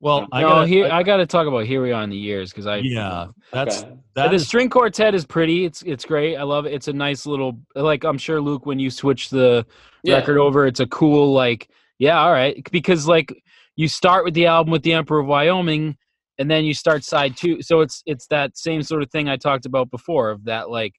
[0.00, 2.16] Well, I no, gotta, here I got to talk about here we are in the
[2.16, 3.92] years because I yeah, that's Okay.
[4.16, 5.64] that the is string quartet is pretty.
[5.64, 6.36] It's it's great.
[6.36, 6.74] I love it.
[6.74, 9.66] It's a nice little like I'm sure Luke when you switch the
[10.02, 10.16] Yeah.
[10.16, 13.32] record over, it's a cool like yeah, all right because like
[13.76, 15.96] you start with the album with the Emperor of Wyoming,
[16.38, 17.62] and then you start side two.
[17.62, 20.94] So it's it's that same sort of thing I talked about before of that like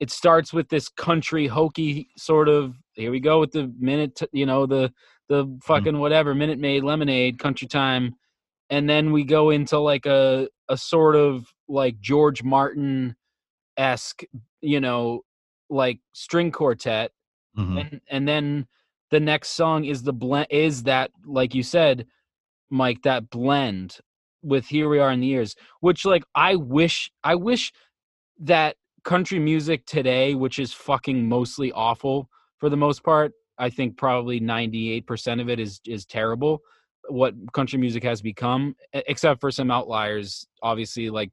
[0.00, 4.46] it starts with this country hokey sort of here we go with the minute you
[4.46, 4.92] know the
[5.28, 8.14] the fucking whatever Minute Maid lemonade country time
[8.70, 13.16] and then we go into like a a sort of like George Martin
[13.76, 14.22] esque
[14.60, 15.22] you know
[15.70, 17.10] like string quartet
[17.58, 17.80] mhm.
[17.80, 18.66] and and then
[19.10, 22.06] the next song is the blend is that like you said
[22.70, 23.98] mike that blend
[24.42, 27.72] with here we are in the years which like i wish i wish
[28.38, 32.28] that country music today which is fucking mostly awful
[32.58, 36.60] for the most part i think probably 98% of it is is terrible
[37.08, 41.30] what country music has become except for some outliers obviously like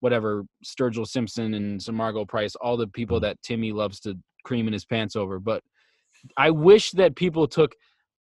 [0.00, 4.66] whatever sturgill simpson and some margo price all the people that timmy loves to cream
[4.66, 5.62] in his pants over but
[6.36, 7.74] i wish that people took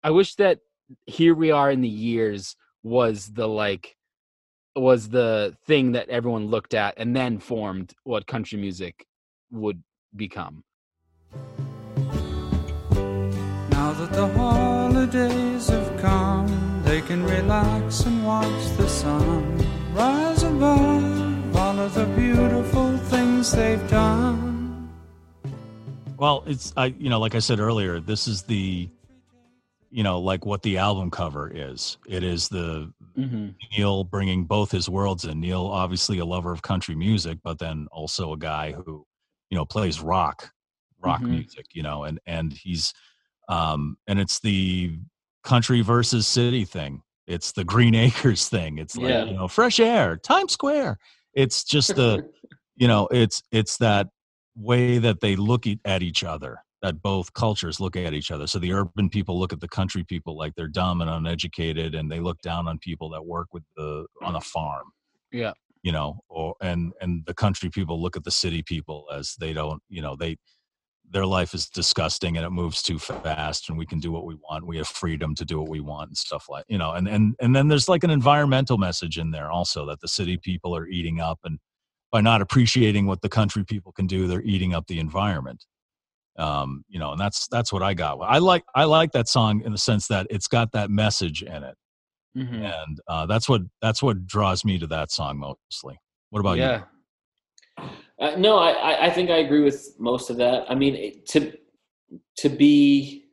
[0.04, 0.60] i wish that
[1.06, 3.96] here we are in the years was the like
[4.76, 9.06] was the thing that everyone looked at and then formed what country music
[9.52, 9.84] would
[10.16, 10.64] become
[13.72, 19.58] Now that the holidays have come, they can relax and watch the sun
[19.94, 24.90] rise above all of the beautiful things they've done.
[26.18, 28.90] Well, it's I you know, like I said earlier, this is the
[29.92, 31.98] you know, like what the album cover is.
[32.08, 33.50] It is the mm-hmm.
[33.78, 35.42] Neil bringing both his worlds in.
[35.42, 39.06] Neil, obviously a lover of country music, but then also a guy who,
[39.50, 40.50] you know, plays rock,
[41.02, 41.30] rock Mhm.
[41.32, 41.66] music.
[41.74, 42.94] You know, and and he's,
[43.50, 44.98] um, and it's the
[45.44, 47.02] country versus city thing.
[47.28, 48.78] It's the Green Acres thing.
[48.78, 49.26] It's like Yeah.
[49.26, 51.00] you know, fresh air, Times Square.
[51.34, 52.30] It's just the,
[52.78, 54.08] you know, it's it's that
[54.56, 58.48] way that they look at each other that both cultures look at each other.
[58.48, 62.12] So the urban people look at the country people like they're dumb and uneducated and
[62.12, 64.88] they look down on people that work with the on a farm
[65.32, 65.54] Yeah.
[65.84, 69.54] you know or and and the country people look at the city people as they
[69.54, 70.38] don't you know they
[71.10, 74.36] their life is disgusting and it moves too fast and we can do what we
[74.50, 74.66] want.
[74.66, 77.36] We have freedom to do what we want and stuff like you know and and
[77.40, 80.88] and then there's like an environmental message in there also that the city people are
[80.88, 81.60] eating up and
[82.12, 85.66] by not appreciating what the country people can do they're eating up the environment
[86.42, 89.62] um you know and that's that's what i got i like i like that song
[89.66, 91.76] in the sense that it's got that message in it
[92.38, 92.64] Mm-hmm.
[92.64, 95.98] and uh that's what that's what draws me to that song mostly
[96.30, 96.84] what about yeah
[98.20, 100.70] Uh, no, I, I- I think I agree with most of that.
[100.72, 101.52] I mean, it- to
[102.38, 103.26] to be,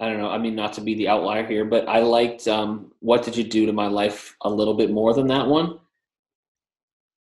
[0.00, 0.30] I don't know.
[0.30, 3.44] I mean, not to be the outlier here, but I liked um, "What Did You
[3.44, 5.78] Do to My Life" a little bit more than that one.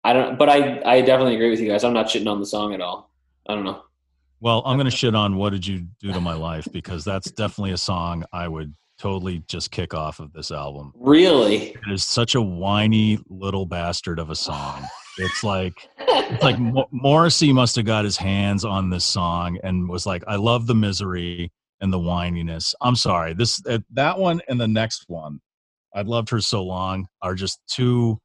[0.03, 1.83] I don't, but I I definitely agree with you guys.
[1.83, 3.11] I'm not shitting on the song at all.
[3.49, 3.81] I don't know.
[4.39, 7.31] Well, I'm going to shit on "What Did You Do to My Life" because that's
[7.31, 10.93] definitely a song I would totally just kick off of this album.
[10.95, 11.69] Really?
[11.69, 14.85] It is such a whiny little bastard of a song.
[15.17, 19.89] It's like it's like Mo- Morrissey must have got his hands on this song and
[19.89, 21.51] was like, "I love the misery
[21.81, 25.39] and the whininess." I'm sorry, this uh, that one and the next one,
[25.93, 28.19] "I loved her so long," are just two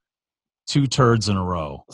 [0.71, 1.85] two turds in a row.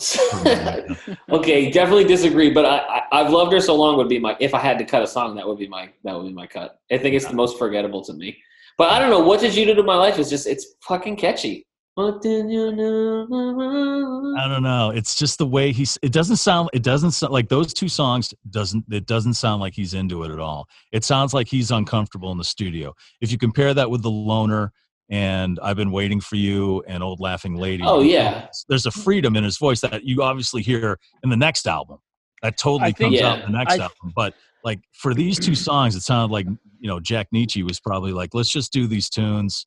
[1.29, 2.51] okay, definitely disagree.
[2.51, 4.37] But I, I, I've loved her so long would be my.
[4.39, 5.89] If I had to cut a song, that would be my.
[6.03, 6.79] That would be my cut.
[6.91, 8.37] I think it's the most forgettable to me.
[8.77, 9.19] But I don't know.
[9.19, 10.19] What did you do to my life?
[10.19, 11.65] It's just it's fucking catchy.
[11.95, 14.35] What did you do?
[14.37, 14.91] I don't know.
[14.91, 15.97] It's just the way he's.
[16.03, 16.69] It doesn't sound.
[16.71, 18.31] It doesn't sound like those two songs.
[18.51, 20.67] Doesn't it doesn't sound like he's into it at all.
[20.91, 22.93] It sounds like he's uncomfortable in the studio.
[23.21, 24.71] If you compare that with the loner
[25.09, 27.83] and I've been waiting for you and old laughing lady.
[27.85, 31.67] Oh yeah, there's a freedom in his voice that you obviously hear in the next
[31.67, 31.97] album.
[32.43, 33.31] That totally think- comes Yeah.
[33.31, 34.13] out in the next I- album.
[34.15, 36.45] But like for these two songs, it sounded like
[36.79, 39.65] you know Jack Nitzsche was probably like, let's just do these tunes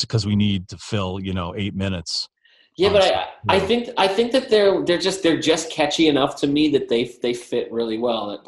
[0.00, 2.28] because we need to fill you know eight minutes.
[2.76, 2.90] yeah.
[2.92, 6.46] But I, I think I think that they're they're just they're just catchy enough to
[6.46, 8.40] me that they they fit really well.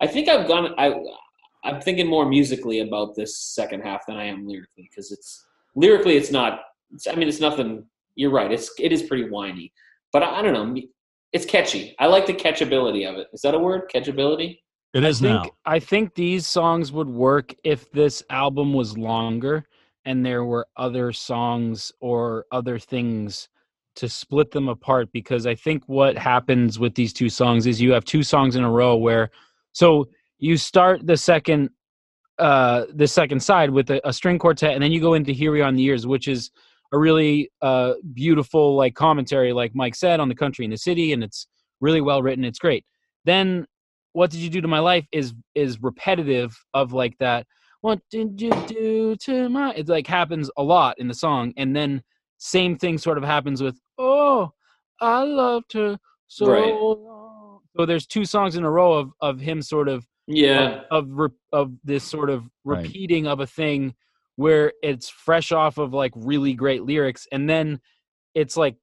[0.00, 0.74] I think I've gone.
[0.78, 0.94] I
[1.64, 6.16] I'm thinking more musically about this second half than I am lyrically because it's lyrically
[6.16, 6.60] it's not.
[6.92, 7.84] It's, I mean, it's nothing.
[8.14, 8.50] You're right.
[8.50, 9.72] It's it is pretty whiny,
[10.12, 10.80] but I, I don't know.
[11.32, 11.94] It's catchy.
[11.98, 13.28] I like the catchability of it.
[13.32, 13.90] Is that a word?
[13.92, 14.58] Catchability?
[14.92, 15.44] It is I now.
[15.64, 19.64] I think these songs would work if this album was longer
[20.04, 23.48] and there were other songs or other things
[23.94, 27.92] to split them apart because I think what happens with these two songs is you
[27.92, 29.30] have two songs in a row where
[29.72, 30.08] so
[30.42, 31.70] you start the second
[32.38, 35.52] uh the second side with a, a string quartet and then you go into Here
[35.52, 36.50] We Are in the Years which is
[36.92, 41.12] a really uh beautiful like commentary like Mike said on the country and the city
[41.12, 41.46] and it's
[41.80, 42.84] really well written it's great
[43.24, 43.66] then
[44.14, 47.46] what did you do to my life is is repetitive of like that
[47.82, 51.74] what did you do to my it like happens a lot in the song and
[51.76, 52.02] then
[52.38, 54.50] same thing sort of happens with oh
[55.00, 55.96] i loved her
[56.26, 56.74] so Right.
[56.74, 60.82] long so there's two songs in a row of of him sort of Yeah.
[60.90, 62.84] of of, of this sort of Right.
[62.86, 63.94] repeating of a thing
[64.36, 67.80] where it's fresh off of like really great lyrics and then
[68.34, 68.76] it's like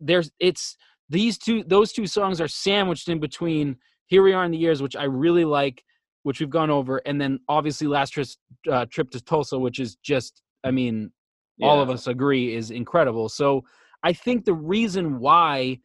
[0.00, 0.76] there's it's
[1.08, 3.76] these two those two songs are sandwiched in between
[4.06, 5.82] here we are in the years which i really like
[6.24, 8.26] which we've gone over and then obviously last trip,
[8.70, 11.10] uh, trip to tulsa which is just i mean
[11.62, 13.62] all of us agree is incredible so
[14.02, 15.78] i think the reason why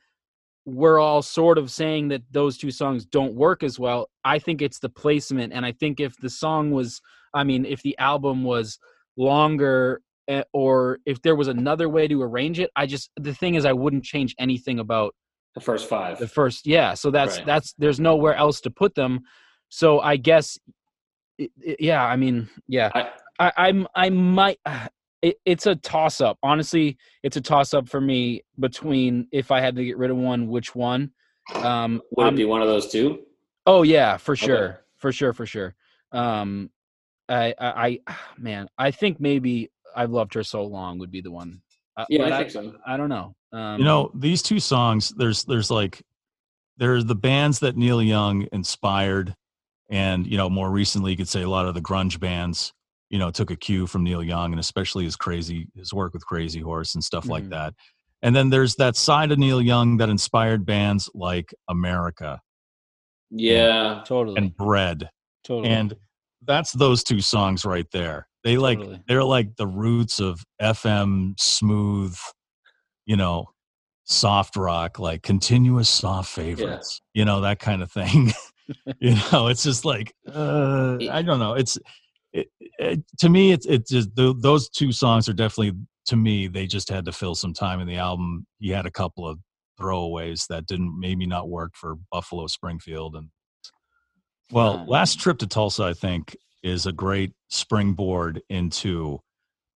[0.70, 4.62] we're all sort of saying that those two songs don't work as well i think
[4.62, 7.00] it's the placement and i think if the song was
[7.34, 8.78] i mean if the album was
[9.16, 13.56] longer eh, or if there was another way to arrange it i just the thing
[13.56, 15.16] is i wouldn't change anything about
[15.56, 16.20] The first five.
[16.20, 17.46] the first yeah so that's Right.
[17.46, 19.22] that's there's nowhere else to put them
[19.70, 20.58] so i guess
[21.80, 24.60] yeah i mean yeah I- I, i'm i might
[25.22, 29.60] it, it's a toss up honestly it's a toss up for me between if i
[29.60, 31.12] had to get rid of one which one
[31.56, 33.20] um Would I'm- it be one of those two?
[33.66, 34.46] oh yeah for Okay.
[34.46, 35.76] sure for sure for sure
[36.12, 36.70] um
[37.30, 41.32] I, I i man i think maybe i've loved her so long would be the
[41.32, 41.62] one
[41.98, 42.76] Uh, Yeah, but I think so.
[42.86, 46.02] I don't know um you know these two songs there's there's like
[46.78, 49.36] there's the bands that neil young inspired
[49.90, 52.72] and you know more recently you could say a lot of the grunge bands
[53.10, 56.26] you know took a cue from neil young and especially his crazy his work with
[56.26, 57.50] crazy horse and stuff like Mhm.
[57.52, 57.74] that.
[58.24, 62.40] And then there's that side of neil young that inspired bands like america
[63.30, 64.04] Yeah.
[64.06, 64.38] totally.
[64.38, 65.10] and bread.
[65.44, 65.70] Totally.
[65.74, 65.94] And
[66.46, 68.28] that's those two songs right there.
[68.44, 69.02] They like Totally.
[69.08, 72.18] they're like the roots of fm smooth
[73.06, 73.46] you know
[74.06, 78.32] soft rock like continuous soft favorites you know that kind of thing.
[79.00, 81.54] You know it's just like uh, i don't know.
[81.54, 81.78] It's
[82.42, 82.48] it,
[82.80, 86.68] it, to me it's it's just th- those two songs are definitely to me they
[86.68, 89.40] just had to fill some time in the album he had a couple of
[89.80, 93.30] throwaways that didn't maybe not work for buffalo springfield and
[94.52, 99.20] well, last trip to Tulsa, I think, is a great springboard into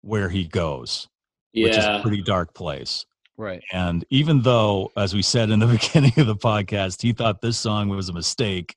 [0.01, 1.07] where he goes,
[1.53, 2.01] which is a Yeah.
[2.01, 3.05] pretty dark place.
[3.37, 7.41] right And even though, as we said in the beginning of the podcast, he thought
[7.41, 8.75] this song was a mistake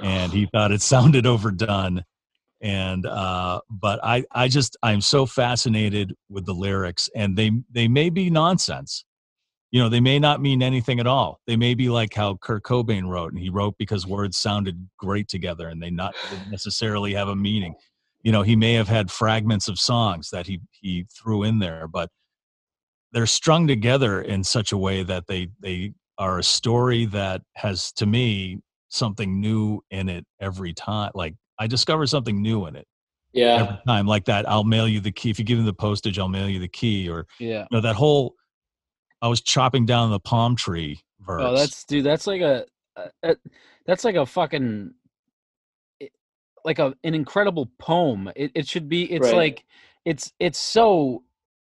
[0.00, 2.04] and he thought it sounded overdone.
[2.60, 7.88] And uh, but I, I just I'm so fascinated with the lyrics, and they they
[7.88, 9.04] may be nonsense.
[9.72, 11.40] You know, they may not mean anything at all.
[11.46, 15.28] They may be like how Kurt Cobain wrote, and he wrote because words sounded great
[15.28, 16.14] together, and they not
[16.48, 17.74] necessarily have a meaning.
[18.22, 21.86] You know, he may have had fragments of songs that he he threw in there,
[21.86, 22.08] but
[23.12, 27.92] they're strung together in such a way that they they are a story that has
[27.92, 28.58] to me
[28.88, 32.86] something new in it every time like I discover something new in it
[33.32, 33.62] Yeah.
[33.62, 34.06] every time.
[34.06, 35.30] Like that, I'll mail you the key.
[35.30, 37.08] If you give me the postage, I'll mail you the key.
[37.08, 37.60] Or Yeah.
[37.70, 38.34] you know that whole.
[39.22, 41.42] I was chopping down the palm tree oh, verse.
[41.44, 42.04] Oh, that's dude.
[42.04, 42.66] That's like a,
[43.22, 43.36] a,
[43.86, 44.92] that's like a fucking,
[46.64, 48.30] like a an incredible poem.
[48.36, 49.04] It it should be.
[49.10, 49.34] It's Right.
[49.36, 49.64] like,
[50.04, 51.22] it's it's so,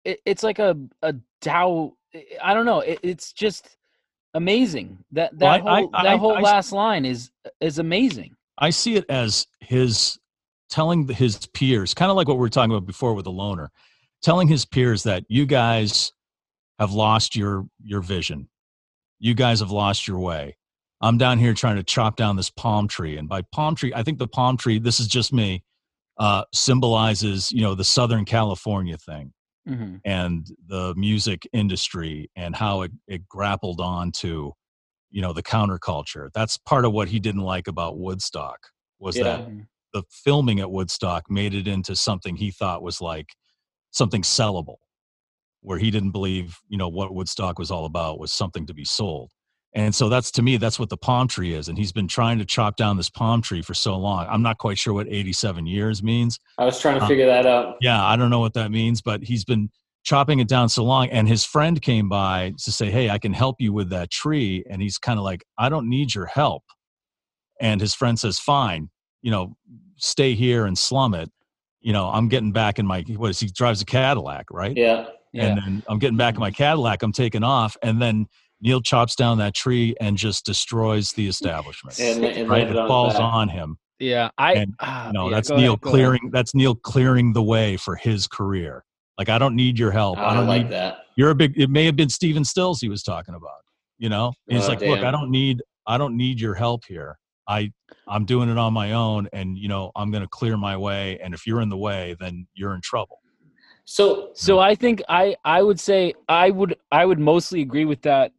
[0.05, 1.93] it, it's like a a Tao.
[2.43, 2.81] I don't know.
[2.81, 3.77] It, it's just
[4.33, 4.97] amazing.
[5.11, 8.35] That that Well, whole I- that I- whole I- last line is is amazing.
[8.59, 10.19] I see it as his
[10.69, 13.71] telling his peers, kind of like what we were talking about before with the loner,
[14.21, 16.11] telling his peers that you guys
[16.77, 18.49] have lost your your vision.
[19.19, 20.57] You guys have lost your way.
[21.01, 24.03] I'm down here trying to chop down this palm tree, and by palm tree, I
[24.03, 24.79] think the palm tree.
[24.79, 25.63] This is just me.
[26.17, 29.33] Uh, symbolizes you know the Southern California thing
[29.65, 34.51] hmm and the music industry and how it, it grappled onto
[35.11, 38.59] you know the counterculture that's part of what he didn't like about woodstock
[38.99, 39.23] was Yeah.
[39.23, 39.47] that
[39.93, 43.29] the filming at woodstock made it into something he thought was like
[43.91, 44.77] something sellable
[45.61, 48.85] where he didn't believe you know what woodstock was all about was something to be
[48.85, 49.31] sold
[49.73, 52.37] and so that's to me that's what the palm tree is and he's been trying
[52.39, 55.65] to chop down this palm tree for so long i'm not quite sure what 87
[55.65, 57.75] years means I was trying to Uh, figure that out.
[57.81, 59.69] yeah, I don't know what that means, but he's been
[60.03, 61.09] chopping it down so long.
[61.09, 64.63] And his friend came by to say, Hey, I can help you with that tree.
[64.69, 66.63] And he's kind of like, I don't need your help.
[67.61, 68.89] And his friend says, Fine,
[69.21, 69.55] you know,
[69.97, 71.29] stay here and slum it.
[71.81, 74.75] You know, I'm getting back in my, what is he drives a Cadillac, right?
[74.75, 75.07] Yeah.
[75.31, 75.45] Yeah.
[75.45, 77.77] And then I'm getting back in my Cadillac, I'm taking off.
[77.83, 78.25] And then
[78.61, 81.99] Neil chops down that tree and just destroys the establishment.
[81.99, 82.59] And, and right?
[82.63, 83.21] landed It on falls back.
[83.21, 83.77] on him.
[83.99, 84.29] yeah.
[84.37, 84.53] I.
[84.55, 85.81] and, ah, No, yeah, that's Neil ahead.
[85.81, 86.29] clearing.
[86.33, 88.83] That's Neil clearing the way for his career.
[89.19, 90.17] Like I don't need your help.
[90.17, 90.71] I I don't like need.
[90.71, 90.99] that.
[91.17, 91.59] You're a big.
[91.59, 93.59] It may have been Stephen Stills he was talking about.
[93.97, 95.61] You know, he's Oh, like, look, I don't need.
[95.85, 97.19] I don't need your help here.
[97.45, 97.69] I
[98.07, 101.19] I'm doing it on my own, and you know I'm going to clear my way.
[101.21, 103.19] And if you're in the way, then you're in trouble.
[103.83, 108.01] So So I think I I would say I would I would mostly agree with
[108.03, 108.31] that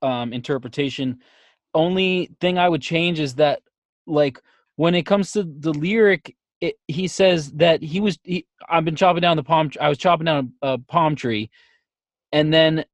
[0.00, 1.18] um, interpretation.
[1.74, 3.60] Only thing I would change is that
[4.06, 4.40] like
[4.76, 8.96] when it comes to the lyric, it, he says that he was he, I've been
[8.96, 9.70] chopping down the palm.
[9.80, 11.50] I was chopping down a, a palm tree,
[12.30, 12.84] and then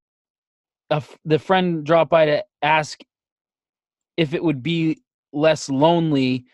[0.91, 3.01] a the friend dropped by to ask
[4.17, 5.03] if it would be
[5.35, 6.47] less lonely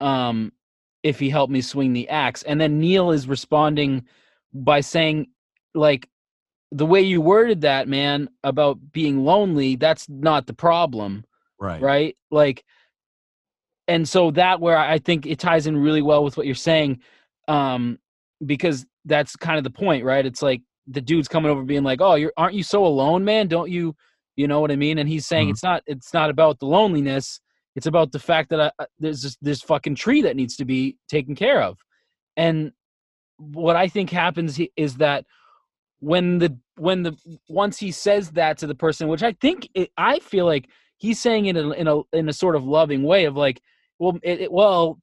[0.00, 0.52] um,
[1.04, 2.42] if he helped me swing the axe.
[2.42, 4.04] And then Neil is responding
[4.52, 5.28] by saying,
[5.74, 6.08] like,
[6.72, 11.24] the way you worded that, man, about being lonely, that's not the problem,
[11.60, 11.80] Right.
[11.80, 12.16] right?
[12.30, 12.64] Like,
[13.88, 17.00] and so that where I think it ties in really well with what you're saying,
[17.48, 17.98] um,
[18.44, 20.26] because that's kind of the point, right?
[20.26, 23.48] It's like the dude's coming over being like, "Oh, you're aren't you so alone, man?
[23.48, 23.94] Don't you,
[24.36, 25.50] you know what I mean?" And he's saying Mhm.
[25.52, 27.40] it's not it's not about the loneliness,
[27.76, 30.64] it's about the fact that I, I- there's this, this fucking tree that needs to
[30.64, 31.78] be taken care of,
[32.36, 32.72] and
[33.38, 35.24] what I think happens is that
[36.00, 37.16] when the when the
[37.48, 40.68] once he says that to the person, which I think it, I feel like
[40.98, 43.60] he's saying it in a, in a in a sort of loving way of like,
[43.98, 44.98] well, it, it- well,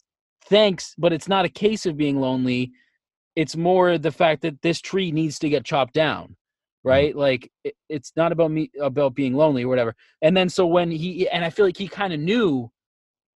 [0.45, 2.71] thanks, but it's not a case of being lonely.
[3.35, 6.89] It's more the fact that this tree needs to get chopped down, mm-hmm.
[6.89, 7.15] right?
[7.15, 9.95] Like it, it's not about me about being lonely or whatever.
[10.21, 12.69] And then so when he and I feel like he kind of knew,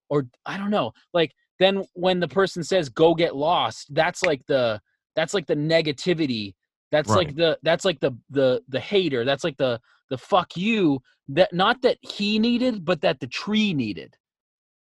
[0.10, 4.42] or I don't know, like then when the person says go get lost, that's like
[4.48, 4.80] the
[5.16, 6.54] that's like the negativity.
[6.92, 9.26] That's like the that's like the the the hater.
[9.26, 13.74] That's like the the fuck you that not that he needed, but that the tree
[13.74, 14.16] needed.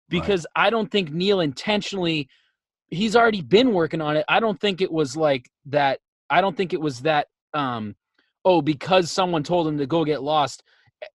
[0.10, 2.28] Because I don't think Neil intentionally
[2.94, 4.26] he's already been working on it.
[4.30, 6.00] I don't think it was like that.
[6.30, 7.96] I don't think it was that um
[8.46, 10.64] oh, because someone told him to go get lost,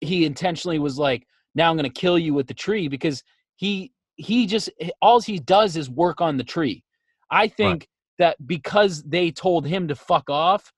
[0.01, 3.23] he intentionally was like, now I'm gonna kill you with the tree because
[3.56, 4.70] he he just
[5.01, 6.85] all he does is work on the tree.
[7.31, 7.89] I think
[8.19, 10.73] that because they told him to fuck off,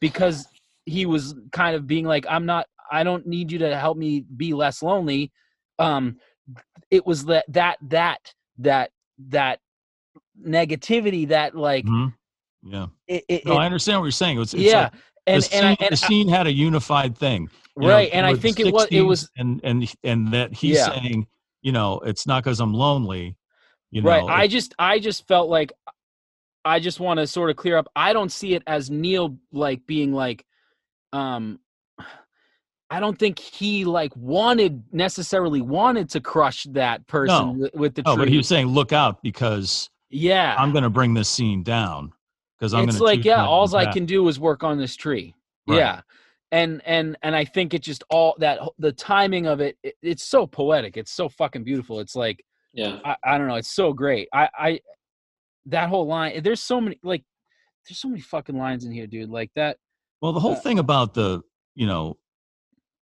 [0.00, 0.46] because
[0.86, 4.24] he was kind of being like, I'm not I don't need you to help me
[4.36, 5.30] be less lonely.
[5.78, 6.16] Um
[6.90, 8.90] it was that that that that
[9.28, 9.60] that
[10.40, 12.14] negativity that like Mhm.
[12.62, 12.86] Yeah.
[13.06, 14.40] it, it, No, it- I understand what you're saying.
[14.40, 14.92] It's, it's yeah like
[15.26, 17.48] and the and I, scene, and the I- scene had a unified thing.
[17.76, 20.76] you know, right and i think it was it was and and and that he's
[20.78, 20.92] Yeah.
[20.94, 21.26] saying
[21.62, 23.36] you know it's not because i'm lonely
[23.92, 25.72] you know right i just i just felt like
[26.64, 29.86] i just want to sort of clear up i don't see it as neil like
[29.86, 30.44] being like
[31.12, 31.60] um
[32.90, 37.52] i don't think he like wanted necessarily wanted to crush that person No.
[37.52, 40.84] with, with the no, tree but he was saying look out because yeah i'm going
[40.84, 42.12] to bring this scene down
[42.58, 44.96] because i'm it's going to like yeah all i can do is work on this
[44.96, 45.34] tree
[45.66, 45.78] Right.
[45.78, 46.00] yeah
[46.50, 50.24] and and and i think it just all that the timing of it, it it's
[50.24, 52.42] so poetic it's so fucking beautiful it's like
[52.74, 54.80] yeah, I, I don't know it's so great i i
[55.66, 56.42] that whole line.
[56.42, 57.22] There's so many like
[57.86, 59.28] there's so many fucking lines in here, dude.
[59.28, 59.76] Like that.
[60.22, 61.42] Well, the whole Uh, thing about the,
[61.74, 62.16] you know,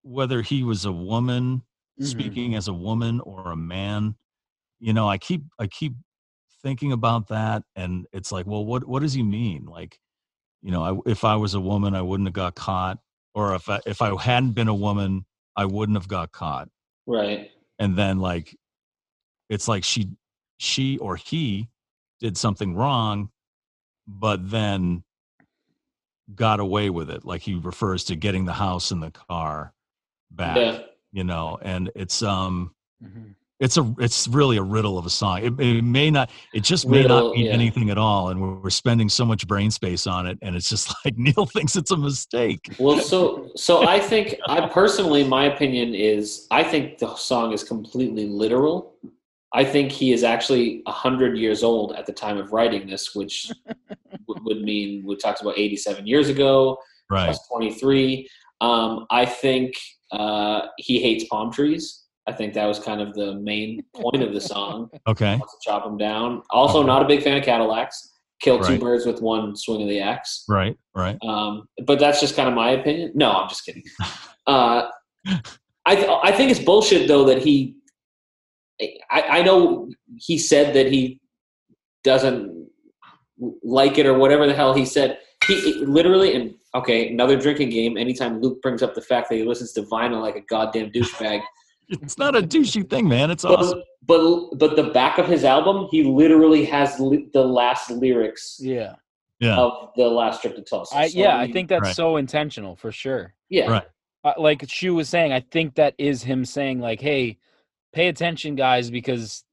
[0.06, 1.64] whether he was a woman
[2.00, 2.06] Mhm.
[2.08, 4.16] speaking as a woman or a man,
[4.80, 5.96] you know, I keep I keep
[6.64, 9.66] thinking about that, and it's like, well, what what does he mean?
[9.66, 10.00] Like,
[10.62, 13.00] you know, I, if I was a woman, I wouldn't have got caught,
[13.36, 15.26] or if I, if I hadn't been a woman,
[15.56, 16.70] I wouldn't have got caught.
[17.08, 17.52] Right.
[17.80, 18.56] And then like,
[19.50, 20.12] it's like she
[20.58, 21.70] she or he
[22.20, 23.32] did something wrong,
[24.08, 25.04] but then
[26.34, 27.26] got away with it.
[27.26, 29.74] Like he refers to getting the house and the car
[30.32, 30.80] back, Yeah.
[31.12, 32.74] you know, and it's um
[33.04, 33.36] Mhm.
[33.60, 35.40] it's a it's really a riddle of a song.
[35.44, 37.52] It, it may not it just may Riddle, not mean yeah.
[37.52, 40.70] anything at all, and we're, we're spending so much brain space on it, and it's
[40.70, 42.76] just like Neil thinks it's a mistake.
[42.80, 47.64] Well, so so I think I personally, my opinion is I think the song is
[47.64, 48.94] completely literal.
[49.54, 53.50] I think he is actually hundred years old at the time of writing this, which
[54.28, 56.78] w- would mean we talked about eighty-seven years ago
[57.10, 57.26] Right.
[57.26, 58.28] plus twenty-three.
[58.60, 59.76] Um, I think
[60.12, 62.04] uh, he hates palm trees.
[62.28, 64.90] I think that was kind of the main point of the song.
[65.08, 65.36] Okay.
[65.38, 66.42] Wants to chop them down.
[66.50, 68.12] Also, not a big fan of Cadillacs.
[68.42, 68.80] Kill two Right.
[68.82, 70.44] birds with one swing of the axe.
[70.50, 70.76] Right.
[70.96, 71.18] Right.
[71.22, 73.12] Um, but that's just kind of my opinion.
[73.16, 73.84] No, I'm just kidding.
[74.48, 74.88] Uh,
[75.86, 77.76] I th- I think it's bullshit though that he.
[79.12, 81.20] I, I know he said that he
[82.04, 82.68] doesn't
[83.64, 85.18] like it or whatever the hell he said.
[85.48, 87.98] He it literally and okay, another drinking game.
[87.98, 91.42] Anytime Luke brings up the fact that he listens to vinyl like a goddamn douchebag,
[91.90, 93.30] It's not a douchey thing, man.
[93.32, 93.82] It's awesome.
[94.04, 98.58] but but but the back of his album, he literally has li- the last lyrics
[98.62, 98.96] Yeah.
[99.40, 99.58] Yeah.
[99.58, 100.96] of the last trip to Tulsa.
[100.98, 101.96] I So, yeah, I mean, think that's Right.
[101.96, 103.34] so intentional for sure.
[103.50, 103.84] yeah, Right.
[104.24, 107.38] uh, like Shu was saying, I think that is him saying like, "Hey,
[107.94, 109.44] pay attention, guys, because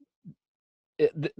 [0.97, 1.33] it, th-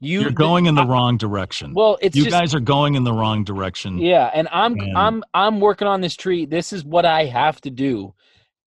[0.00, 1.72] you You're going in the I- wrong direction.
[1.74, 1.98] well.
[2.02, 3.98] It's you just guys are going in the wrong direction.
[3.98, 6.44] yeah, and I'm And- I'm I'm working on this tree.
[6.46, 8.14] This is what I have to do,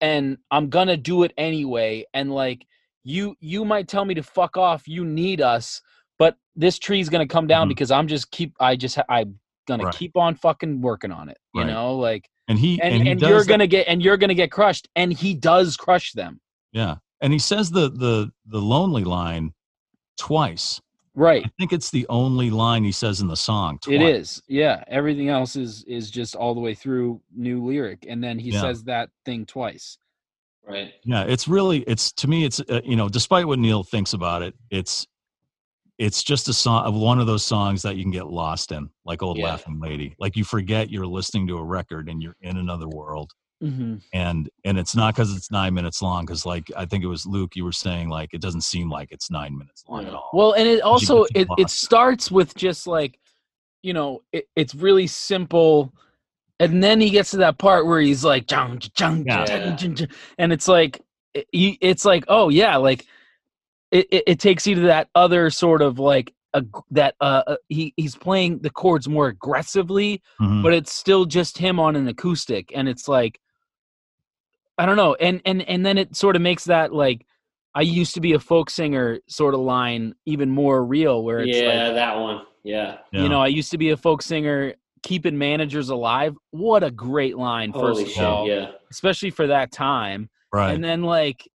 [0.02, 2.06] and I'm gonna do it anyway.
[2.14, 2.66] And like
[3.04, 4.88] you, you might tell me to fuck off.
[4.88, 5.82] You need us,
[6.18, 7.70] but this tree's gonna come down Mhm.
[7.70, 8.54] because I'm just keep.
[8.60, 9.94] I just I'm gonna Right.
[9.96, 11.38] keep on fucking working on it.
[11.54, 11.68] You Right.
[11.70, 14.52] know, like And he and he and, you're that- gonna get and you're gonna get
[14.52, 16.42] crushed, and he does crush them.
[16.72, 16.96] yeah.
[17.22, 19.54] And he says the the the lonely line
[20.18, 20.82] twice.
[21.20, 21.44] Right.
[21.46, 23.78] I think it's the only line he says in the song.
[23.80, 23.94] Twice.
[23.96, 24.42] It is.
[24.48, 24.84] Yeah.
[24.88, 28.62] Everything else is is just all the way through new lyric, and then he Yeah.
[28.62, 29.98] says that thing twice.
[30.66, 30.94] right.
[31.04, 34.44] Yeah, it's really it's to me it's uh, you know despite what Neil thinks about
[34.44, 35.06] it, it's
[35.98, 38.90] it's just a song of one of those songs that you can get lost in,
[39.04, 39.46] like Old Yeah.
[39.48, 40.16] Laughing Lady.
[40.20, 43.34] Like you forget you're listening to a record and you're in another world.
[43.64, 43.96] Mm-hmm.
[44.14, 46.26] And and it's not because it's nine minutes long.
[46.26, 49.12] Because like I think it was Luke, you were saying like it doesn't seem like
[49.12, 50.30] it's nine minutes long at all.
[50.34, 53.20] Well, and it also it, the it starts with just like,
[53.84, 55.94] you know, it, it's really simple,
[56.60, 59.44] and then he gets to that part where he's like, "Chung, chung, Yeah.
[59.46, 60.08] chung, chung, chung,"
[60.38, 61.02] and it's like,
[61.34, 63.06] it, it's like, oh yeah, like
[63.92, 67.56] it, it, it takes you to that other sort of like a, that uh uh,
[67.68, 70.64] he he's playing the chords more aggressively, Mhm.
[70.64, 73.40] but it's still just him on an acoustic and it's like
[74.80, 77.26] i don't know and and and then it sort of makes that like
[77.76, 81.56] i used to be a folk singer sort of line even more real where it's
[81.58, 82.42] Yeah, like that one.
[82.64, 82.98] Yeah.
[83.12, 83.22] Yeah.
[83.24, 84.74] you know i used to be a folk singer
[85.04, 88.24] keeping managers alive what a great line first of shit.
[88.24, 88.72] all Yeah.
[88.92, 90.74] especially for that time right.
[90.74, 91.48] and then like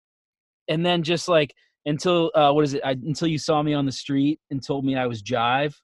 [0.69, 1.55] and then just like
[1.86, 4.85] until uh what is it I, until you saw me on the street and told
[4.85, 5.74] me i was jive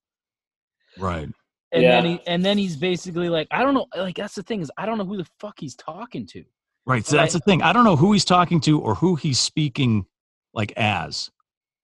[0.99, 1.29] right.
[1.73, 1.91] and Yeah.
[2.01, 4.71] then he and then he's basically like i don't know like that's the thing is
[4.77, 6.45] i don't know who the fuck he's talking to
[6.89, 7.07] Right.
[7.07, 7.63] So that's the thing.
[7.63, 10.07] I don't know who he's talking to or who he's speaking
[10.55, 11.31] like as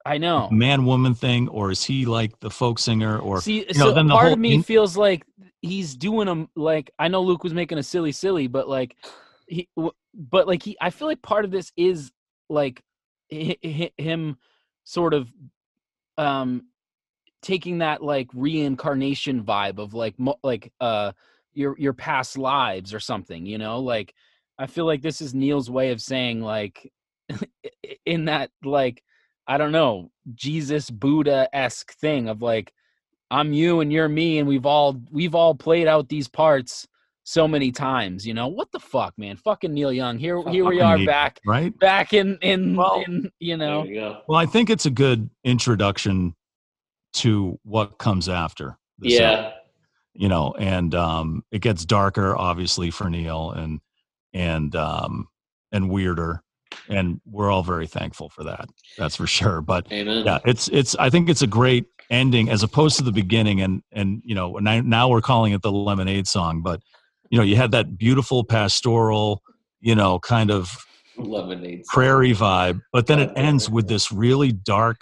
[0.07, 3.65] i know man woman thing, or is he like the folk singer or see you
[3.75, 5.25] know, so then the part whole of me feels like
[5.63, 8.97] he's doing them like i know luke was making a silly silly but like
[9.47, 9.69] he
[10.15, 12.11] but like he i feel like part of this is
[12.49, 12.83] like
[13.33, 14.37] hi- hi- him
[14.85, 15.31] sort of
[16.19, 16.65] um
[17.43, 21.13] taking that like reincarnation vibe of like mo- like uh
[21.53, 24.15] your your past lives or something you know like
[24.59, 26.91] i feel like this is neil's way of saying like
[28.07, 29.03] in that like
[29.47, 32.73] i don't know jesus buddha-esque thing of like
[33.31, 36.87] i'm you and you're me and we've all we've all played out these parts
[37.27, 40.81] so many times you know what the fuck man fucking neil young here here we
[40.81, 41.77] are back right?
[41.79, 44.15] back in in, Well, in you know you.
[44.29, 46.35] Well, I think it's a good introduction
[47.15, 48.77] to what comes after.
[49.01, 49.31] Yeah.
[49.31, 49.53] album,
[50.15, 53.81] you know, and um, it gets darker, obviously, for Neil, and
[54.35, 55.29] and um,
[55.73, 56.43] and weirder,
[56.89, 58.69] and we're all very thankful for that.
[58.99, 59.63] That's for sure.
[59.63, 60.25] But Amen.
[60.27, 60.95] yeah, it's it's.
[60.97, 64.53] I think it's a great ending as opposed to the beginning and and you know
[64.59, 66.81] now, now we're calling it the lemonade song but
[67.31, 69.43] you know you had that beautiful pastoral
[69.81, 70.71] you know kind of
[71.17, 71.83] Lemonade.
[71.87, 75.01] prairie vibe but then it ends with this really dark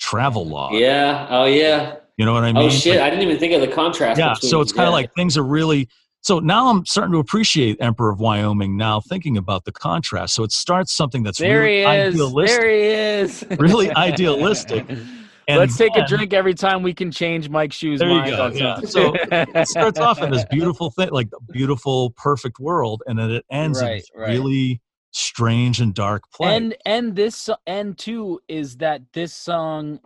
[0.00, 1.28] travel log Yeah.
[1.30, 1.94] Oh yeah.
[2.16, 2.96] you know what i mean Oh shit!
[2.96, 4.18] Like, I didn't even think of the contrast.
[4.18, 4.96] yeah so it's kind of yeah.
[4.96, 5.88] like things are really
[6.22, 10.42] so now i'm starting to appreciate emperor of wyoming now thinking about the contrast so
[10.42, 12.14] it starts something that's There really he is.
[12.14, 12.82] idealistic There he
[13.20, 13.46] is.
[13.58, 14.88] Really idealistic.
[15.48, 18.46] and Let's take a drink every time we can change Mike's Shoe's There you go,
[18.48, 18.78] yeah.
[18.80, 23.44] So, it starts off in this beautiful thing, like beautiful, perfect world, and then it
[23.50, 24.28] ends in Right, this right.
[24.30, 24.80] really
[25.10, 26.52] strange and dark place.
[26.52, 30.00] and and this and too is that this song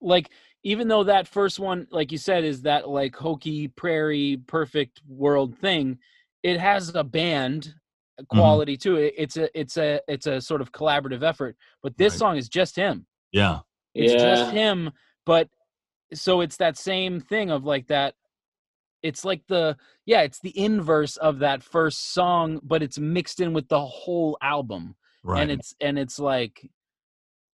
[0.00, 0.30] like
[0.64, 5.56] even though that first one like you said is that like hokey prairie perfect world
[5.58, 5.98] thing
[6.42, 7.74] it has a band
[8.20, 8.36] Mm-hmm.
[8.38, 12.12] quality to it it's a it's a it's a sort of collaborative effort but this
[12.12, 12.18] Right.
[12.18, 13.60] song is just him yeah,
[13.94, 14.90] it's just him
[15.24, 15.48] but
[16.12, 18.14] so it's that same thing of like that
[19.02, 23.54] it's like the yeah it's the inverse of that first song but it's mixed in
[23.54, 24.94] with the whole album
[25.24, 25.40] right.
[25.42, 26.68] and it's and it's like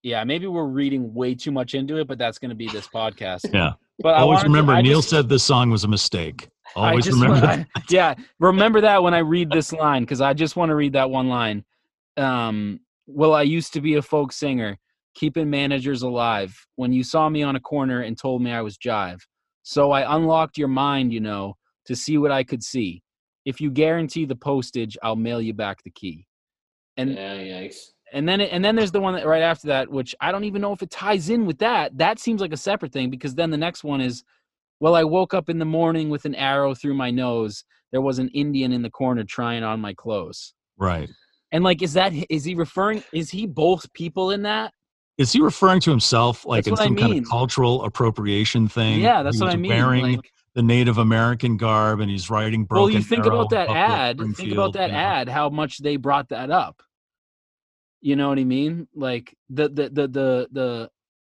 [0.02, 2.86] yeah maybe we're reading way too much into it but that's going to be this
[2.88, 3.72] podcast yeah.
[3.98, 6.48] but I Always wanted to- remember, I Neil just- said this song was a mistake.
[6.76, 7.82] Always just remember wanna- that.
[7.90, 11.08] yeah remember that when i read this line because i just want to read that
[11.10, 11.64] one line
[12.16, 14.76] um well i used to be a folk singer
[15.14, 18.76] keeping managers alive when you saw me on a corner and told me i was
[18.76, 19.18] jive
[19.62, 21.56] so i unlocked your mind you know
[21.86, 23.02] to see what i could see
[23.46, 26.26] if you guarantee the postage i'll mail you back the key
[26.98, 27.92] and yeah, yikes.
[28.12, 30.60] And then and then there's the one that right after that which i don't even
[30.62, 33.50] know if it ties in with that that seems like a separate thing because then
[33.50, 34.24] the next one is
[34.80, 38.18] well i woke up in the morning with an arrow through my nose there was
[38.18, 41.08] an indian in the corner trying on my clothes Right.
[41.52, 44.72] and like is that is he referring is he both people in that
[45.18, 48.68] Is he referring to himself like That's in what I some kind of cultural appropriation
[48.68, 49.00] thing?
[49.00, 52.82] yeah that's what i mean Wearing like the Native American garb, and he's writing broken.
[52.82, 54.96] well you think about that ad think about that know?
[54.96, 56.82] ad how much they brought that up
[58.00, 60.90] you know what i mean like the the the the, the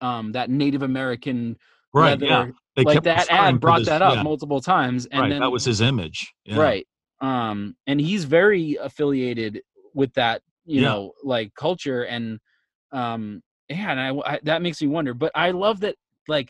[0.08, 1.58] um that native american
[1.96, 2.12] Right.
[2.20, 2.48] leather- Yeah.
[2.76, 5.30] They like that ad brought this- that up yeah, multiple times and right.
[5.30, 6.34] then that was his image.
[6.46, 6.58] Yeah.
[6.60, 6.88] right
[7.22, 9.62] um and he's very affiliated
[9.94, 10.88] with that you Yeah.
[10.90, 12.40] know like culture and
[12.92, 15.96] um yeah and I, I that makes me wonder but i love that
[16.28, 16.50] like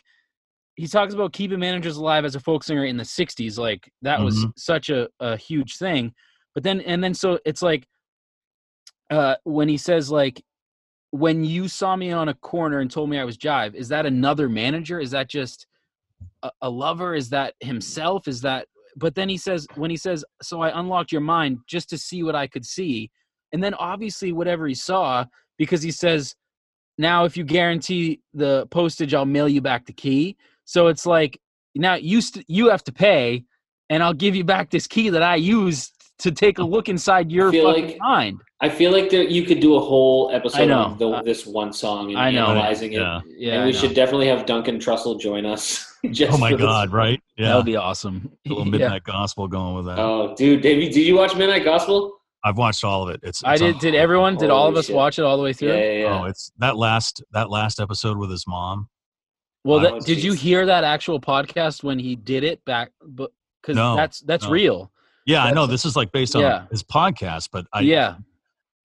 [0.76, 4.20] he talks about keeping managers alive as a folk singer in the 60s like that
[4.20, 4.50] was Mm-hmm.
[4.56, 6.12] such a, a huge thing
[6.54, 7.86] but then and then so it's like
[9.10, 10.42] uh when he says like
[11.10, 14.06] when you saw me on a corner and told me i was jive is that
[14.06, 15.00] another manager?
[15.00, 15.66] Is that just
[16.42, 17.14] a, a lover?
[17.14, 18.28] Is that himself?
[18.28, 18.66] Is that
[18.96, 22.22] but then he says when he says so i unlocked your mind just to see
[22.22, 23.10] what i could see
[23.52, 25.24] and then obviously whatever he saw
[25.58, 26.34] because he says
[26.98, 30.36] now if you guarantee the postage i'll mail you back the key.
[30.64, 31.38] So it's like
[31.74, 33.44] now you st- you have to pay
[33.90, 37.30] and i'll give you back this key that i used to take a look inside
[37.30, 40.70] your feel fucking like- mind I feel like there, you could do a whole episode
[40.70, 42.46] of the, I- this one song and I know.
[42.46, 43.00] analyzing it.
[43.02, 43.20] Yeah.
[43.26, 45.90] yeah and we should definitely have Duncan Trussell join us.
[46.04, 46.66] Oh just Oh my for this.
[46.66, 46.92] God!
[46.92, 47.18] Right?
[47.38, 47.48] Yeah.
[47.48, 48.70] that would be awesome a little Yeah.
[48.72, 49.98] midnight gospel going with that.
[49.98, 52.18] Oh, dude, Davey, did you watch Midnight Gospel?
[52.44, 53.20] I've watched all of it.
[53.22, 54.94] It's, i did a- did everyone did all of us shit.
[54.96, 56.20] watch it all the way through Yeah, yeah, yeah.
[56.20, 58.88] Oh, it's that last that last episode with his mom.
[59.64, 62.92] Well, Oh, that, did you hear that actual podcast when he did it back?
[63.02, 63.30] But
[63.62, 64.50] because No, that's that's no.
[64.50, 64.92] real.
[65.26, 66.66] Yeah, I know this is like based on Yeah.
[66.70, 68.16] his podcast, but I yeah,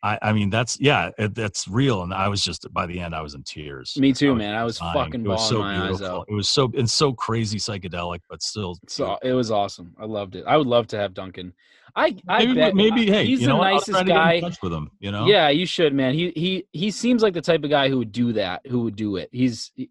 [0.04, 3.14] I, I mean that's yeah, it, that's real, and I was just by the end
[3.14, 3.96] I was in tears.
[3.98, 4.56] me too, I man.
[4.56, 4.94] I was dying.
[4.94, 6.26] fucking was bawling so my eyes out.
[6.30, 8.78] It was so it's so crazy psychedelic, but still.
[8.88, 9.94] So it was awesome.
[10.00, 10.46] I loved it.
[10.48, 11.54] I would love to have Duncan.
[11.96, 13.72] I I maybe, bet maybe hey, he's you the what?
[13.72, 14.40] Nicest try to get in guy.
[14.40, 14.92] touch with him.
[15.00, 15.28] You know.
[15.28, 16.14] Yeah, you should, man.
[16.14, 18.62] He he he seems like the type of guy who would do that.
[18.68, 19.28] Who would do it?
[19.34, 19.90] He's he,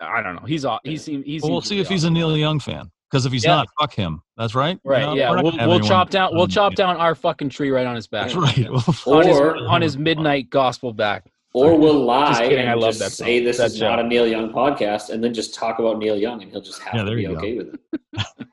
[0.00, 0.46] I don't know.
[0.46, 1.42] He's he seems he's.
[1.42, 2.90] Well, we'll see if he's a Neil Young fan.
[3.14, 3.54] Because if he's Yeah.
[3.58, 4.22] not, fuck him.
[4.36, 4.76] That's right.
[4.84, 5.02] You Right.
[5.02, 5.30] know, yeah.
[5.30, 6.30] we're not We'll, we'll chop down.
[6.32, 6.76] We'll chop yeah.
[6.86, 8.32] down our fucking tree right on his back.
[8.32, 8.66] That's right.
[9.06, 11.26] On his on his midnight gospel back.
[11.52, 14.00] Or we'll lie Just kidding, and I love just that say this that is not
[14.00, 16.92] a Neil Young podcast, and then just talk about Neil Young, and he'll just have
[16.96, 17.34] Yeah, to be you go.
[17.36, 18.26] okay with it.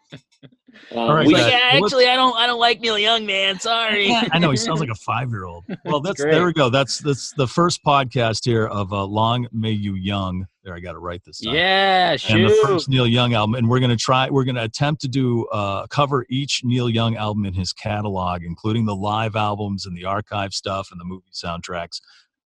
[0.93, 2.35] Um, All right, we Yeah, actually, I don't.
[2.35, 3.57] I don't like Neil Young, man.
[3.59, 4.11] Sorry.
[4.33, 5.63] I know he sounds like a five-year-old.
[5.85, 6.33] Well, that's great.
[6.33, 6.69] there we go.
[6.69, 10.91] That's that's the first podcast here of uh, "Long May You Young." There, I got
[10.93, 11.39] to write this.
[11.39, 11.55] Down.
[11.55, 14.29] yeah, And the first Neil Young album, and we're going to try.
[14.29, 18.43] We're going to attempt to do uh, cover each Neil Young album in his catalog,
[18.43, 21.99] including the live albums and the archive stuff and the movie soundtracks,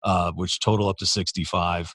[0.05, 1.95] uh, which total up to sixty-five.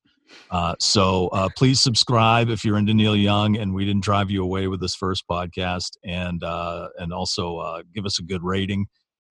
[0.52, 4.44] Uh, so uh, please subscribe if you're into Neil Young, and we didn't drive you
[4.44, 8.88] away with this first podcast, and uh, and also uh, give us a good rating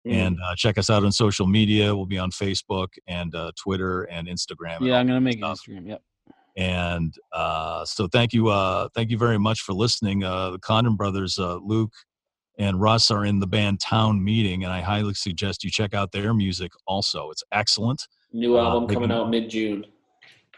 [0.06, 0.12] Mm.
[0.12, 1.92] and uh, check us out on social media.
[1.92, 4.76] We'll be on Facebook and uh, Twitter and Instagram.
[4.76, 5.58] and yeah, I'm gonna make stuff.
[5.66, 5.88] Instagram.
[5.88, 6.02] Yep.
[6.56, 10.24] And uh, so thank you, uh, thank you very much for listening.
[10.24, 11.92] Uh, the Condon brothers, uh, Luke
[12.58, 16.12] and Russ, are in the band Town Meeting, and I highly suggest you check out
[16.12, 16.72] their music.
[16.86, 18.08] Also, it's excellent.
[18.32, 19.84] New Uh, album they coming can- out mid June.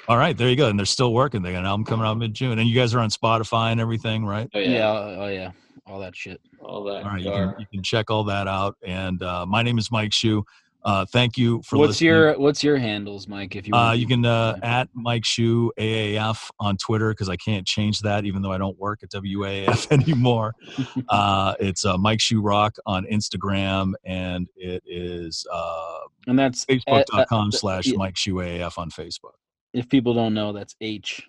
[0.07, 0.69] All right, there you go.
[0.69, 1.43] And they're still working.
[1.43, 3.81] They got an album coming out mid June, and you guys are on Spotify and
[3.81, 4.49] everything, right?
[4.55, 4.69] Oh Yeah.
[4.71, 4.93] yeah,
[5.23, 5.51] oh yeah,
[5.87, 6.41] all that shit.
[6.63, 7.03] all that.
[7.05, 8.77] All right, you can, you can check all that out.
[8.87, 10.45] And uh, my name is Mike Shu.
[10.85, 12.09] Uh, thank you for what's listening.
[12.09, 13.57] your what's your handles, Mike?
[13.57, 17.67] If you Uh, you can uh, at Mike Shu AAF on Twitter because I can't
[17.67, 20.55] change that even though I don't work at WAAF anymore.
[21.09, 26.75] uh, it's uh, Mike Shu Rock on Instagram and it is uh, and that's uh,
[26.75, 27.89] Facebook.com slash.
[27.95, 29.35] Mike Shu AAF on Facebook.
[29.73, 31.23] if people don't know, that's H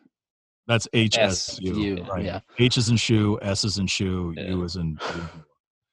[0.68, 1.76] That's S HSU.
[1.76, 2.04] U.
[2.04, 2.24] Right.
[2.24, 2.40] Yeah.
[2.60, 5.00] H is in shoe, S is in shoe, U is in.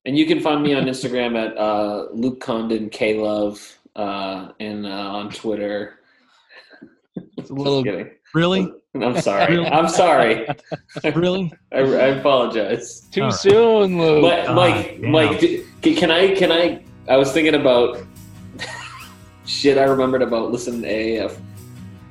[0.06, 4.86] And you can find me on Instagram at uh, Luke Condon K Love uh, and
[4.86, 5.98] uh, on Twitter.
[7.36, 8.12] It's a little Just kidding.
[8.32, 8.72] Really?
[8.94, 9.56] I'm sorry.
[9.56, 9.66] Really?
[9.66, 10.46] I'm sorry.
[11.14, 11.52] Really?
[11.72, 13.00] I, I apologize.
[13.10, 13.36] too All right.
[13.36, 14.22] soon, Luke.
[14.22, 15.10] But Mike, damn.
[15.10, 16.34] Mike, d- can can I?
[16.34, 16.84] Can I?
[17.08, 17.98] I was thinking about
[19.44, 19.76] shit.
[19.76, 21.36] I remembered about listening to AAF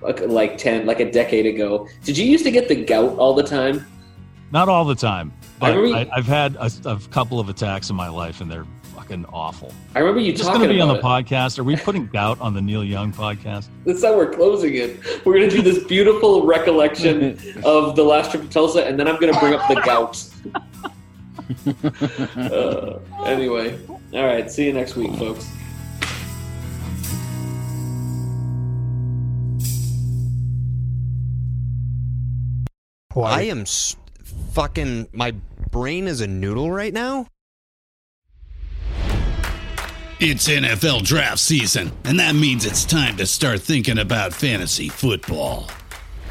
[0.02, 1.88] like, like ten, like a decade ago.
[2.04, 3.86] Did you used to get the gout all the time?
[4.52, 5.32] Not all the time.
[5.62, 8.52] I But remember- I, I've had a, a couple of attacks in my life and
[8.52, 8.66] they're
[8.96, 9.72] fucking awful.
[9.96, 11.02] I remember you just going to be on the it.
[11.04, 11.58] podcast?
[11.60, 13.68] Are we putting doubt on the Neil Young podcast?
[13.86, 15.26] That's how we're closing it.
[15.26, 19.20] We're gonna do this beautiful recollection of the last trip to Tulsa, and then I'm
[19.20, 20.24] gonna bring up the gout.
[22.36, 23.78] Uh, anyway,
[24.14, 24.50] all right.
[24.50, 25.48] See you next week, folks.
[33.16, 33.96] I am s-
[34.54, 35.10] fucking.
[35.14, 35.34] My
[35.72, 37.28] brain is a noodle right now.
[40.20, 45.70] It's NFL draft season, and that means it's time to start thinking about fantasy football.